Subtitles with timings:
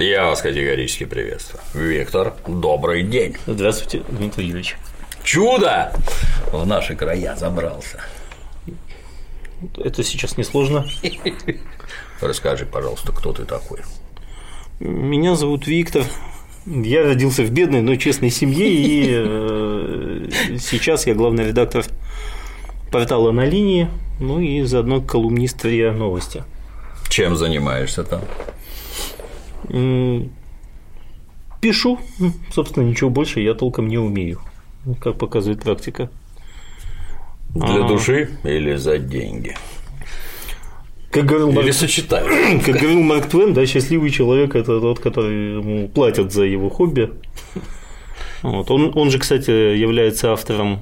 [0.00, 1.62] Я вас категорически приветствую.
[1.74, 3.36] Виктор, добрый день.
[3.46, 4.76] Здравствуйте, Дмитрий Юрьевич.
[5.22, 5.92] Чудо
[6.50, 8.00] в наши края забрался.
[9.76, 10.86] Это сейчас несложно.
[12.22, 13.80] Расскажи, пожалуйста, кто ты такой?
[14.78, 16.04] Меня зовут Виктор.
[16.64, 20.28] Я родился в бедной, но честной семье, и э,
[20.60, 21.84] сейчас я главный редактор
[22.90, 26.42] портала на линии, ну и заодно колумнист РИА Новости.
[27.10, 28.22] Чем занимаешься там?
[31.60, 31.98] Пишу,
[32.52, 34.40] собственно, ничего больше я толком не умею,
[35.00, 36.10] как показывает практика.
[37.54, 37.88] Для а...
[37.88, 39.54] души или за деньги?
[41.10, 41.72] Как говорил, Или Марк...
[41.72, 42.24] сочетать.
[42.64, 47.10] как говорил Марк Твен, да, счастливый человек это тот, который ему платят за его хобби.
[48.42, 48.70] Вот.
[48.70, 50.78] Он, он же, кстати, является автором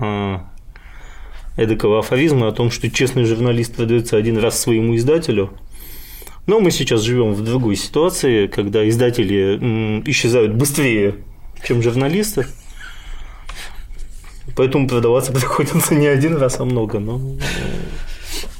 [0.00, 0.38] э,
[1.56, 5.50] эдакого афоризма о том, что честный журналист продается один раз своему издателю.
[6.48, 11.16] Но мы сейчас живем в другой ситуации, когда издатели исчезают быстрее,
[11.62, 12.46] чем журналисты.
[14.56, 17.00] Поэтому продаваться приходится не один раз, а много.
[17.00, 17.20] Но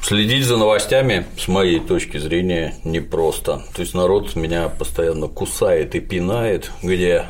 [0.03, 3.63] Следить за новостями, с моей точки зрения, непросто.
[3.75, 7.25] То есть народ меня постоянно кусает и пинает, где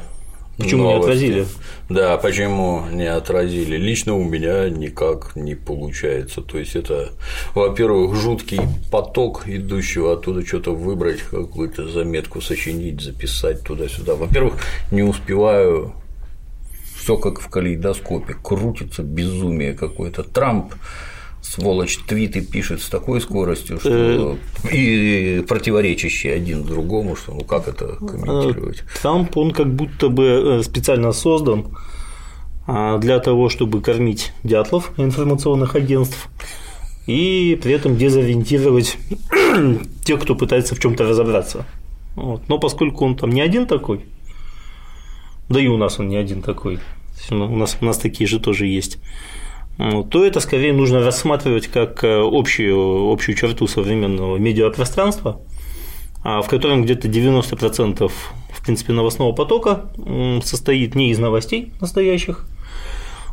[0.59, 0.99] Почему новости.
[0.99, 1.47] не отразили?
[1.89, 3.77] Да, почему не отразили?
[3.77, 6.43] Лично у меня никак не получается.
[6.43, 7.13] То есть это,
[7.55, 14.17] во-первых, жуткий поток идущего оттуда что-то выбрать, какую-то заметку сочинить, записать туда-сюда.
[14.17, 14.55] Во-первых,
[14.91, 15.95] не успеваю
[16.97, 20.25] все как в калейдоскопе, крутится безумие какое-то.
[20.25, 20.75] Трамп
[21.49, 24.75] сволочь твиты пишет с такой скоростью, что Э.
[24.75, 28.83] и противоречащие один другому, что ну как это комментировать?
[29.01, 31.77] Трамп, он как будто бы э, специально создан
[32.67, 36.29] а, для того, чтобы кормить дятлов информационных агентств
[37.07, 38.99] и при этом дезориентировать
[40.05, 41.65] тех, кто пытается в чем-то разобраться.
[42.15, 42.43] Вот.
[42.49, 44.05] Но поскольку он там не один такой,
[45.49, 46.79] да и у нас он не один такой,
[47.31, 48.99] у нас, у нас такие же тоже есть,
[49.79, 55.41] то это скорее нужно рассматривать как э, общую, общую черту современного медиапространства,
[56.25, 58.11] а, в котором где-то 90%
[58.53, 59.87] в принципе новостного потока
[60.45, 62.47] состоит не из новостей настоящих,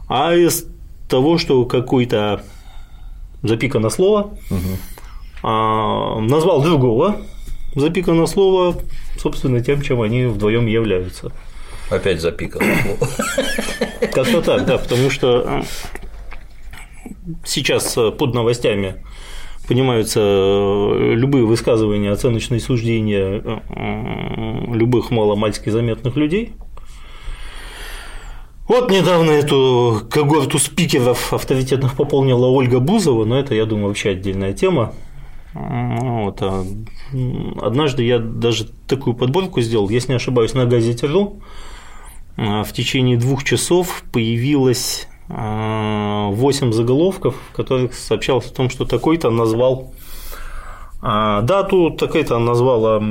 [0.08, 0.66] а из
[1.10, 2.44] того, что какой-то
[3.42, 6.22] запикано слово угу.
[6.22, 7.18] назвал другого
[7.76, 8.76] запикано слово,
[9.18, 11.32] собственно, тем, чем они вдвоем являются.
[11.90, 13.12] Опять запикано слово.
[14.12, 15.64] Как-то так, да, потому что
[17.44, 19.04] сейчас э, под новостями
[19.68, 26.54] понимаются э, любые высказывания, оценочные суждения э, любых маломальски заметных людей.
[28.68, 34.54] Вот недавно эту когорту спикеров авторитетных пополнила Ольга Бузова, но это, я думаю, вообще отдельная
[34.54, 34.94] тема.
[35.54, 36.42] Вот.
[36.42, 36.66] А
[37.62, 41.42] однажды я даже такую подборку сделал, если не ошибаюсь, на газете РУ.
[42.38, 49.92] В течение двух часов появилась 8 заголовков, в которых сообщалось о том, что такой-то назвал
[51.02, 53.02] дату, такой-то назвала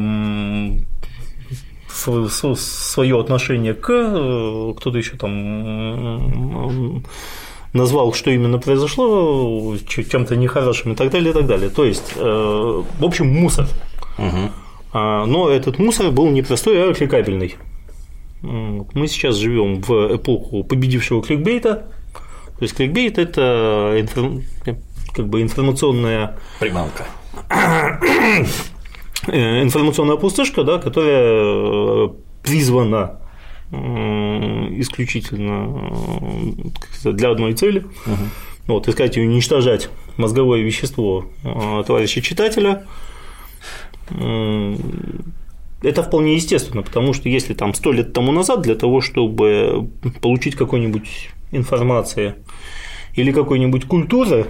[1.89, 7.03] свое отношение к, кто-то еще там
[7.73, 11.71] назвал, что именно произошло, чем-то нехорошим и так далее, и так далее.
[11.71, 13.67] То есть, в общем, мусор.
[14.19, 14.51] Угу.
[14.93, 17.57] Но этот мусор был не простой, а кликабельный.
[18.43, 21.87] Мы сейчас живем в эпоху победившего кликбейта,
[22.59, 24.43] то есть кликбейт– это информ...
[25.15, 27.07] как бы информационная приманка,
[29.27, 32.11] информационная пустышка, да, которая
[32.43, 33.21] призвана
[33.71, 35.93] исключительно
[37.05, 37.81] для одной цели.
[37.81, 38.29] Угу.
[38.67, 41.27] Вот, искать и уничтожать мозговое вещество
[41.87, 42.87] товарища читателя.
[44.11, 49.91] Это вполне естественно, потому что если там сто лет тому назад для того, чтобы
[50.23, 52.35] получить какой-нибудь информации
[53.15, 54.47] или какой-нибудь культуры,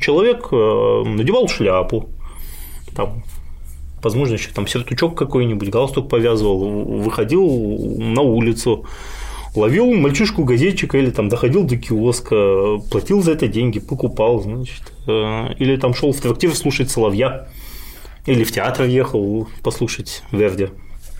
[0.00, 2.10] человек э, надевал шляпу,
[2.94, 3.22] там,
[4.02, 7.46] возможно, еще там сертучок какой-нибудь, галстук повязывал, выходил
[7.98, 8.86] на улицу,
[9.54, 15.76] ловил мальчишку-газетчика или там доходил до киоска, платил за это деньги, покупал, значит, э, или
[15.76, 17.48] там шел в трактир слушать соловья,
[18.26, 20.68] или в театр ехал послушать Верди,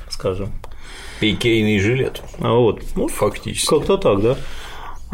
[0.09, 0.51] скажем.
[1.21, 2.23] Пикейный жилет.
[2.41, 3.69] А вот, ну, фактически.
[3.69, 4.37] Как-то так, да.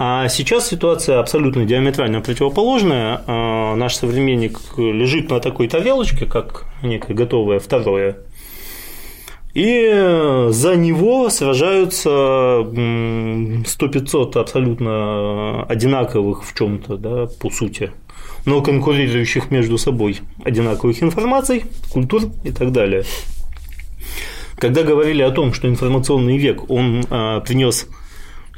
[0.03, 3.21] А сейчас ситуация абсолютно диаметрально противоположная.
[3.27, 8.17] А, наш современник лежит на такой тарелочке, как некое готовое второе,
[9.53, 17.93] и за него сражаются 100-500 абсолютно одинаковых в чем-то, да, по сути,
[18.47, 23.05] но конкурирующих между собой одинаковых информаций, культур и так далее.
[24.57, 27.87] когда говорили о том, что информационный век, он а, принес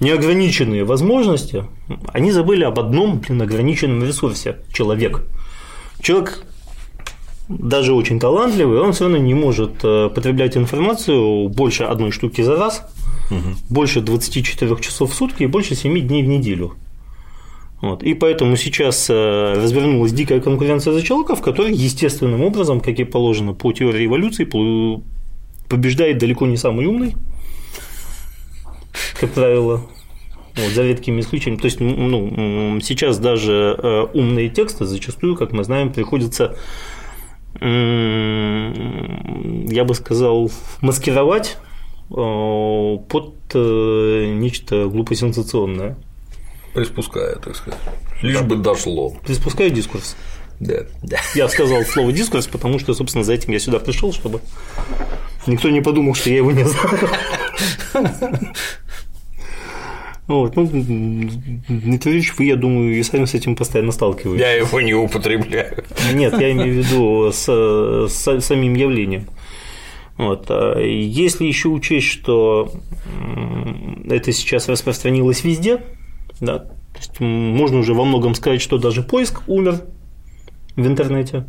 [0.00, 1.64] неограниченные возможности,
[2.12, 5.22] они забыли об одном блин, ограниченном ресурсе– человек.
[6.00, 6.44] Человек
[7.48, 12.56] даже очень талантливый, он все равно не может э, потреблять информацию больше одной штуки за
[12.56, 12.88] раз,
[13.30, 13.56] угу.
[13.68, 16.74] больше 24 часов в сутки и больше 7 дней в неделю.
[17.80, 18.04] Вот.
[18.04, 23.04] И поэтому сейчас э, развернулась дикая конкуренция за человека, в которой естественным образом, как и
[23.04, 24.48] положено по теории эволюции,
[25.68, 27.14] побеждает далеко не самый умный,
[29.20, 29.82] как правило,
[30.56, 31.60] вот, за редкими исключениями.
[31.60, 36.56] То есть, ну, сейчас даже э, умные тексты зачастую, как мы знаем, приходится
[39.72, 40.50] я бы сказал,
[40.80, 41.58] маскировать
[42.10, 45.96] э, под э, нечто глупосенсационное.
[46.74, 47.78] Приспуская, так сказать.
[48.22, 48.44] Лишь да.
[48.44, 49.14] бы дошло.
[49.24, 50.16] Приспускаю дискурс.
[50.60, 51.18] Да, да.
[51.34, 54.40] Я сказал слово дискурс, потому что, собственно, за этим я сюда пришел, чтобы
[55.46, 57.10] никто не подумал, что я его не знаю.
[60.32, 64.40] Вот, ну, Дмитриевич, вы, я думаю, и сами с этим постоянно сталкиваетесь.
[64.40, 65.84] Я его не употребляю.
[66.14, 67.44] Нет, я имею в виду с,
[68.08, 69.26] с самим явлением.
[70.17, 70.46] Вот.
[70.49, 72.73] А если еще учесть, что
[74.08, 75.82] это сейчас распространилось везде,
[76.40, 79.82] да, то есть можно уже во многом сказать, что даже поиск умер
[80.76, 81.44] в интернете.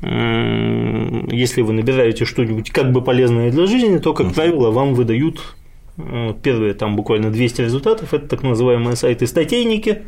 [0.00, 5.56] Если вы набираете что-нибудь как бы полезное для жизни, то, как правило, вам выдают
[6.42, 10.02] первые там буквально 200 результатов– это так называемые сайты-статейники,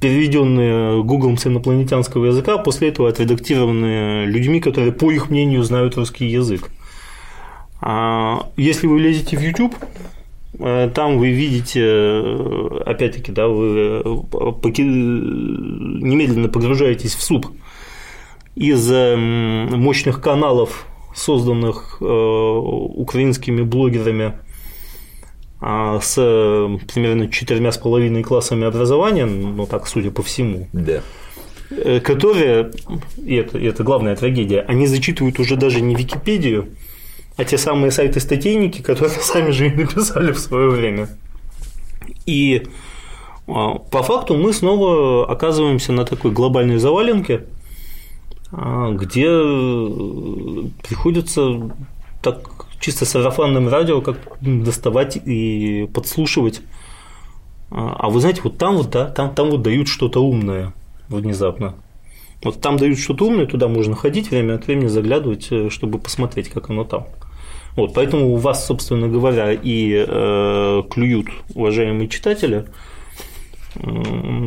[0.00, 6.26] переведенные Google с инопланетянского языка, после этого отредактированные людьми, которые, по их мнению, знают русский
[6.26, 6.70] язык.
[7.80, 9.74] А если вы лезете в YouTube,
[10.58, 14.02] э, там вы видите, э, опять-таки, да, вы
[14.82, 17.46] немедленно погружаетесь в суп
[18.56, 20.86] из мощных каналов
[21.18, 24.38] созданных э, украинскими блогерами
[25.60, 31.02] а, с примерно четырьмя с половиной классами образования, ну так, судя по всему, да.
[31.70, 32.70] Э, которые,
[33.16, 36.68] и это, и это главная трагедия, они зачитывают уже даже не Википедию,
[37.36, 41.08] а те самые сайты-статейники, которые сами же и написали в свое время.
[42.24, 42.68] И
[43.46, 47.44] а, по факту мы снова оказываемся на такой глобальной заваленке,
[48.50, 51.70] где э, приходится
[52.22, 56.62] так чисто сарафанным радио как доставать и подслушивать.
[57.70, 60.72] А, а вы знаете, вот там вот, да, там, там вот дают что-то умное
[61.08, 61.74] внезапно.
[62.42, 66.48] Вот там дают что-то умное, туда можно ходить, время от времени заглядывать, э, чтобы посмотреть,
[66.48, 67.06] как оно там.
[67.76, 72.66] Вот, поэтому у вас, собственно говоря, и э, клюют уважаемые читатели,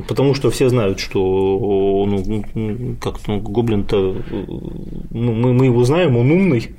[0.07, 4.17] Потому что все знают, что ну, как ну, Гоблин-то,
[5.09, 6.71] ну, мы, мы его знаем, он умный,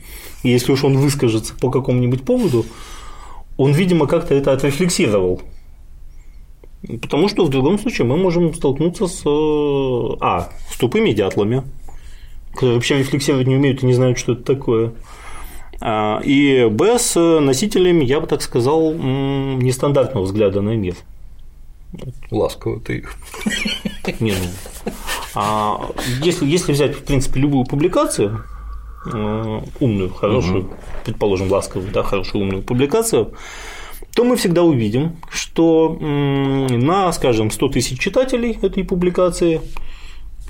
[0.43, 2.67] и если уж он выскажется по какому-нибудь поводу,
[3.57, 5.41] он, видимо, как-то это отрефлексировал.
[7.01, 11.63] Потому что в другом случае мы можем столкнуться с, а, с тупыми дятлами,
[12.53, 14.93] которые вообще рефлексировать не умеют и не знают, что это такое.
[15.81, 20.97] А, и Б с носителями, я бы так сказал, нестандартного взгляда на мир–
[22.31, 23.15] Ласково ты их.
[24.21, 24.93] Не, ну.
[25.35, 25.91] А
[26.23, 28.45] если, если взять, в принципе, любую публикацию,
[29.13, 30.75] э, умную, хорошую, угу.
[31.05, 33.35] предположим, ласковую, да, хорошую умную публикацию,
[34.15, 39.63] то мы всегда увидим, что на, скажем, 100 тысяч читателей этой публикации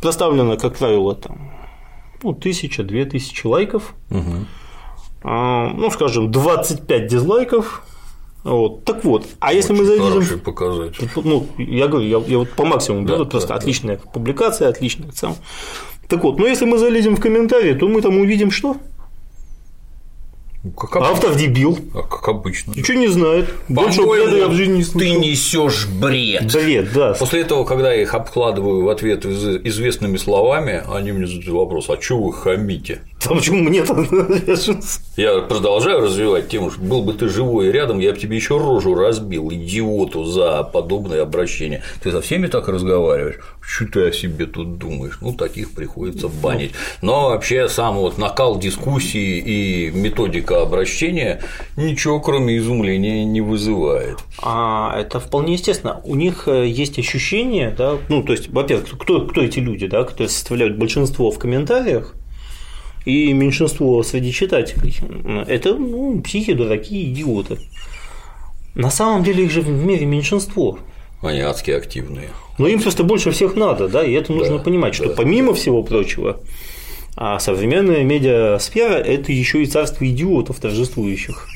[0.01, 1.53] проставлено, как правило, там,
[2.23, 4.47] ну, тысяча, две тысячи лайков, угу.
[5.23, 7.85] ну, скажем, 25 дизлайков,
[8.45, 8.85] вот.
[8.85, 10.41] Так вот, а Очень если мы зайдем.
[10.41, 11.09] показатель.
[11.17, 13.55] Ну, я говорю, я, я вот по максимуму да, беру, да, просто да.
[13.55, 15.37] отличная публикация, отличная сам.
[16.09, 18.77] Так вот, но если мы залезем в комментарии, то мы там увидим что?
[20.77, 21.77] Как Автор дебил.
[21.93, 22.73] А как обычно.
[22.73, 23.49] Ничего не знает.
[23.69, 25.01] Больше бреда я в жизни не слышал.
[25.01, 26.53] Ты несешь бред.
[26.53, 27.15] Бред, да.
[27.15, 32.01] После этого, когда я их обкладываю в ответ известными словами, они мне задают вопрос: а
[32.01, 33.03] что вы хамите?
[33.29, 34.07] Почему мне то
[35.17, 38.95] Я продолжаю развивать тему, что был бы ты живой рядом, я бы тебе еще рожу
[38.95, 41.83] разбил, идиоту, за подобное обращение.
[42.03, 43.37] Ты со всеми так разговариваешь?
[43.61, 45.19] Что ты о себе тут думаешь?
[45.21, 46.73] Ну, таких приходится банить.
[47.01, 51.43] Но вообще сам вот накал дискуссии и методика обращения
[51.77, 54.19] ничего, кроме изумления, не вызывает.
[54.43, 56.01] А это вполне естественно.
[56.05, 60.03] У них э, есть ощущение, да, ну, то есть, во-первых, кто, кто эти люди, да,
[60.05, 62.15] которые составляют большинство в комментариях,
[63.05, 64.97] и меньшинство среди читателей–
[65.49, 67.59] это ну, психи, дураки, идиоты.
[68.75, 70.79] На самом деле их же в мире меньшинство.
[71.21, 72.31] Они адски активные.
[72.59, 75.15] Но им просто больше всех надо, да, и это нужно да, понимать, что да.
[75.15, 76.41] помимо всего прочего,
[77.17, 81.49] А современная медиасфера– это еще и царство идиотов торжествующих.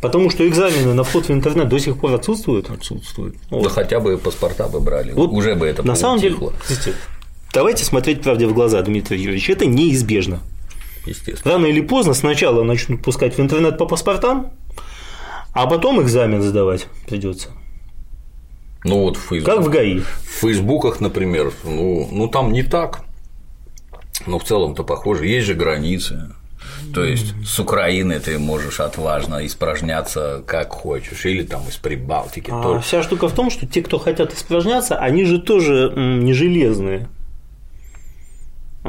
[0.00, 2.70] Потому что экзамены на вход в интернет до сих пор отсутствуют.
[2.70, 3.36] Отсутствуют.
[3.50, 3.64] Вот.
[3.64, 5.12] Да хотя бы паспорта бы брали.
[5.12, 6.36] Вот Уже бы это На самом деле,
[7.58, 10.38] давайте смотреть правде в глаза, Дмитрий Юрьевич, это неизбежно.
[11.04, 11.54] Естественно.
[11.54, 14.52] Рано или поздно сначала начнут пускать в интернет по паспортам,
[15.54, 17.48] а потом экзамен сдавать придется.
[18.84, 19.52] Ну вот в Фейсбук.
[19.52, 19.98] Как в ГАИ.
[19.98, 23.00] В Фейсбуках, например, ну, ну там не так.
[24.24, 25.26] Но в целом-то похоже.
[25.26, 26.30] Есть же границы.
[26.94, 32.52] То есть с Украины ты можешь отважно испражняться как хочешь, или там из Прибалтики.
[32.52, 32.80] А тоже.
[32.82, 37.08] Вся штука в том, что те, кто хотят испражняться, они же тоже не железные.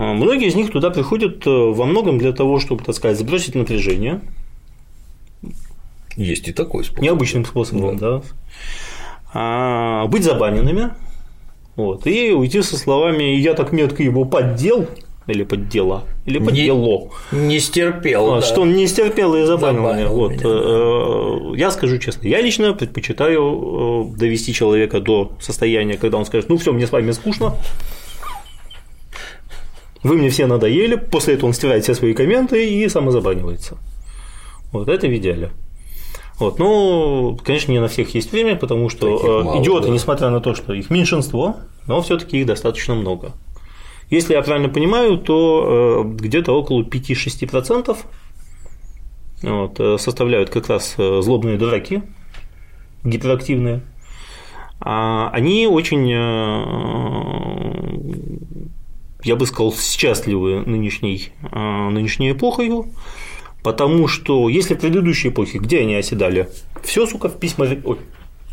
[0.01, 3.53] А многие из них туда приходят э, во многом для того, чтобы, так сказать, сбросить
[3.53, 4.21] напряжение.
[6.15, 7.03] Есть и такой способ.
[7.03, 8.19] Необычным способом, да.
[8.19, 8.21] да.
[9.33, 10.91] А, быть забаненными.
[11.75, 14.87] Вот, и уйти со словами «я так метко его поддел»,
[15.27, 17.09] или поддела, или поддело.
[17.33, 18.35] Не, не стерпел.
[18.35, 18.41] А, да.
[18.41, 20.07] Что он не стерпел и забанил, забанил меня.
[20.07, 20.31] Вот.
[20.31, 21.57] Меня, да.
[21.57, 26.57] Я скажу честно, я лично предпочитаю э, довести человека до состояния, когда он скажет, ну
[26.57, 27.53] все, мне с вами скучно,
[30.03, 33.77] вы мне все надоели, после этого он стирает все свои комменты и самозабанивается.
[34.71, 35.51] Вот это в идеале.
[36.39, 39.93] Вот, ну, конечно, не на всех есть время, потому что э, мало, идиоты, да.
[39.93, 43.33] несмотря на то, что их меньшинство, но все-таки их достаточно много.
[44.09, 47.97] Если я правильно понимаю, то э, где-то около 5-6%
[49.41, 52.03] вот, э, составляют как раз злобные дураки,
[53.03, 53.81] гиперактивные.
[54.79, 56.07] А они очень,
[59.23, 62.71] я бы сказал, счастливы нынешней, нынешней эпохой,
[63.63, 66.49] потому что если в предыдущей эпохе, где они оседали?
[66.83, 67.67] Все, сука, в письма...
[67.83, 67.97] Ой,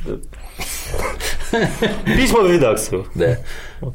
[2.05, 3.07] Письма в редакцию.
[3.15, 3.39] Да.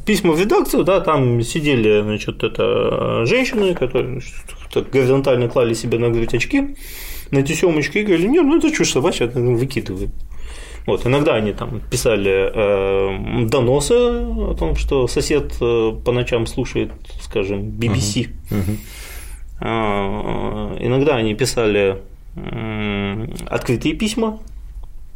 [0.06, 6.10] Письма в редакцию, да, там сидели, значит, это женщины, которые значит, горизонтально клали себе на
[6.10, 6.76] грудь очки,
[7.32, 10.12] на тесемочки и говорили, нет, ну это чушь собачья, выкидываем.
[10.86, 16.92] Вот, иногда они там писали э, доносы о том, что сосед э, по ночам слушает,
[17.22, 18.30] скажем, BBC.
[18.50, 18.78] Uh-huh.
[19.62, 20.78] Uh-huh.
[20.80, 22.02] Э, иногда они писали
[22.36, 24.40] э, открытые письма,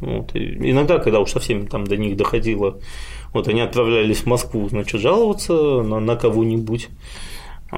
[0.00, 0.30] вот.
[0.34, 2.78] Иногда, когда уж совсем там до них доходило,
[3.32, 6.88] вот они отправлялись в Москву, значит, жаловаться на, на кого-нибудь.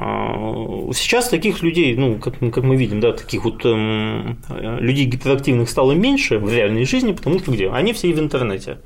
[0.00, 4.38] А, сейчас таких людей, ну, как, как мы видим, да, таких вот эм,
[4.78, 7.68] людей гиперактивных стало меньше в реальной жизни, потому что где?
[7.68, 8.78] Они все в интернете.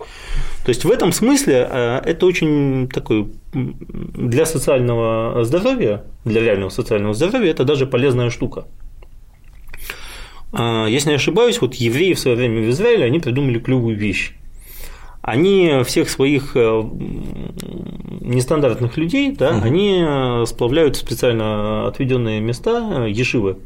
[0.64, 7.12] То есть в этом смысле э, это очень такой для социального здоровья, для реального социального
[7.12, 8.64] здоровья, это даже полезная штука.
[10.52, 14.32] А, если не ошибаюсь, вот евреи в свое время в Израиле, они придумали клевую вещь.
[15.22, 16.82] Они всех своих э,
[18.20, 19.64] нестандартных людей, да, угу.
[19.64, 23.58] они э, сплавляют в специально отведенные места э, ешивы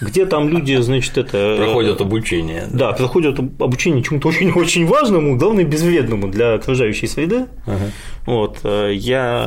[0.00, 1.56] где там люди, значит, это…
[1.58, 2.66] Проходят обучение.
[2.72, 7.46] Да, да проходят обучение чему-то очень-очень важному, главное, безвредному для окружающей среды.
[7.66, 7.92] Ага.
[8.26, 9.46] Вот, я,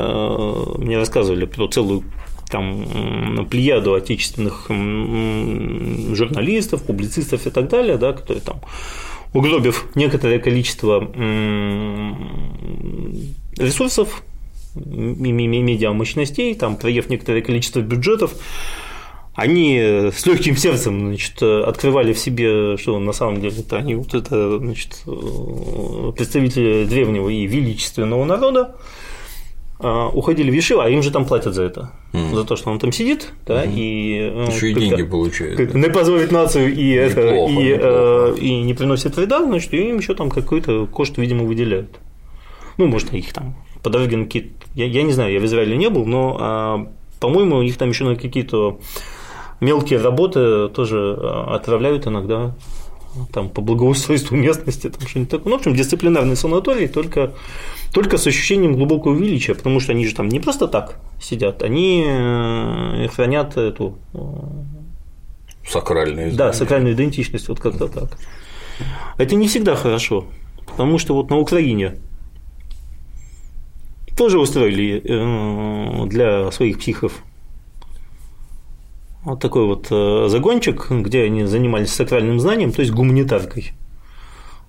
[0.78, 2.04] мне рассказывали про целую
[2.50, 4.68] там плеяду отечественных
[6.16, 8.62] журналистов, публицистов и так далее, да, которые там
[9.36, 11.08] угробив некоторое количество
[13.58, 14.24] ресурсов,
[14.76, 18.34] медиамощностей, там, проев некоторое количество бюджетов,
[19.36, 24.14] они с легким сердцем значит, открывали в себе, что на самом деле это они вот
[24.14, 25.04] это значит,
[26.16, 28.76] представители древнего и величественного народа,
[29.80, 32.34] уходили в Ешиву, а им же там платят за это, mm.
[32.34, 33.74] за то, что он там сидит, да, mm.
[33.76, 35.74] и ну, еще и деньги получает.
[35.74, 38.40] Не позволит нацию и это и, неплохо.
[38.40, 42.00] и не приносит вреда, значит, им еще там какой-то кошт, видимо, выделяют.
[42.78, 44.50] Ну, может, их там по дороге на какие-то.
[44.74, 46.88] Я, я не знаю, я в Израиле не был, но а,
[47.20, 48.80] по-моему, их там еще на какие-то
[49.62, 52.56] мелкие работы тоже а, отправляют иногда
[53.32, 55.50] там по благоустройству местности, там что-нибудь такое.
[55.52, 57.34] Ну, в общем, дисциплинарный санаторий, только
[57.96, 62.04] только с ощущением глубокого величия, потому что они же там не просто так сидят, они
[62.06, 64.20] э, хранят эту э,
[65.66, 68.18] сакральную да, сакральную идентичность, вот как-то так.
[69.18, 70.26] Это не всегда хорошо,
[70.68, 71.96] потому что вот на Украине
[74.18, 77.24] тоже устроили э, для своих психов
[79.24, 79.88] вот такой вот
[80.30, 83.72] загончик, где они занимались сакральным знанием, то есть гуманитаркой.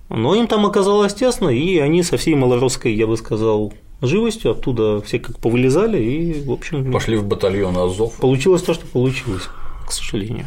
[0.09, 5.01] Но им там оказалось тесно, и они со всей малоросской, я бы сказал, живостью оттуда
[5.01, 6.91] все как повылезали и, в общем…
[6.91, 8.15] Пошли в батальон Азов.
[8.15, 9.43] Получилось то, что получилось,
[9.85, 10.45] к сожалению.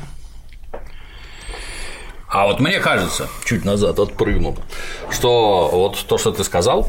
[2.28, 4.56] А вот мне кажется, чуть назад отпрыгну,
[5.10, 6.88] что вот то, что ты сказал,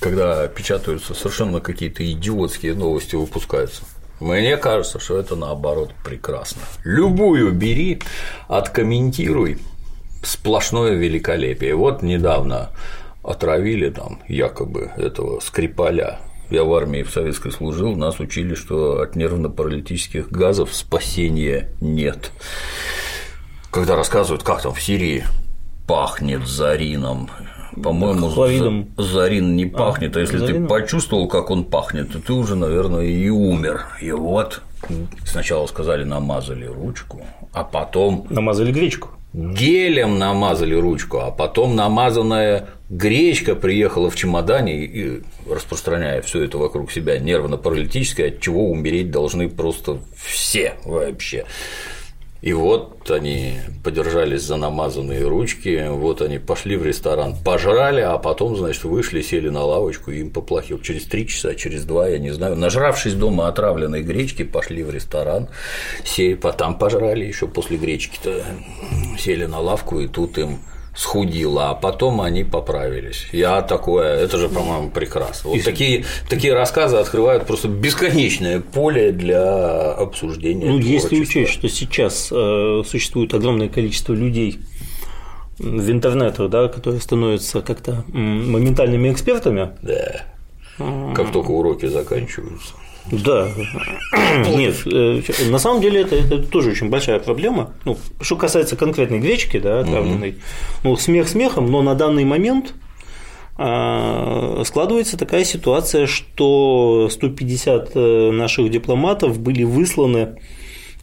[0.00, 3.82] когда печатаются совершенно какие-то идиотские новости выпускаются,
[4.18, 6.60] Мне кажется, что это наоборот прекрасно.
[6.84, 8.02] Любую бери,
[8.48, 9.58] откомментируй,
[10.22, 11.74] сплошное великолепие.
[11.74, 12.70] Вот недавно
[13.22, 16.18] отравили там якобы этого Скрипаля.
[16.50, 22.32] Я в армии в советской служил, нас учили, что от нервно-паралитических газов спасения нет.
[23.70, 25.24] Когда рассказывают, как там в Сирии
[25.86, 27.30] пахнет зарином,
[27.80, 28.88] по-моему, Хлоридом.
[28.96, 30.62] зарин не пахнет, а, если зарином?
[30.62, 33.86] ты почувствовал, как он пахнет, то ты уже, наверное, и умер.
[34.00, 34.62] И вот
[35.24, 39.10] сначала сказали, намазали ручку, а потом Намазали гречку.
[39.32, 46.90] Гелем намазали ручку, а потом намазанная гречка приехала в чемодане и распространяя все это вокруг
[46.90, 51.44] себя нервно-паралитическое, от чего умереть должны просто все вообще.
[52.42, 58.56] И вот они подержались за намазанные ручки, вот они пошли в ресторан, пожрали, а потом,
[58.56, 60.80] значит, вышли, сели на лавочку, и им поплохело.
[60.80, 65.48] Через три часа, через два, я не знаю, нажравшись дома отравленной гречки, пошли в ресторан,
[66.04, 68.42] сели, потом пожрали еще после гречки-то,
[69.18, 70.60] сели на лавку, и тут им
[70.94, 73.28] схудило, а потом они поправились.
[73.32, 75.50] Я такое, это же, по-моему, прекрасно.
[75.50, 80.66] Вот такие, такие рассказы открывают просто бесконечное поле для обсуждения.
[80.66, 81.40] Ну, если творчества.
[81.40, 84.58] учесть, что сейчас э, существует огромное количество людей
[85.58, 89.70] в интернетах, да, которые становятся как-то моментальными экспертами.
[89.82, 90.24] Да.
[91.14, 92.72] Как только уроки заканчиваются.
[93.10, 93.48] Да.
[94.48, 97.74] Нет, э, на самом деле это, это тоже очень большая проблема.
[97.84, 100.36] Ну, что касается конкретной гречки, да, отравленной,
[100.84, 102.74] ну, смех смехом, но на данный момент
[103.62, 110.40] а, складывается такая ситуация, что 150 э, наших дипломатов были высланы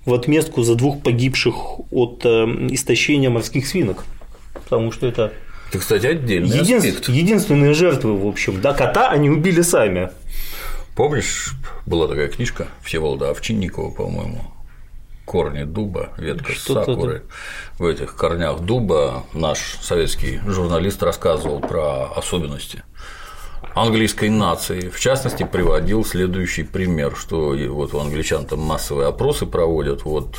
[0.06, 1.54] в отместку за двух погибших
[1.92, 4.06] от э, истощения морских свинок.
[4.54, 5.34] Потому что это
[5.70, 7.10] Это, кстати, отдельный аспект.
[7.10, 8.60] единственные жертвы, в общем.
[8.60, 10.10] Да, кота они убили сами.
[10.98, 11.54] Помнишь,
[11.86, 14.42] была такая книжка Всеволода Овчинникова, по-моему,
[15.26, 17.24] корни дуба, ветка Что-то сакуры.
[17.78, 22.84] В этих корнях дуба наш советский журналист рассказывал про особенности
[23.76, 24.90] английской нации.
[24.90, 30.36] В частности, приводил следующий пример, что вот у англичан там массовые опросы проводят, вот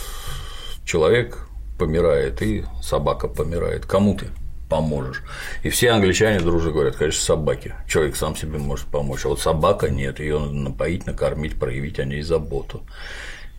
[0.85, 1.47] человек
[1.79, 3.87] помирает и собака помирает.
[3.87, 4.27] Кому ты
[4.69, 5.23] поможешь?
[5.63, 7.75] И все англичане дружно говорят, конечно, собаке.
[7.89, 12.05] Человек сам себе может помочь, а вот собака нет, ее надо напоить, накормить, проявить о
[12.05, 12.83] ней заботу.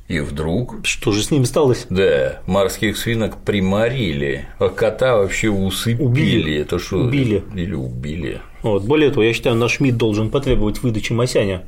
[0.08, 1.86] И вдруг Что же с ними сталось?
[1.92, 6.04] да, морских свинок приморили, а кота вообще усыпили.
[6.04, 6.56] Убили.
[6.62, 6.98] Это что?
[6.98, 7.44] Убили.
[7.54, 8.42] Или убили.
[8.64, 8.84] Вот.
[8.86, 11.62] Более того, я считаю, наш МИД должен потребовать выдачи Масяня,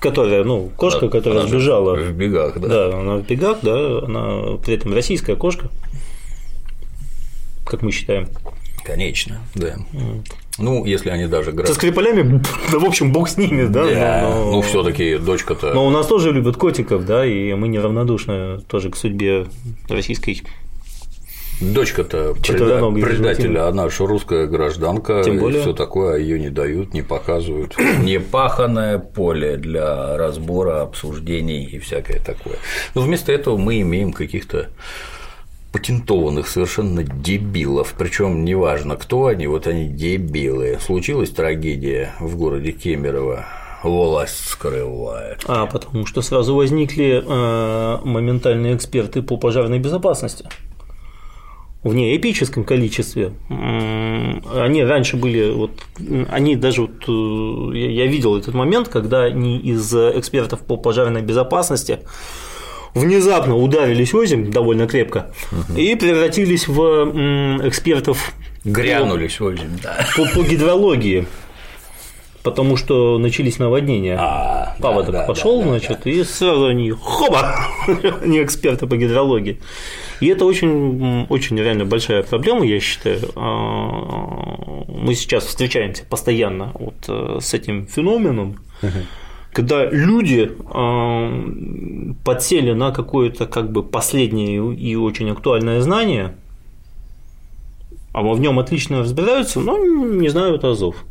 [0.00, 1.94] которая, ну, кошка, которая Она сбежала.
[1.94, 2.68] В бегах, да.
[2.68, 5.68] Да, она в бегах, да, она при этом российская кошка,
[7.70, 8.28] как мы считаем.
[8.84, 9.76] Конечно, да.
[10.58, 11.74] Ну, если они даже Со граждане.
[11.76, 13.84] Скрипалями, да, в общем, бог с ними, да.
[13.84, 15.72] Да, но- ну все-таки дочка-то.
[15.74, 19.46] Но у нас тоже любят котиков, да, и мы неравнодушны тоже к судьбе
[19.88, 20.42] российской.
[21.60, 25.60] Дочка-то преда- предателя, она же русская гражданка, Тем и более.
[25.60, 27.76] все такое, а ее не дают, не показывают.
[28.02, 32.56] Непаханное поле для разбора, обсуждений и всякое такое.
[32.94, 34.70] Но вместо этого мы имеем каких-то
[35.72, 40.78] патентованных совершенно дебилов, причем неважно, кто они, вот они дебилы.
[40.80, 43.46] Случилась трагедия в городе Кемерово,
[43.82, 45.44] власть скрывает.
[45.46, 50.46] А потому что сразу возникли э, моментальные эксперты по пожарной безопасности.
[51.82, 53.32] В неэпическом количестве.
[53.48, 55.70] Они раньше были, вот,
[56.30, 62.00] они даже вот, э, я видел этот момент, когда они из экспертов по пожарной безопасности
[62.94, 65.32] внезапно ударились озим довольно крепко
[65.76, 68.32] и превратились в м, экспертов
[68.64, 70.06] Грянулись озим, да.
[70.16, 71.26] по, по гидрологии,
[72.42, 74.16] потому что начались наводнения.
[74.18, 77.54] А, да, Паводок да, пошел, да, да, значит, и сразу они хоба,
[78.22, 79.60] они эксперты по гидрологии.
[80.20, 83.20] И это очень, очень реально большая проблема, я считаю.
[83.34, 88.58] А, Мы сейчас встречаемся постоянно вот э, с этим феноменом,
[89.52, 91.30] когда люди а,
[92.24, 96.36] подсели на какое-то как бы последнее и очень актуальное знание,
[98.12, 101.04] а в нем отлично разбираются, но не знают азов.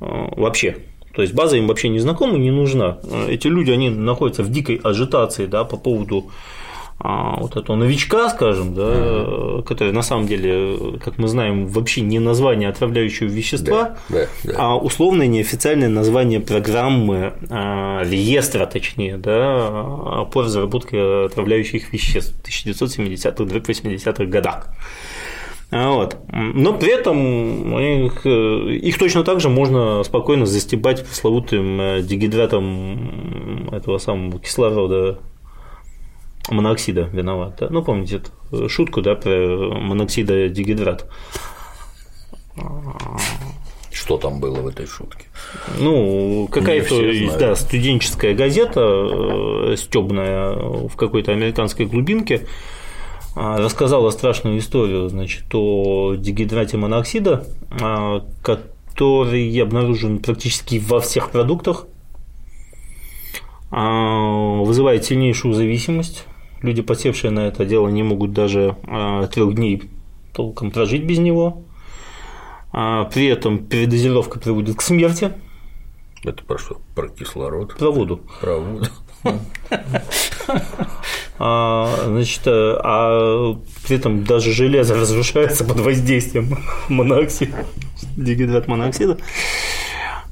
[0.00, 0.78] А, Вообще.
[1.14, 2.98] То есть база им вообще не знакома, не нужна.
[3.04, 6.30] А, Эти люди, они находятся в дикой ажитации да, по поводу
[7.04, 12.20] а, вот этого новичка, скажем, да, который на самом деле, как мы знаем, вообще не
[12.20, 14.54] название отравляющего вещества, Да, да, да.
[14.56, 24.24] а условное неофициальное название программы а, реестра, точнее, да, по разработке отравляющих веществ в 1970-80-х
[24.26, 24.68] годах.
[25.72, 26.18] Вот.
[26.30, 33.96] Но при этом их, их точно так же можно спокойно застебать пресловутым э, дегидратом этого
[33.96, 35.18] самого кислорода
[36.48, 37.56] моноксида виноват.
[37.60, 37.68] Да?
[37.70, 41.06] Ну, помните эту шутку, да, про моноксида дегидрат.
[43.92, 45.26] Что там было в этой шутке?
[45.78, 50.54] Ну, какая-то да, студенческая газета стебная
[50.88, 52.46] в какой-то американской глубинке
[53.34, 61.86] а, рассказала страшную историю значит, о дегидрате моноксида, а, который обнаружен практически во всех продуктах,
[63.70, 66.26] а, вызывает сильнейшую зависимость.
[66.62, 68.76] Люди, посевшие на это дело, не могут даже
[69.32, 69.90] трех дней
[70.32, 71.62] толком прожить без него.
[72.72, 75.32] При этом передозировка приводит к смерти.
[76.24, 76.80] Это про что?
[76.94, 77.76] Про кислород?
[77.76, 78.20] Про воду.
[78.40, 78.86] Про воду.
[81.38, 86.56] А, значит, э, а при этом даже железо разрушается под воздействием
[86.88, 87.64] моноксида,
[88.16, 89.18] дегидрат моноксида.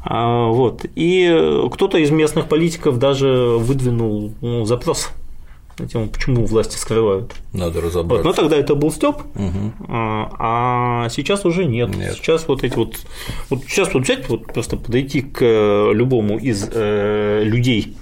[0.05, 0.85] А, вот.
[0.95, 5.11] И кто-то из местных политиков даже выдвинул ну, запрос
[5.81, 7.35] на тему, почему власти скрывают.
[7.53, 8.25] Надо разобраться.
[8.27, 8.37] Вот.
[8.37, 9.73] Но тогда это был Степ, угу.
[9.89, 11.95] а сейчас уже нет.
[11.97, 12.15] нет.
[12.15, 12.97] Сейчас вот эти вот.
[13.49, 15.43] Вот сейчас вот взять, вот просто подойти к
[15.93, 17.97] любому из э, людей,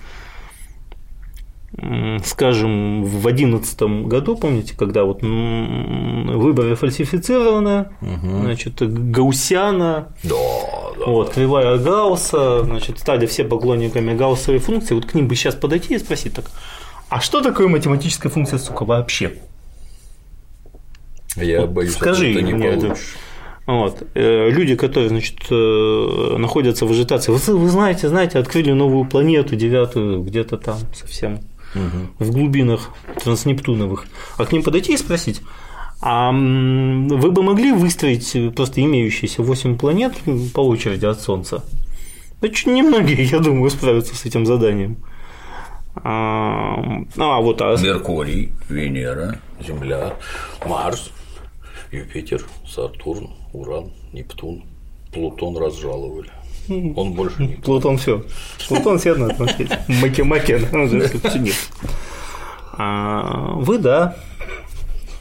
[2.25, 8.41] скажем, в 2011 году, помните, когда вот выборы фальсифицированы, угу.
[8.43, 10.35] значит, Гаусяна, да,
[10.99, 15.55] да, вот, кривая Гаусса, значит, стали все поклонниками Гауссовой функции, вот к ним бы сейчас
[15.55, 16.47] подойти и спросить так,
[17.09, 19.35] а что такое математическая функция, сука, вообще?
[21.37, 22.97] Я вот боюсь, скажи это не мне это.
[23.67, 24.03] Вот.
[24.15, 29.57] Э, люди, которые значит, э, находятся в ажитации, вы, вы знаете, знаете, открыли новую планету,
[29.57, 31.41] девятую, где-то там совсем
[31.75, 32.09] угу.
[32.19, 32.91] в глубинах
[33.23, 34.07] транснептуновых,
[34.39, 35.43] а к ним подойти и спросить,
[36.01, 40.15] а вы бы могли выстроить просто имеющиеся 8 планет
[40.55, 41.63] по очереди от Солнца?
[42.41, 44.97] Очень немногие, я думаю, справятся с этим заданием.
[46.05, 47.77] А, а вот а...
[47.77, 50.15] Меркурий, Венера, Земля,
[50.67, 51.11] Марс,
[51.91, 54.65] Юпитер, Сатурн, Уран, Нептун,
[55.13, 56.31] Плутон разжаловали.
[56.69, 57.55] Он больше не.
[57.55, 58.25] Плутон все.
[58.69, 59.71] Плутон все надо смотреть.
[59.89, 60.53] Маки-маки,
[61.39, 61.71] нет.
[62.73, 64.17] А вы да.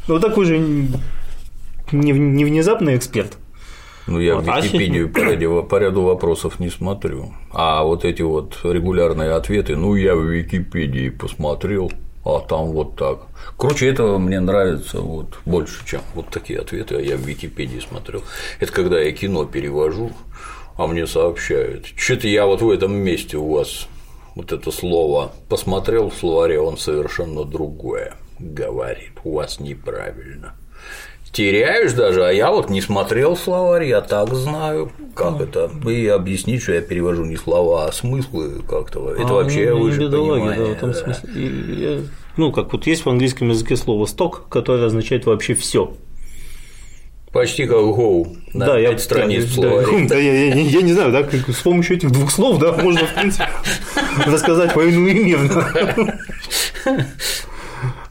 [0.08, 3.38] Ну такой же не, не внезапный эксперт.
[4.08, 4.46] Ну, я вот.
[4.46, 7.34] в а Википедию по ряду, по ряду вопросов не смотрю.
[7.52, 11.91] А вот эти вот регулярные ответы, ну, я в Википедии посмотрел,
[12.24, 13.28] а там вот так.
[13.58, 18.24] Короче, этого мне нравится вот больше, чем вот такие ответы, а я в Википедии смотрел.
[18.60, 20.12] Это когда я кино перевожу,
[20.78, 21.88] а мне сообщают.
[21.96, 23.88] Что-то я вот в этом месте у вас
[24.36, 29.13] вот это слово посмотрел в словаре, он совершенно другое говорит.
[29.24, 30.54] У вас неправильно.
[31.38, 35.69] Теряешь даже, а я вот не смотрел словарь, я так знаю, как ну, это.
[35.88, 39.12] И объяснить, что я перевожу не слова, а смыслы как-то.
[39.12, 40.58] Это а, вообще ну, выше понимания.
[40.58, 40.97] Да, в этом да.
[40.97, 42.02] смысле.
[42.38, 45.93] Ну, как вот есть в английском языке слово сток, которое означает вообще все.
[47.32, 50.08] Почти как Go да, 5 я, страниц да, в словаре.
[50.08, 52.71] Да, я, я, я, я не знаю, да, как с помощью этих двух слов, да,
[52.71, 53.47] можно, в принципе,
[54.26, 55.39] рассказать войну и мир.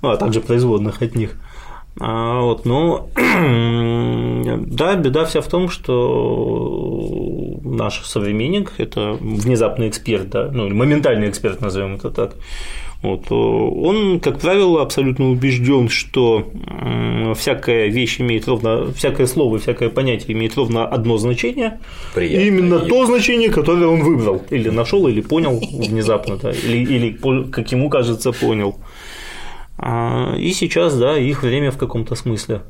[0.00, 1.34] А также производных от них.
[1.98, 10.50] А, вот, но да, беда вся в том, что наш современник– это внезапный эксперт, да,
[10.52, 12.35] ну, моментальный эксперт, назовем это так,
[13.02, 13.30] вот.
[13.30, 16.50] Он, как правило, абсолютно убежден, что
[17.37, 21.78] всякая вещь имеет ровно, всякое слово, всякое понятие имеет ровно одно значение,
[22.14, 22.46] Приятно.
[22.46, 22.88] именно и...
[22.88, 27.90] то значение, которое он выбрал, или нашел, или понял внезапно, да, или, или, как ему
[27.90, 28.76] кажется, понял.
[29.78, 32.62] А, и сейчас, да, их время в каком-то смысле.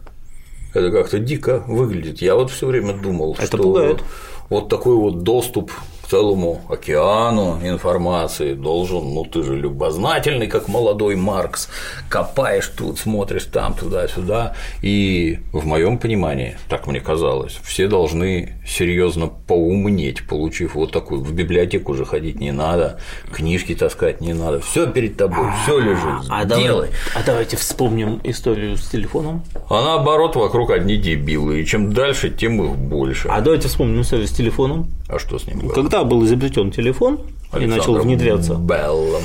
[0.74, 2.20] Это как-то дико выглядит.
[2.20, 4.02] Я вот все время думал, Это что пугает.
[4.50, 5.70] вот такой вот доступ
[6.06, 11.68] целому океану информации должен, ну ты же любознательный, как молодой Маркс,
[12.08, 19.28] копаешь тут, смотришь там, туда-сюда, и в моем понимании, так мне казалось, все должны серьезно
[19.28, 22.98] поумнеть, получив вот такую, в библиотеку уже ходить не надо,
[23.32, 26.66] книжки таскать не надо, все перед тобой, все лежит, а делай.
[26.66, 29.44] Давай, а давайте вспомним историю с телефоном.
[29.68, 33.28] А наоборот, вокруг одни дебилы, и чем дальше, тем их больше.
[33.28, 34.88] А давайте вспомним историю с телефоном.
[35.08, 35.72] А что с ним было?
[35.72, 37.20] Когда был изобретен телефон
[37.52, 38.54] Александр и начал внедряться.
[38.54, 39.22] Беллом.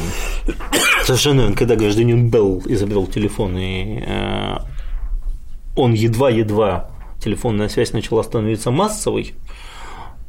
[1.04, 4.58] Совершенно верно, когда гражданин Белл изобрел телефон, и э,
[5.76, 9.34] он едва-едва телефонная связь начала становиться массовой,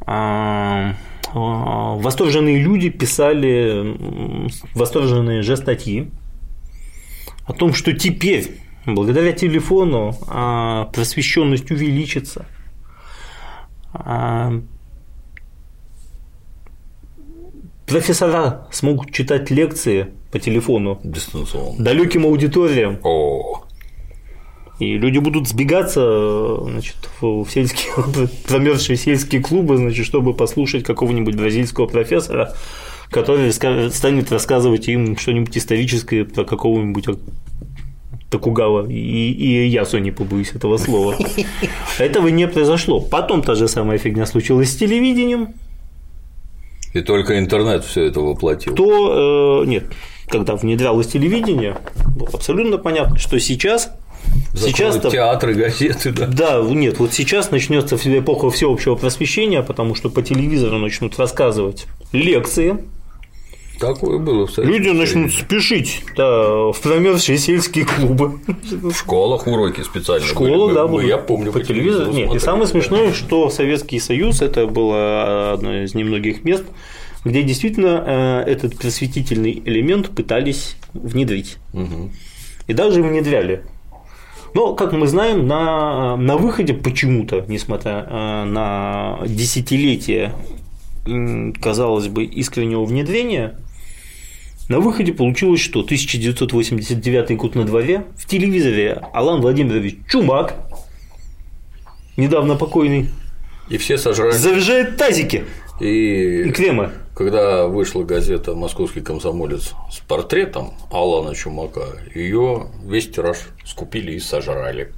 [0.04, 0.94] а,
[1.32, 3.96] восторженные люди писали
[4.74, 6.10] восторженные же статьи
[7.46, 12.46] о том, что теперь благодаря телефону а, просвещенность увеличится.
[13.92, 14.60] А,
[17.92, 21.82] профессора смогут читать лекции по телефону Дистанционно.
[21.82, 22.98] далеким аудиториям.
[23.02, 23.64] О,
[24.78, 27.92] И люди будут сбегаться значит, в сельские,
[28.48, 32.54] промерзшие сельские клубы, значит, чтобы послушать какого-нибудь бразильского профессора,
[33.10, 37.06] который станет рассказывать им что-нибудь историческое про какого-нибудь
[38.30, 41.14] Токугава и, и Ясу, не побоюсь этого слова.
[41.98, 42.98] Этого не произошло.
[42.98, 45.48] Потом та же самая фигня случилась с телевидением.
[46.92, 48.74] И только интернет все это воплотил.
[48.74, 49.84] То, э, нет,
[50.28, 51.76] когда внедрялось телевидение,
[52.16, 53.92] было абсолютно понятно, что сейчас
[54.54, 56.26] Сейчас театры, газеты, да.
[56.26, 62.78] Да, нет, вот сейчас начнется эпоха всеобщего просвещения, потому что по телевизору начнут рассказывать лекции,
[63.82, 68.38] Такое было в люди начнут спешить да, в промерзшие сельские клубы.
[68.70, 70.72] В школах уроки специально были.
[70.72, 71.08] да, Мы- были.
[71.08, 72.12] Я помню, по телевизору.
[72.12, 72.70] Нет, и смотрели, самое да.
[72.70, 76.62] смешное, что Советский Союз это было одно из немногих мест,
[77.24, 81.56] где действительно э, этот просветительный элемент пытались внедрить.
[81.72, 82.12] Мгм.
[82.68, 83.64] И даже внедряли.
[84.54, 90.34] Но, как мы знаем, на, на выходе почему-то, несмотря э, на десятилетия,
[91.60, 93.58] казалось бы, искреннего внедрения,
[94.72, 100.54] на выходе получилось, что 1989 год на дворе, в телевизоре Алан Владимирович Чумак,
[102.16, 103.10] недавно покойный,
[103.68, 104.32] И все сожрали.
[104.32, 105.44] заряжает тазики
[105.78, 106.90] и И кремы.
[107.14, 111.82] когда вышла газета «Московский комсомолец» с портретом Алана Чумака,
[112.14, 114.92] ее весь тираж скупили и сожрали.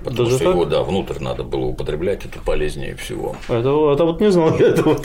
[0.00, 0.54] Потому Даже что так?
[0.54, 3.36] его, да, внутрь надо было употреблять, это полезнее всего.
[3.48, 4.96] Это, это вот не знал я этого.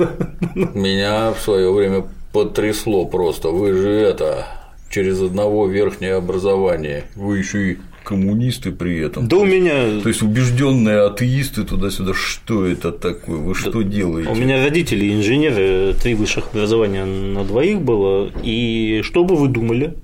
[0.73, 3.49] Меня в свое время потрясло просто.
[3.49, 4.47] Вы же это
[4.89, 7.05] через одного верхнее образование.
[7.15, 9.27] Вы еще и коммунисты при этом.
[9.29, 13.37] Да у меня То есть убежденные атеисты туда-сюда, что это такое?
[13.37, 14.29] Вы что делаете?
[14.29, 18.29] У меня родители инженеры, три высших образования на двоих было.
[18.43, 19.95] И что бы вы думали?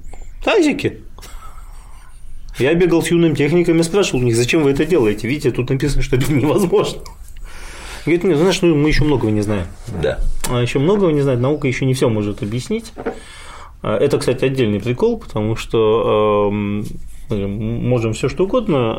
[0.44, 1.00] Тазики.
[2.58, 5.28] Я бегал с юным техниками, спрашивал у них, зачем вы это делаете?
[5.28, 7.02] Видите, тут написано, что это невозможно.
[8.06, 9.68] Говорит, нет, знаешь, ну, мы еще многого не знаем.
[10.02, 10.20] Да.
[10.50, 12.94] А еще многого не знает, наука еще не все может объяснить.
[13.82, 16.86] А, Это, кстати, отдельный прикол, потому что эм,
[17.30, 18.98] мы можем все что угодно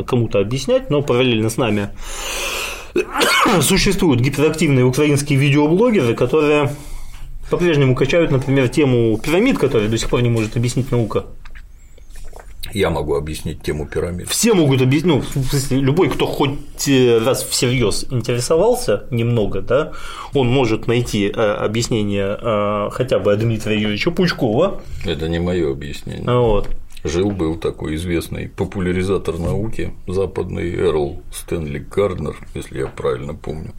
[0.00, 1.90] э, кому-то объяснять, но параллельно с нами
[3.60, 6.70] существуют гиперактивные украинские видеоблогеры, которые
[7.50, 11.26] по-прежнему качают, например, тему пирамид, которые до сих пор не может объяснить наука.
[12.76, 14.28] Я могу объяснить тему пирамид.
[14.28, 19.92] Все могут объяснить, ну, в смысле, любой, кто хоть э, раз всерьез интересовался немного, да,
[20.34, 24.82] он может найти э, объяснение э, хотя бы Дмитрия Юрьевича Пучкова.
[25.06, 26.30] Это не мое объяснение.
[26.30, 26.68] Вот.
[27.02, 33.72] Жил-был такой известный популяризатор науки, западный Эрл Стэнли Гарднер, если я правильно помню.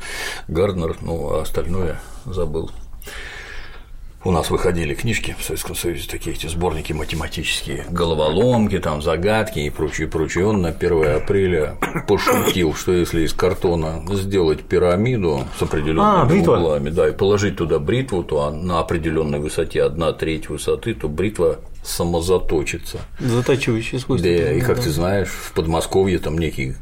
[0.48, 2.72] Гарднер, ну а остальное забыл.
[4.24, 9.70] У нас выходили книжки в Советском Союзе, такие эти сборники математические, головоломки, там загадки и
[9.70, 10.46] прочее, прочее.
[10.48, 11.76] Он на 1 апреля
[12.08, 16.58] пошутил, что если из картона сделать пирамиду с определенными А, бритва.
[16.58, 21.60] углами, да, и положить туда бритву, то на определенной высоте, одна треть высоты, то бритва
[21.84, 22.98] самозаточится.
[23.20, 24.28] Затачивающие свойства.
[24.30, 26.74] Да, и как ты знаешь, в Подмосковье там некий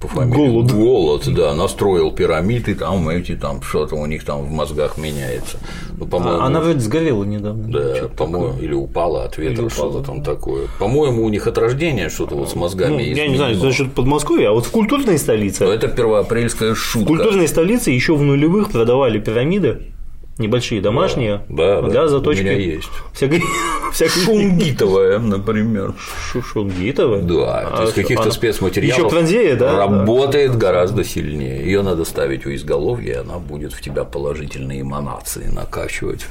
[0.00, 0.70] по фамилии Голод.
[0.72, 5.58] Голод, да, настроил пирамиды, там эти, там что-то у них там в мозгах меняется.
[5.98, 7.66] Ну, по-моему, А, Она вроде сгорела недавно.
[7.68, 10.68] да, по-моему, или упала от ветра, Или упала, там такое.
[10.78, 14.50] По-моему, у них от рождения что-то вот с мозгами Ну, я не знаю, насчет Подмосковья,
[14.50, 15.64] а вот в культурной столице.
[15.64, 17.08] Но это первоапрельская В шутка.
[17.08, 19.92] культурной столице еще в нулевых продавали пирамиды
[20.38, 22.42] небольшие, домашние, Да, да, для у заточки.
[22.42, 22.88] меня есть.
[23.12, 23.42] Всякой,
[23.92, 25.94] всякой Шунгитовая, например.
[26.32, 27.18] Шушунгитова.
[27.22, 29.76] Да, то есть каких-то спецматериалов Еще пронзея, да?
[29.76, 31.64] работает гораздо сильнее.
[31.64, 36.26] Ее надо ставить у изголовья, и она будет в тебя положительные эманации накачивать.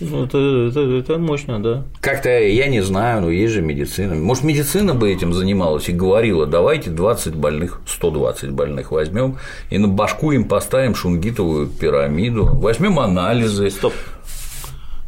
[0.00, 1.84] Ну, это, это, это мощно, да.
[2.00, 4.16] Как-то я не знаю, но есть же медицина.
[4.16, 9.38] Может, медицина бы этим занималась и говорила, давайте 20 больных, 120 больных возьмем
[9.70, 13.70] и на башку им поставим шунгитовую пирамиду, возьмем анализы.
[13.70, 13.92] Стоп.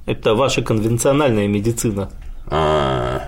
[0.07, 2.09] Это ваша конвенциональная медицина.
[2.47, 3.23] А,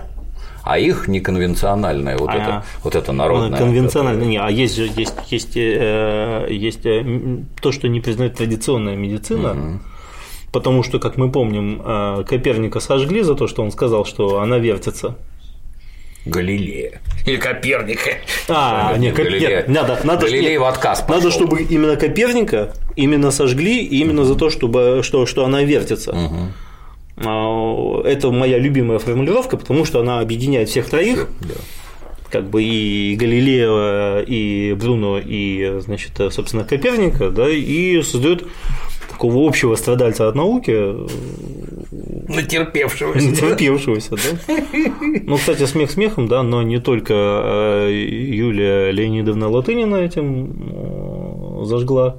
[0.63, 2.35] а их неконвенциональная, вот, А.
[2.35, 3.57] это, вот это народная.
[3.57, 4.25] Конвенциональная.
[4.25, 7.03] Не, а есть же есть, есть, э, есть э,
[7.61, 9.81] то, что не признает традиционная медицина.
[10.51, 14.57] Потому что, как мы помним, э, Коперника сожгли за то, что он сказал, что она
[14.57, 15.15] вертится.
[16.25, 17.01] Галилея.
[17.25, 18.11] Или Коперника.
[18.49, 19.49] А, Нет, Галилея.
[19.59, 21.31] нет, надо, надо, Галилей нет, в отказ надо, пошёл.
[21.31, 26.15] чтобы именно Коперника именно сожгли, именно за то, чтобы, что, что она вертится.
[27.17, 31.27] А, Это моя любимая формулировка, потому что она объединяет всех троих.
[31.41, 31.55] Да.
[32.31, 38.45] как бы и Галилео, и Бруно, и, значит, собственно, Коперника, да, и создает
[39.19, 40.71] такого общего страдальца от науки.
[42.29, 43.27] Натерпевшегося.
[43.29, 44.53] Натерпевшегося, да.
[45.25, 52.15] Ну, кстати, смех смехом, да, но не только э, Юлия Леонидовна Латынина этим э, зажгла.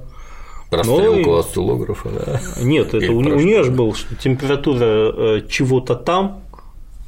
[0.69, 2.41] Расстрелку ну, осциллографа, да.
[2.61, 6.43] Нет, это у, у нее же был, что температура э, чего-то там,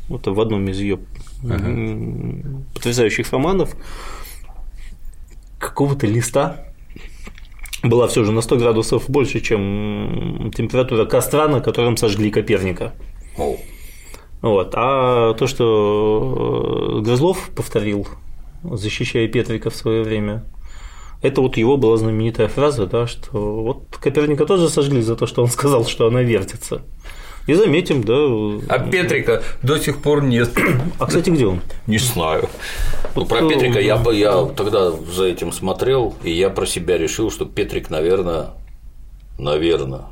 [0.10, 0.98] вот в одном из ее
[1.44, 1.72] ага.
[2.74, 3.76] потрясающих романов,
[5.60, 6.73] какого-то листа
[7.84, 12.94] была все же на 100 градусов больше, чем температура костра, на котором сожгли Коперника.
[14.42, 14.74] Вот.
[14.76, 18.08] А то, что э, Грызлов повторил,
[18.64, 20.46] защищая Петрика в свое время,
[21.22, 25.42] это вот его была знаменитая фраза, да, что вот Коперника тоже сожгли за то, что
[25.42, 26.82] он сказал, что она вертится.
[27.46, 28.74] И заметим, да.
[28.74, 30.52] А Петрика до сих пор нет.
[31.00, 31.62] А, кстати, где он?
[31.88, 32.50] Не знаю.
[33.16, 37.30] Ну, про Петрика я бы я тогда за этим смотрел, и я про себя решил,
[37.32, 38.52] что Петрик, наверное,
[39.38, 40.06] наверное,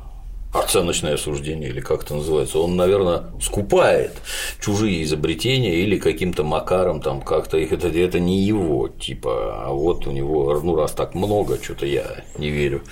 [0.52, 4.12] оценочное суждение, или как это называется, он, наверное, скупает
[4.60, 10.06] чужие изобретения или каким-то макаром там как-то их это, это не его, типа, а вот
[10.06, 12.82] у него, ну раз так много, что-то я не верю.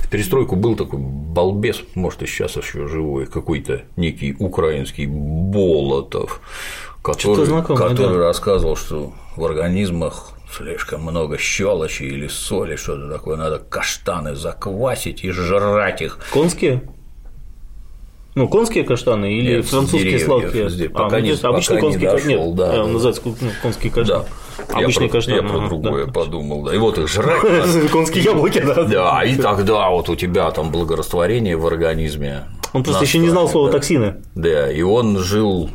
[0.00, 6.40] В перестройку был такой балбес, может и сейчас еще живой, какой-то некий украинский Болотов,
[7.02, 8.24] который, знакомое, который да.
[8.24, 15.30] рассказывал, что в организмах слишком много щелочи или соли, что-то такое, надо каштаны заквасить и
[15.30, 16.18] жрать их.
[16.32, 16.82] Конские?
[18.34, 20.68] Ну, конские каштаны или нет, французские сладкие?
[20.68, 22.28] Здесь, а, пока нет, обычный конский каштан.
[22.28, 24.24] Нет, да, он называется ну, конский каштан.
[24.58, 24.76] Да.
[24.76, 25.34] Обычный я каштан.
[25.34, 26.12] Я про другое да.
[26.12, 26.74] подумал, да.
[26.74, 27.90] И вот их жрать.
[27.92, 28.84] Конские яблоки, да.
[28.84, 32.44] Да, и тогда вот у тебя там благорастворение в организме.
[32.72, 34.16] Он просто еще не знал слова токсины.
[34.34, 35.70] Да, и он жил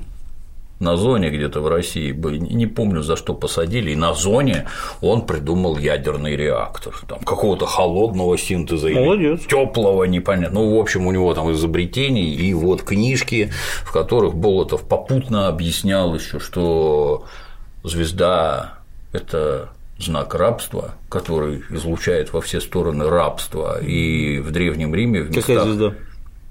[0.79, 4.67] на зоне где-то в России, не помню за что посадили, и на зоне
[5.01, 9.41] он придумал ядерный реактор, там какого-то холодного синтеза Молодец.
[9.45, 10.61] теплого, непонятно.
[10.61, 13.51] Ну, в общем, у него там изобретений и вот книжки,
[13.83, 17.25] в которых Болотов попутно объяснял еще, что
[17.83, 18.79] звезда
[19.11, 25.45] это знак рабства, который излучает во все стороны рабство, и в Древнем Риме в местах…
[25.45, 25.93] Какая звезда?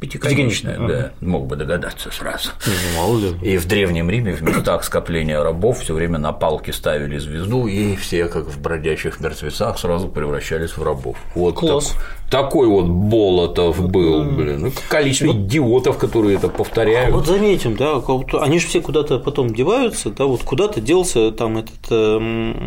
[0.01, 0.87] Пятиконечная, ага.
[0.87, 2.51] да, мог бы догадаться сразу.
[2.65, 3.35] Ну, мало ли.
[3.43, 7.97] И в Древнем Риме в местах скопления рабов все время на палки ставили звезду, и
[7.97, 11.17] все, как в бродячих мертвецах, сразу превращались в рабов.
[11.35, 11.97] Вот Класс.
[12.31, 14.61] Так, такой вот Болотов был, блин.
[14.61, 17.13] Ну, количество вот, идиотов, которые это повторяют.
[17.13, 18.01] Вот заметим, да,
[18.41, 22.19] они же все куда-то потом деваются, да, вот куда-то делся там этот э,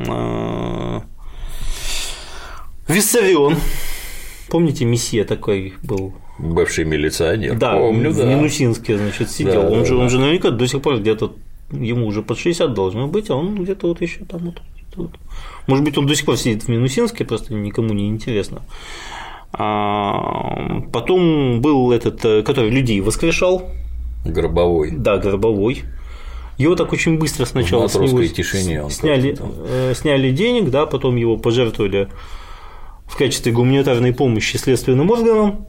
[0.08, 1.02] э,
[2.90, 3.56] Виссарион.
[4.50, 7.58] Помните, месье такой был Бывший милиционер.
[7.58, 8.26] Да, помню, в да.
[8.26, 9.64] Минусинске, значит, сидел.
[9.64, 10.02] Да, он, да, же, да.
[10.02, 11.34] он же наверняка до сих пор где-то
[11.72, 14.62] ему уже под 60 должно быть, а он где-то вот еще там вот,
[14.96, 15.12] вот.
[15.68, 18.62] Может быть, он до сих пор сидит в Минусинске, просто никому не интересно.
[19.54, 23.70] А потом был этот, э, который людей воскрешал.
[24.26, 24.92] Гробовой.
[24.92, 25.84] Да, Гробовой.
[26.58, 31.38] Его так очень быстро сначала с него тишине сняли, э, сняли денег, да, потом его
[31.38, 32.08] пожертвовали
[33.08, 35.66] в качестве гуманитарной помощи следственным органам.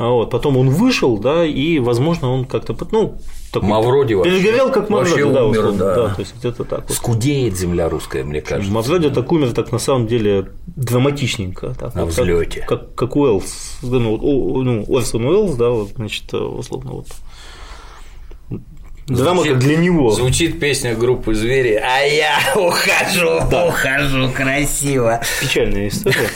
[0.00, 3.18] А вот, потом он вышел, да, и, возможно, он как-то, ну,
[3.52, 5.94] такой, Мавроди перегорел, как Мавроди, да, умер, да.
[5.94, 6.88] да, то есть где-то так.
[6.88, 6.96] Вот.
[6.96, 8.72] Скудеет земля русская, мне кажется.
[8.72, 12.60] Мавроди так умер, так на самом деле драматичненько, так, на вот, взлете.
[12.60, 14.16] Как, как, как Уэллс, ну,
[14.62, 17.08] ну, Орсон Уэллс, да, вот, значит, условно, вот
[19.06, 20.12] Драма звучит, для него.
[20.12, 23.66] Звучит песня группы Звери, а я ухожу, да.
[23.66, 25.20] ухожу красиво.
[25.42, 26.30] Печальная история.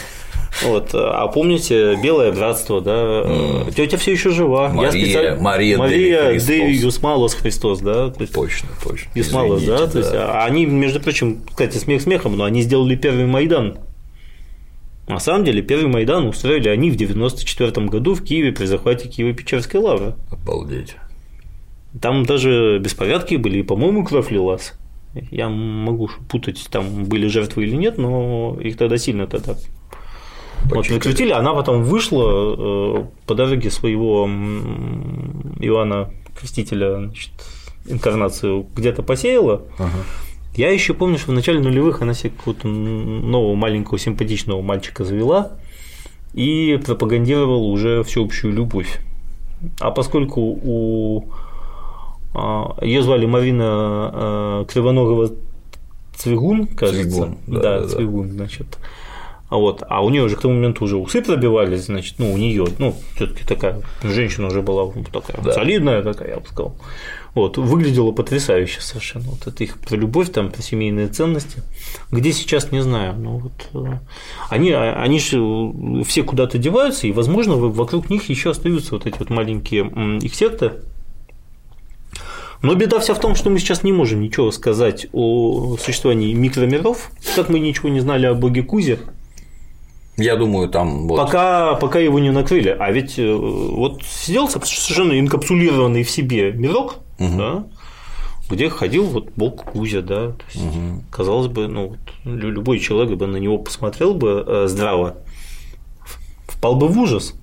[0.62, 0.90] Вот.
[0.94, 2.92] А помните Белое братство, да?
[2.92, 3.74] Mm.
[3.74, 4.68] Тетя все еще жива.
[4.68, 5.42] Мария, Я специально...
[5.42, 8.10] Мария, Мария Де Юсмалос Христос, да?
[8.10, 8.32] То есть...
[8.32, 9.10] Точно, точно.
[9.14, 9.90] Юсмалос, Извините, да?
[9.90, 10.44] То есть, да.
[10.44, 13.78] они, между прочим, кстати, смех смехом, но они сделали первый Майдан.
[15.08, 19.78] На самом деле, первый Майдан устроили они в 94 году в Киеве при захвате Киево-Печерской
[19.78, 20.14] лавры.
[20.30, 20.96] Обалдеть.
[22.00, 24.72] Там даже беспорядки были, и, по-моему, кровь лилась.
[25.30, 29.54] Я могу путать, там были жертвы или нет, но их тогда сильно тогда
[30.70, 34.26] вот прикрутили, она потом вышла э, по дороге своего
[35.60, 37.30] Иоанна Крестителя, значит,
[37.86, 39.62] инкарнацию где-то посеяла.
[39.78, 39.90] Ага.
[40.56, 45.52] Я еще помню, что в начале нулевых она себе какого-то нового маленького симпатичного мальчика завела
[46.32, 49.00] и пропагандировала уже всеобщую любовь.
[49.80, 51.24] А поскольку у
[52.34, 55.30] а, ее звали Марина э, Кривоногова
[56.16, 57.10] Цвигун, кажется.
[57.10, 58.78] Цвигун, да, да, да, Цвигун, значит.
[59.50, 62.66] Вот, а у нее уже к тому моменту уже усы пробивались, значит, ну, у нее,
[62.78, 65.52] ну, все-таки такая женщина уже была такая Да.
[65.52, 66.74] солидная, такая, я бы сказал.
[67.34, 69.24] Вот, выглядела потрясающе совершенно.
[69.26, 71.62] Вот это их про любовь, там, про семейные ценности.
[72.12, 73.16] Где сейчас, не знаю.
[73.18, 73.98] Но вот, э,
[74.50, 79.18] они, они же э, все куда-то деваются, и, возможно, вокруг них еще остаются вот эти
[79.18, 80.72] вот маленькие их секты.
[82.62, 87.10] Но беда вся в том, что мы сейчас не можем ничего сказать о существовании микромиров,
[87.34, 89.00] как мы ничего не знали о боге Кузе,
[90.16, 92.68] Я думаю, там вот пока, пока его не накрыли.
[92.78, 97.64] А ведь э, вот сидел совершенно инкапсулированный в себе мирок, да,
[98.48, 100.28] где ходил вот бог Кузя, да.
[100.32, 100.64] То есть,
[101.10, 105.16] казалось бы, ну, вот, лю- любой человек бы на него посмотрел бы э, здраво,
[106.46, 107.34] впал бы в ужас.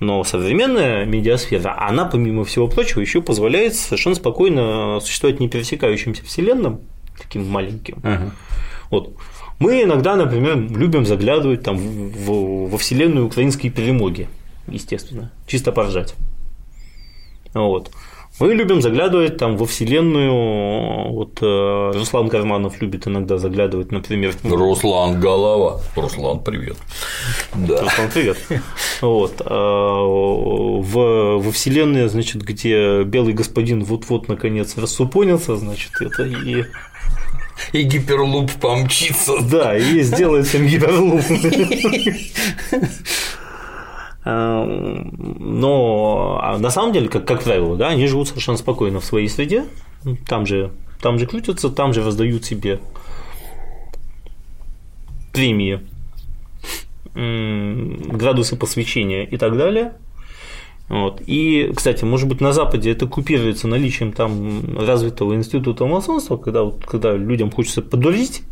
[0.00, 6.80] Но современная медиасфера, она, помимо всего прочего, еще позволяет совершенно спокойно существовать непересекающимся вселенным,
[7.18, 7.98] таким маленьким.
[8.02, 8.32] Ага.
[8.90, 9.14] Вот.
[9.60, 14.26] Мы иногда, например, любим заглядывать там в- во вселенную украинской перемоги,
[14.66, 16.14] естественно, чисто поржать.
[17.54, 17.90] Вот.
[18.38, 25.20] Мы любим заглядывать там во вселенную, вот э, Руслан Карманов любит иногда заглядывать, например, Руслан
[25.20, 25.80] Голова.
[25.94, 26.76] Руслан, привет.
[27.54, 27.82] Да.
[27.82, 28.38] Руслан, привет.
[29.02, 29.42] Вот.
[29.44, 30.04] а,
[30.80, 36.64] В, во вселенной, значит, где белый господин вот-вот наконец рассупонился, значит, это и
[37.72, 39.40] И гиперлуп помчится.
[39.42, 41.22] Да, и сделает всем гиперлуп.
[44.22, 49.04] А, Но а на самом деле, как, как правило, да, они живут совершенно спокойно в
[49.04, 49.64] своей среде,
[50.26, 52.80] там же, там же крутятся, там же раздают себе
[55.32, 55.80] премии,
[57.14, 59.94] градусы посвящения и так далее.
[60.90, 61.22] Вот.
[61.24, 66.84] И, кстати, может быть, на Западе это купируется наличием там развитого института масонства, когда, вот,
[66.84, 68.42] когда людям хочется подурить,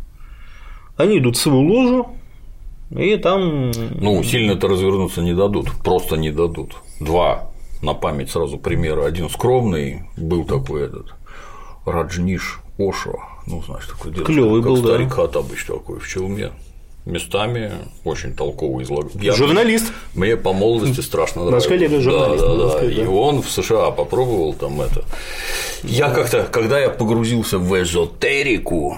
[0.95, 2.07] они идут в свою ложу,
[2.91, 6.77] и там Ну, сильно это развернуться не дадут, просто не дадут.
[7.01, 9.05] Два на память сразу примера.
[9.05, 11.13] Один скромный, был такой этот
[11.85, 14.87] Раджниш Ошо, ну, знаешь, такой дедушка, Клёвый как был, да.
[14.87, 16.51] старик Хатабыч такой в челме.
[17.05, 17.71] Местами
[18.03, 19.09] очень толковый излагал.
[19.35, 19.91] журналист.
[20.13, 21.67] Мне по молодости страшно Наш нравилось.
[21.67, 22.77] коллега журналист, Да, надо да, да.
[22.77, 25.03] сказать, И он в США попробовал там это.
[25.83, 28.95] Я как-то, когда я погрузился в эзотерику,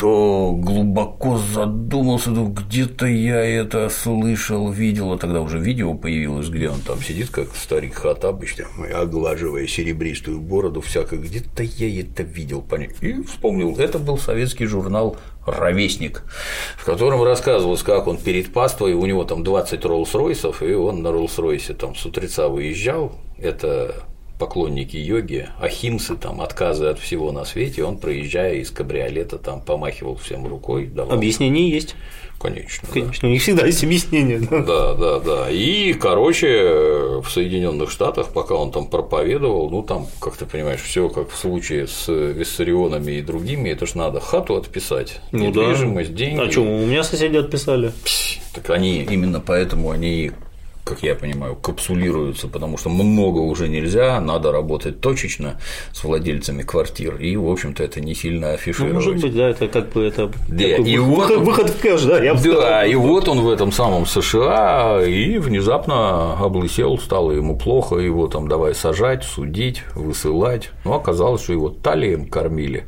[0.00, 6.70] то глубоко задумался, ну где-то я это слышал, видел, а тогда уже видео появилось, где
[6.70, 12.62] он там сидит, как старик Хаттабыч, там, оглаживая серебристую бороду, всякое, где-то я это видел,
[12.66, 16.22] поня- и вспомнил, это был советский журнал «Ровесник»,
[16.78, 21.08] в котором рассказывалось, как он перед паствой, у него там 20 Роллс-Ройсов, и он на
[21.08, 24.04] Роллс-Ройсе там с утреца выезжал, это
[24.40, 30.16] поклонники йоги, ахимсы, там, отказы от всего на свете, он, проезжая из кабриолета, там, помахивал
[30.16, 31.12] всем рукой, давал.
[31.16, 31.94] Объяснение есть.
[32.40, 32.88] Конечно.
[32.94, 33.00] да.
[33.02, 34.38] Конечно, у них всегда есть объяснение.
[34.40, 34.62] да.
[34.62, 35.50] Да, да, да.
[35.50, 41.10] И, короче, в Соединенных Штатах, пока он там проповедовал, ну там, как ты понимаешь, все
[41.10, 45.60] как в случае с виссарионами и другими, это ж надо хату отписать, Ну да.
[45.66, 46.40] недвижимость, деньги.
[46.40, 47.92] А что, у меня соседи отписали.
[48.54, 50.32] Так они именно поэтому они
[50.90, 55.60] как я понимаю, капсулируются, потому что много уже нельзя, надо работать точечно
[55.92, 58.94] с владельцами квартир, и, в общем-то, это не сильно Ну, афишировать.
[58.94, 62.22] может быть, да, это как бы это Да, и выход, вот- выход в кэш, да,
[62.22, 62.84] я бы Да, сказал.
[62.86, 68.48] и вот он в этом самом США, и внезапно облысел, стало ему плохо, его там
[68.48, 70.70] давай сажать, судить, высылать.
[70.84, 72.84] Ну, оказалось, что его талием кормили,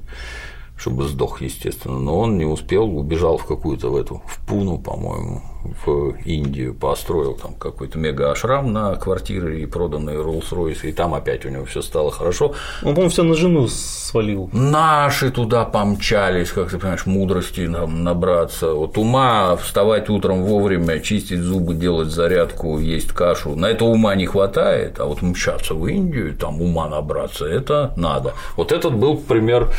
[0.77, 5.43] чтобы сдох, естественно, но он не успел, убежал в какую-то в эту, в Пуну, по-моему,
[5.65, 11.49] в Индию, построил там какой-то мега-ашрам на квартиры и проданные Rolls-Royce, и там опять у
[11.49, 12.55] него все стало хорошо.
[12.83, 14.51] Он, по-моему, все на жену свалил.
[14.53, 18.73] Наши туда помчались, как ты понимаешь, мудрости нам набраться.
[18.73, 23.55] Вот ума вставать утром вовремя, чистить зубы, делать зарядку, есть кашу.
[23.55, 28.35] На это ума не хватает, а вот мчаться в Индию, там ума набраться, это надо.
[28.57, 29.71] Вот этот был пример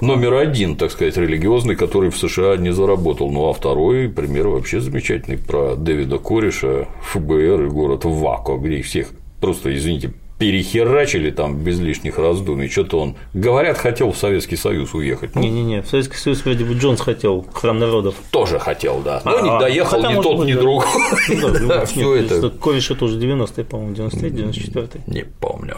[0.00, 3.30] номер один, так сказать, религиозный, который в США не заработал.
[3.30, 8.86] Ну а второй пример вообще замечательный про Дэвида Кореша, ФБР и город Вако, где их
[8.86, 9.08] всех
[9.40, 12.68] просто, извините, перехерачили там без лишних раздумий.
[12.68, 15.34] Что-то он, говорят, хотел в Советский Союз уехать.
[15.34, 18.14] Ну, Не-не-не, в Советский Союз вроде бы Джонс хотел, храм народов.
[18.30, 19.20] тоже хотел, да.
[19.24, 20.86] Но А, не а, доехал хотя, ни тот, ни другой.
[21.28, 22.50] Ну нет, все то есть это.
[22.98, 25.76] Тоже 90-е, по-моему, 93 94 Не помню.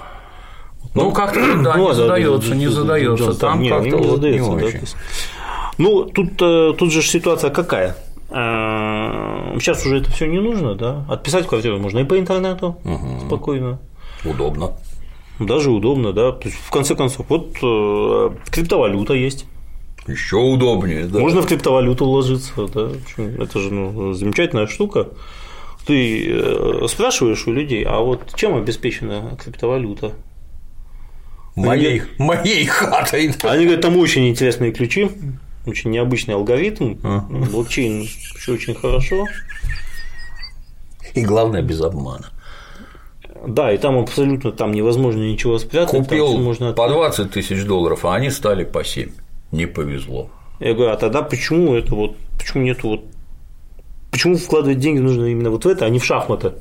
[0.94, 3.34] Ну, как-то да, Ну, не да, задается, да, не да, да, задается.
[3.34, 4.80] Там как-то не очень.
[5.78, 7.96] Ну, тут, э, тут же ситуация какая?
[8.32, 11.04] Э, Сейчас уже это все не нужно, да?
[11.08, 12.78] Отписать квартиру можно и по интернету
[13.26, 13.78] спокойно.
[14.24, 14.72] Удобно.
[15.38, 16.32] Даже удобно, да.
[16.32, 19.46] То есть, в конце концов, вот э, криптовалюта есть.
[20.06, 21.20] Еще удобнее, да.
[21.20, 22.90] Можно в криптовалюту вложиться, да.
[23.16, 25.08] Это же ну, замечательная штука.
[25.86, 30.12] Ты э, спрашиваешь у людей, а вот чем обеспечена криптовалюта?
[31.54, 33.34] Моей, моей хатой.
[33.42, 35.10] Они говорят, там очень интересные ключи,
[35.66, 36.96] очень необычный алгоритм,
[37.28, 38.06] блокчейн
[38.36, 39.26] все очень хорошо.
[41.14, 42.30] И главное, без обмана.
[43.46, 46.04] Да, и там абсолютно там невозможно ничего спрятать.
[46.04, 46.72] Купил можно...
[46.72, 49.10] по 20 тысяч долларов, а они стали по 7.
[49.50, 50.30] Не повезло.
[50.60, 53.04] Я говорю, а тогда почему это вот, почему нету вот,
[54.12, 56.52] почему вкладывать деньги нужно именно вот в это, а не в шахматы?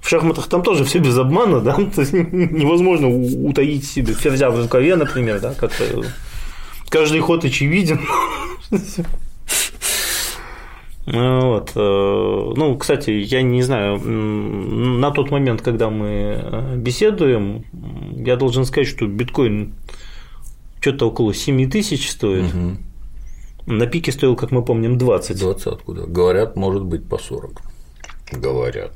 [0.00, 4.60] В шахматах там тоже все без обмана, да, то есть невозможно утаить себе ферзя в
[4.60, 5.84] рукаве, например, да, как-то
[6.88, 8.00] каждый ход очевиден.
[11.10, 11.72] Вот.
[11.74, 16.06] Э, ну, кстати, я не знаю, на тот момент, когда мы
[16.38, 17.64] э, беседуем,
[18.14, 19.74] я должен сказать, что биткоин
[20.80, 22.54] что-то около 7 тысяч стоит.
[22.54, 23.74] Угу.
[23.74, 25.38] На пике стоил, как мы помним, 20.
[25.38, 26.06] 20 откуда?
[26.06, 27.62] Говорят, может быть, по 40.
[28.32, 28.92] Говорят.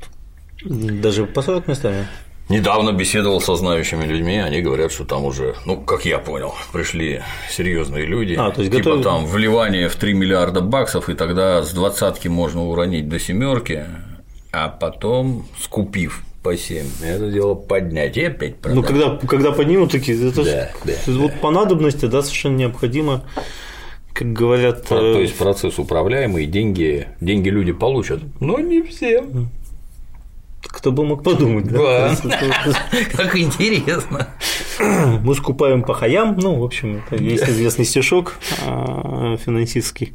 [0.63, 2.07] Даже по 40 местами?
[2.49, 7.21] Недавно беседовал со знающими людьми, они говорят, что там уже, ну, как я понял, пришли
[7.49, 8.35] серьезные люди.
[8.37, 12.65] А, то есть типа там вливание в 3 миллиарда баксов, и тогда с двадцатки можно
[12.65, 13.85] уронить до семерки,
[14.51, 18.75] а потом, скупив по 7, это дело поднять и опять продать.
[18.75, 21.37] Ну, когда, когда поднимут такие, это да, да, вот да.
[21.41, 23.23] по надобности, да, совершенно необходимо
[24.13, 24.85] как говорят.
[24.87, 29.23] То э, есть процесс управляемый, деньги, деньги люди получат, но не все.
[30.83, 32.13] Кто бы мог подумать, да?
[33.13, 34.27] Как интересно.
[35.23, 38.33] Мы скупаем по хаям, ну, в общем, это есть известный стишок
[38.65, 40.11] а, финансистский.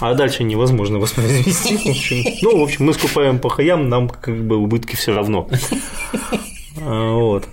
[0.00, 1.76] А дальше невозможно воспроизвести.
[1.76, 2.24] В общем.
[2.40, 5.46] Ну, в общем, мы скупаем по хаям, нам как бы убытки все равно.
[6.80, 7.46] А, вот.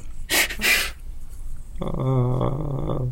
[1.81, 3.05] А,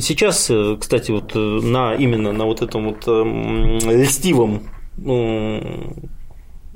[0.00, 3.06] сейчас, кстати, вот на именно на вот этом вот
[3.86, 4.64] льстивом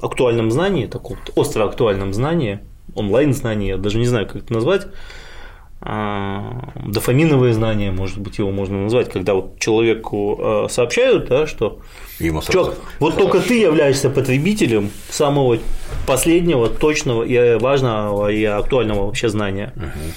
[0.01, 2.61] актуальном знании, таком остро актуальном знании,
[2.95, 4.87] онлайн-знании, я даже не знаю, как это назвать,
[5.83, 11.81] а, дофаминовое знание, может быть, его можно назвать, когда вот человеку а, сообщают, да, что
[12.19, 15.59] Ему Чё, вот только ты являешься потребителем самого
[16.07, 19.73] последнего, точного и важного и актуального вообще знания.
[19.75, 20.13] Угу.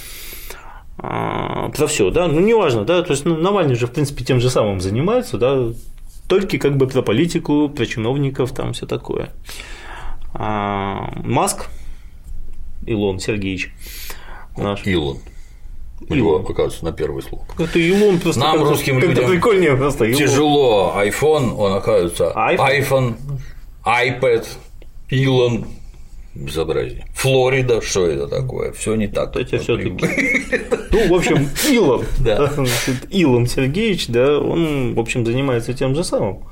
[0.97, 4.49] Про все, да, ну неважно, да, то есть ну, Навальный же, в принципе, тем же
[4.49, 5.69] самым занимается, да,
[6.27, 9.31] только как бы про политику, про чиновников, там все такое.
[10.33, 11.69] А, Маск,
[12.85, 13.73] Илон Сергеевич
[14.57, 14.85] наш.
[14.85, 15.19] Илон.
[16.09, 17.45] Него, оказывается, на первый слог.
[17.57, 20.05] Это Илон просто Нам, как русским как людям, прикольнее просто.
[20.05, 20.17] Илон.
[20.19, 20.93] Тяжело.
[20.97, 23.15] iPhone, он, оказывается, iPhone, iPhone
[23.85, 24.45] iPad,
[25.09, 25.65] Илон,
[26.35, 27.05] безобразие.
[27.13, 28.71] Флорида, что это такое?
[28.71, 29.35] Все не так.
[29.35, 29.89] Это все таки
[30.91, 32.51] Ну, в общем, Илон, да.
[33.09, 36.43] Илон Сергеевич, да, он, в общем, занимается тем же самым.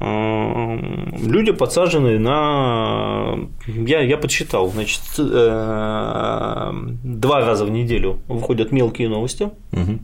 [0.00, 3.38] Люди подсажены на.
[3.66, 6.72] Я, я подсчитал, значит, э,
[7.04, 10.00] два раза в неделю выходят мелкие новости угу.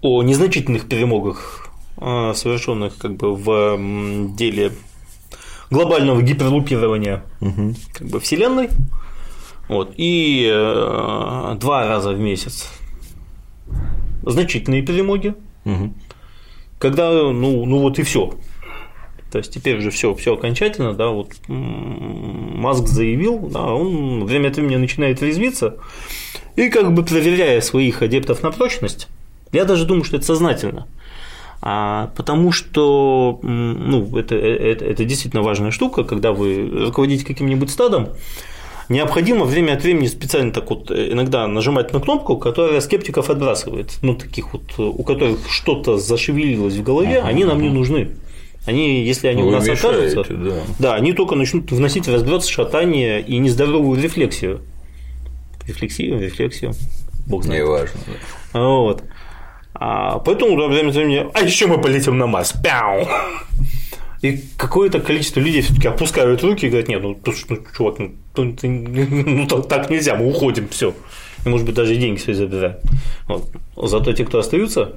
[0.00, 4.70] о незначительных перемогах, э, совершенных как бы в деле
[5.70, 7.74] глобального гиперлупирования угу.
[7.92, 8.68] как бы Вселенной.
[9.68, 12.70] Вот, и э, два раза в месяц
[14.22, 15.34] значительные перемоги.
[15.64, 15.94] Угу
[16.84, 18.34] когда, ну, ну вот и все.
[19.32, 24.56] То есть теперь уже все, все окончательно, да, вот Маск заявил, да, он время от
[24.56, 25.78] времени начинает резвиться,
[26.56, 29.08] и как бы проверяя своих адептов на прочность,
[29.50, 30.86] я даже думаю, что это сознательно.
[31.66, 38.10] А, потому что ну, это, это, это действительно важная штука, когда вы руководите каким-нибудь стадом,
[38.90, 43.96] необходимо время от времени специально так вот э, иногда нажимать на кнопку, которая скептиков отбрасывает.
[44.02, 48.10] Ну, таких вот, э, у которых что-то зашевелилось в голове, они нам не нужны.
[48.66, 50.54] Они, если они Вы у нас мешаете, окажутся, да.
[50.78, 54.60] да, они только начнут вносить разброс, шатание и нездоровую рефлексию.
[55.66, 56.74] Рефлексию, рефлексию.
[57.26, 57.62] Бог знает.
[57.62, 58.00] Неважно.
[58.52, 58.60] Да.
[58.60, 59.02] Вот.
[59.74, 62.52] А поэтому время от времени, а еще мы полетим на Марс.
[62.52, 63.06] Пяу!
[64.22, 67.18] И какое-то количество людей все-таки опускают руки и говорят, нет, ну,
[67.48, 70.94] ну чувак, ну, ну, ну так, так нельзя, мы уходим, все.
[71.44, 72.78] И, может быть, даже деньги все забирают.
[73.28, 73.50] Вот.
[73.76, 74.94] Зато те, кто остаются,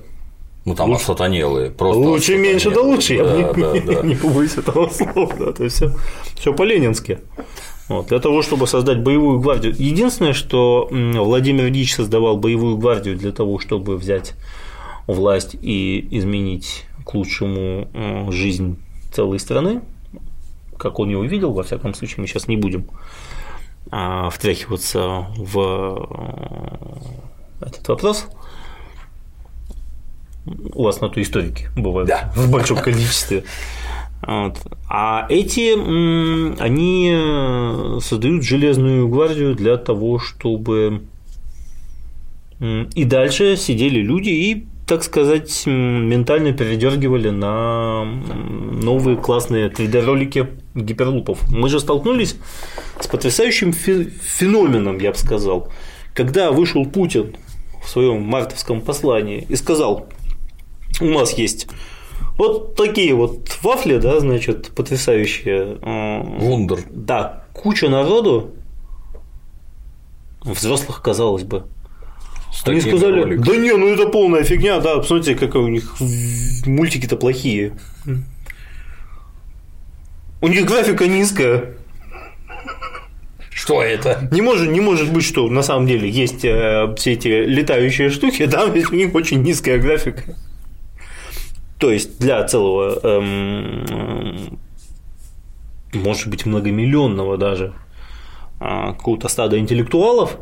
[0.63, 1.99] ну там лучше, осатанелые, просто.
[1.99, 4.01] Лучше меньше, да лучше, да, я да, не, да.
[4.01, 5.91] не побоюсь этого слова, да, то есть все,
[6.36, 7.19] все по-ленински.
[7.89, 9.73] Вот, для того, чтобы создать боевую гвардию.
[9.78, 14.36] Единственное, что Владимир Ильич создавал боевую гвардию для того, чтобы взять
[15.08, 17.88] власть и изменить к лучшему
[18.32, 18.78] жизнь
[19.12, 19.82] целой страны,
[20.78, 22.86] как он ее увидел, во всяком случае, мы сейчас не будем
[23.89, 26.78] а, втряхиваться в
[27.62, 28.28] этот вопрос.
[30.45, 32.32] У вас на то историки бывают Да.
[32.36, 33.43] в большом количестве.
[34.26, 34.58] Вот.
[34.89, 35.74] А эти,
[36.60, 41.03] они э, создают железную гвардию для того, чтобы
[42.60, 51.39] и дальше сидели люди и, так сказать, ментально передергивали на новые классные 3D-ролики гиперлупов.
[51.49, 52.38] Мы же столкнулись
[52.99, 55.71] с потрясающим фе- феноменом, я бы сказал,
[56.13, 57.35] когда вышел Путин
[57.83, 60.07] в своем мартовском послании и сказал,
[61.01, 61.67] у нас есть
[62.38, 65.77] вот такие вот вафли, да, значит, потрясающие.
[65.81, 66.79] э, Вундер.
[66.89, 68.51] Да, куча народу,
[70.43, 71.65] взрослых, казалось бы.
[72.52, 73.45] С Они сказали, роликами.
[73.45, 75.95] да не, ну это полная фигня, да, посмотрите, какие у них
[76.66, 77.74] мультики-то плохие.
[80.41, 81.74] У них графика низкая.
[83.50, 84.28] Что это?
[84.32, 88.45] Не может, не может быть, что на самом деле есть э, все эти летающие штуки,
[88.45, 90.36] да, ведь у них очень низкая графика.
[91.80, 94.60] То есть для целого, эм, эм,
[95.93, 97.74] может быть, многомиллионного даже
[98.60, 100.38] а, какого-то стада интеллектуалов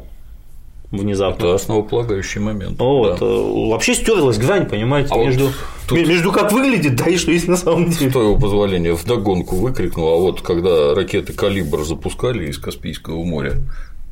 [0.92, 1.44] внезапно.
[1.46, 2.80] Это основополагающий момент.
[2.80, 3.26] Вот, да.
[3.26, 5.50] э, вообще стерлась грань, понимаете, А вот между,
[5.88, 8.12] тут- ме- между как выглядит, да, и что есть на самом С деле.
[8.12, 13.54] твоего позволения вдогонку выкрикнул, а вот когда ракеты «Калибр» запускали из Каспийского моря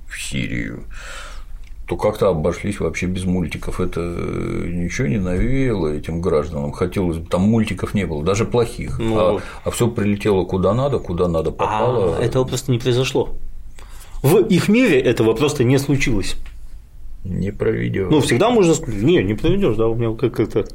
[0.10, 0.84] в Сирию,
[1.88, 3.82] то как-то обошлись вообще без мультиков.
[3.82, 6.72] Это ничего не навеяло этим гражданам.
[6.72, 9.00] Хотелось бы, там мультиков не было, даже плохих.
[9.00, 9.42] Ну.
[9.66, 12.16] А, все прилетело куда надо, куда надо попало.
[12.18, 13.32] А этого просто не произошло.
[14.22, 16.38] В их мире этого просто не случилось.
[17.24, 18.08] Не проведешь.
[18.10, 20.66] Ну, всегда можно сказать, не, не проведешь, да, у меня как это.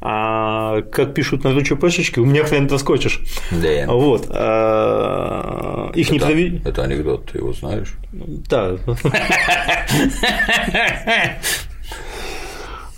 [0.00, 3.20] А как пишут на ЧПшечке, у меня хрен проскочишь.
[3.50, 3.86] да.
[3.88, 4.26] Вот.
[4.30, 6.62] а, Их не это, провели.
[6.64, 7.94] это анекдот, ты его знаешь?
[8.12, 8.76] Да.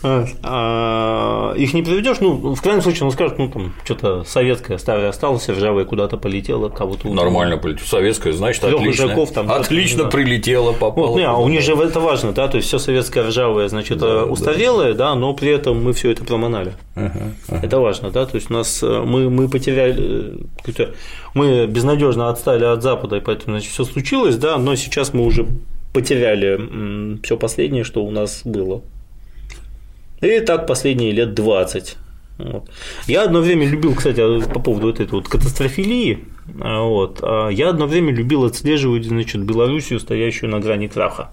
[0.02, 4.78] А, а, Их не приведешь, ну, в крайнем случае, он скажет, ну, там, что-то советское
[4.78, 7.08] старое осталось, ржавое куда-то полетело, кого-то.
[7.08, 7.86] Нормально полетело.
[7.86, 9.04] Советская, значит, Трёх отлично.
[9.04, 10.10] мужиков там, отлично да.
[10.10, 11.08] прилетело, попало.
[11.08, 13.98] Вот, не, а у них же это важно, да, то есть все советское ржавое, значит,
[13.98, 16.74] Да, устарелое, да, но при этом мы все это проманали.
[16.94, 17.66] Ага, ага.
[17.66, 20.86] Это важно, да, то есть у нас э, мы, мы потеряли, э,
[21.34, 25.46] мы безнадежно отстали от Запада, и поэтому, значит, все случилось, да, но сейчас мы уже
[25.92, 28.82] потеряли все последнее, что у нас было.
[30.20, 31.96] И так последние лет 20.
[32.38, 32.70] Вот.
[33.06, 34.16] Я одно время любил, кстати,
[34.52, 36.24] по поводу вот этой вот катастрофилии,
[36.60, 41.30] а, вот, а, я одно время любил отслеживать, значит, Белоруссию, стоящую на грани краха.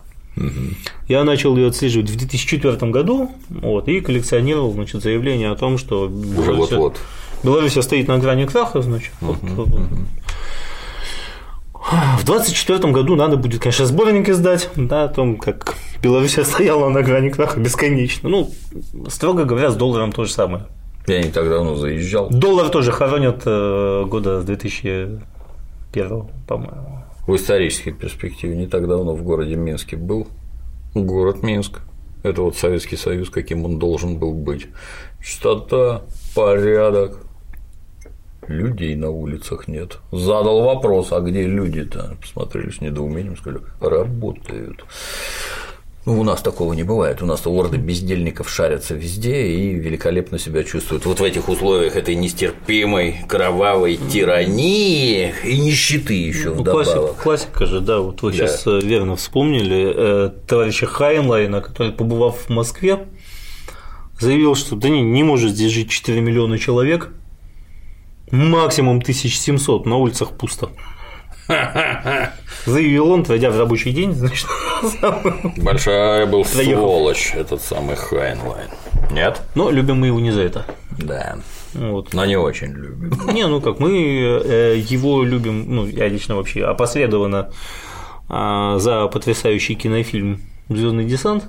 [1.08, 6.08] Я начал ее отслеживать в 2004 году вот, и коллекционировал значит, заявление о том, что
[6.08, 7.00] Уже Белоруссия, вот-вот.
[7.42, 9.12] Белоруссия стоит на грани краха, значит.
[9.22, 9.38] вот,
[11.86, 17.04] В 2024 году надо будет, конечно, сборник издать, да, о том, как Белоруссия стояла на
[17.04, 18.28] грани краха бесконечно.
[18.28, 18.50] Ну,
[19.08, 20.66] строго говоря, с долларом то же самое.
[21.06, 22.30] Я не так давно заезжал.
[22.30, 27.04] Доллар тоже хоронят э, года с 2001, по-моему.
[27.28, 30.28] В исторической перспективе не так давно в городе Минске был.
[30.96, 31.82] Город Минск.
[32.24, 34.66] Это вот Советский Союз, каким он должен был быть.
[35.24, 36.02] Чистота,
[36.34, 37.25] порядок.
[38.48, 39.98] Людей на улицах нет.
[40.12, 42.18] Задал вопрос, а где люди-то?
[42.22, 44.84] Посмотрели с недоумением, сказали, работают.
[46.06, 47.24] Ну, у нас такого не бывает.
[47.24, 51.08] У нас орды бездельников шарятся везде и великолепно себя чувствуют.
[51.08, 57.16] Вот в этих условиях этой нестерпимой кровавой тирании и нищеты еще Ну, вдобавок.
[57.18, 58.38] классика же, да, вот вы Да.
[58.48, 63.08] сейчас верно вспомнили э, товарища Хайнлайна, который, побывав в Москве,
[64.20, 67.10] заявил, что да не, не может здесь жить 4 миллиона человек,
[68.32, 70.70] максимум 1700, на улицах пусто.
[72.66, 74.48] Заявил он, войдя в рабочий день, значит,
[75.58, 76.82] Большая был Проехал.
[76.82, 78.70] сволочь этот самый Хайнлайн.
[79.12, 79.42] Нет?
[79.54, 80.66] но любим мы его не за это.
[80.98, 81.38] Да.
[81.74, 82.14] Вот.
[82.14, 83.12] Но не очень любим.
[83.34, 87.52] Не, ну как, мы э, его любим, ну, я лично вообще опосредованно
[88.28, 91.46] а, за потрясающий кинофильм Звездный десант.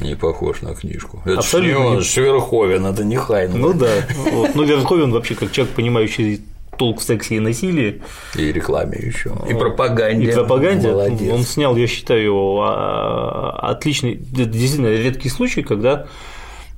[0.00, 1.20] Не похож на книжку.
[1.24, 2.04] Это ж Абсолютно не он, нет.
[2.04, 3.60] ж Верховен, это не Хайнлайн.
[3.60, 3.90] Ну да.
[4.32, 4.54] Вот.
[4.54, 6.40] Ну, Верховен вообще как человек, понимающий
[6.78, 8.00] толк в сексе и насилии,
[8.36, 9.32] И рекламе еще.
[9.50, 10.30] И пропаганде.
[10.30, 11.32] и пропаганде, Молодец.
[11.32, 16.06] он снял, я считаю, а, отличный, действительно редкий случай, когда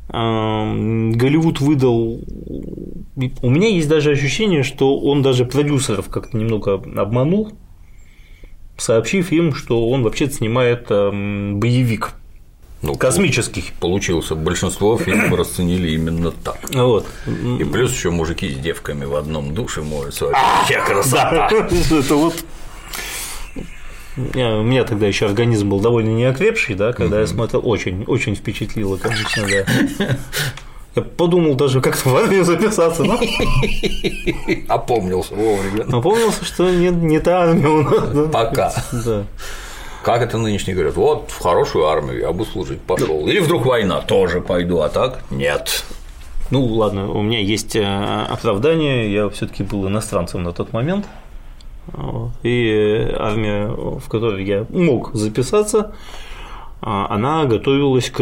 [0.08, 2.20] ам, Голливуд выдал.
[3.42, 7.52] У меня есть даже ощущение, что он даже продюсеров как-то немного обманул,
[8.78, 12.14] сообщив им, что он вообще-то снимает ам, боевик
[12.82, 13.72] Ну, космический.
[13.78, 14.34] Получился.
[14.34, 16.58] Большинство фильмов расценили именно так.
[16.74, 17.06] Вот.
[17.26, 20.26] И плюс еще мужики с девками в одном душе моются.
[20.26, 21.48] Вообще красота.
[21.90, 22.34] Это вот
[24.16, 28.98] у меня тогда еще организм был довольно неокрепший, да, когда я смотрел, очень, очень впечатлило,
[28.98, 30.16] конечно, да.
[30.94, 33.18] Я подумал даже как-то в армию записаться, но
[34.68, 35.84] Опомнился вовремя.
[35.84, 38.30] опомнился, что не, не та армия у нас.
[38.30, 38.74] Пока.
[38.92, 39.24] Да.
[40.02, 40.96] Как это нынешние говорят?
[40.96, 43.26] Вот в хорошую армию я бы служить пошел.
[43.28, 45.84] Или вдруг война, тоже пойду, а так нет.
[46.50, 51.06] Ну, ладно, у меня есть э, оправдание, я все таки был иностранцем на тот момент,
[52.42, 55.94] и э, армия, в которой я мог записаться,
[56.82, 58.20] а, она готовилась к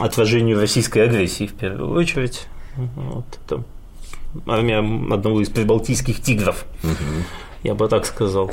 [0.00, 2.46] отражению российской агрессии в первую очередь.
[2.76, 3.64] Вот, это
[4.46, 6.66] армия одного из прибалтийских тигров,
[7.62, 8.52] я бы так сказал.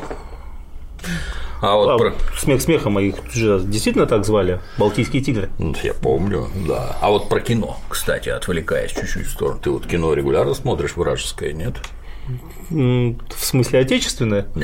[1.62, 5.50] А вот А, про- Смех смехом, а их же действительно так звали, Балтийские тигры.
[5.84, 6.96] Я помню, да.
[7.02, 9.60] А вот про кино, кстати, отвлекаясь чуть-чуть в сторону.
[9.60, 11.76] Ты вот кино регулярно смотришь вражеское, нет?
[12.70, 14.48] В смысле отечественное?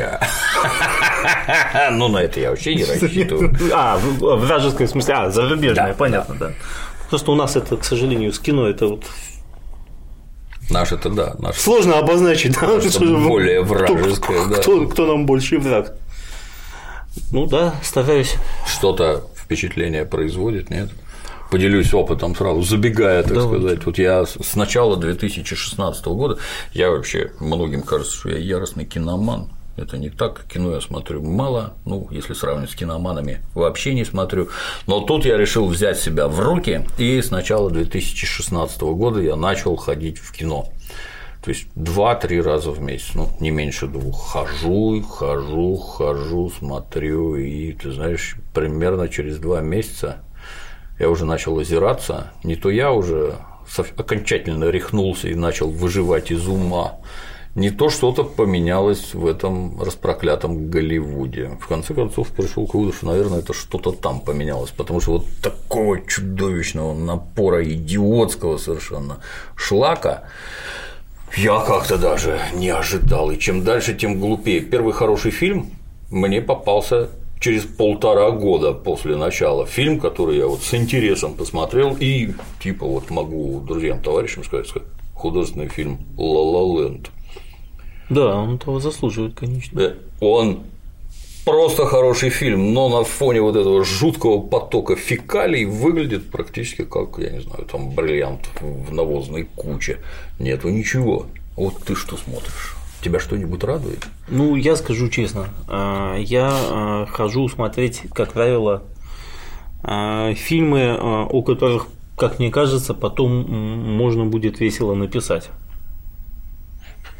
[1.91, 3.55] Ну, на это я вообще не рассчитываю.
[3.73, 6.51] А, вражеское в смысле, а, зарубежное, понятно, да.
[7.09, 9.03] Просто у нас это, к сожалению, с кино это вот
[10.69, 12.67] Наш это да, наш сложно обозначить, да,
[13.27, 14.55] более кто- вражеское, да.
[14.55, 15.95] кто, кто нам больше враг.
[17.31, 18.35] Ну да, стараюсь.
[18.65, 20.89] что-то впечатление производит, нет?
[21.51, 23.59] Поделюсь опытом сразу, забегая, так Давай.
[23.59, 23.85] сказать.
[23.85, 26.37] Вот я с с начала 2016 года,
[26.71, 29.49] я вообще, многим кажется, что я яростный киноман.
[29.75, 34.49] Это не так, кино я смотрю мало, ну, если сравнивать с киноманами, вообще не смотрю.
[34.85, 39.75] Но тут я решил взять себя в руки, и с начала 2016 года я начал
[39.75, 40.69] ходить в кино.
[41.43, 44.29] То есть два-три раза в месяц, ну, не меньше двух.
[44.29, 50.17] Хожу, хожу, хожу, смотрю, и ты знаешь, примерно через два месяца
[50.99, 52.31] я уже начал озираться.
[52.43, 53.37] Не то я уже
[53.97, 56.99] окончательно рехнулся и начал выживать из ума,
[57.55, 61.57] не то что-то поменялось в этом распроклятом Голливуде.
[61.59, 65.25] В конце концов пришел к выводу, что, наверное, это что-то там поменялось, потому что вот
[65.41, 69.17] такого чудовищного напора идиотского совершенно
[69.55, 70.23] шлака
[71.37, 73.31] я как-то даже не ожидал.
[73.31, 74.61] И чем дальше, тем глупее.
[74.61, 75.71] Первый хороший фильм
[76.09, 77.09] мне попался
[77.39, 79.65] через полтора года после начала.
[79.65, 84.87] Фильм, который я вот с интересом посмотрел и типа вот могу друзьям, товарищам сказать, сказать,
[85.15, 87.09] художественный фильм «Ла-Ла Ленд».
[88.09, 89.79] Да, он того заслуживает, конечно.
[89.79, 90.59] Да, Он
[91.45, 97.29] просто хороший фильм, но на фоне вот этого жуткого потока фекалий выглядит практически как, я
[97.31, 99.99] не знаю, там бриллиант в навозной куче.
[100.39, 101.25] Нету ничего.
[101.55, 102.75] Вот ты что смотришь?
[103.03, 104.05] Тебя что-нибудь радует?
[104.27, 108.83] Ну, я скажу честно, а, я а, хожу смотреть, как правило,
[109.83, 115.49] а, фильмы, о которых, как мне кажется, потом можно будет весело написать.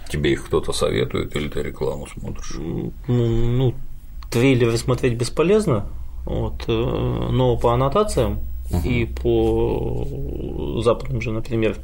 [0.09, 2.55] Тебе их кто-то советует или ты рекламу смотришь?
[2.57, 3.73] Ну, ну,
[4.31, 5.87] трейлеры смотреть бесполезно,
[6.25, 8.39] вот, э, но по аннотациям
[8.85, 11.75] и по западным же, например,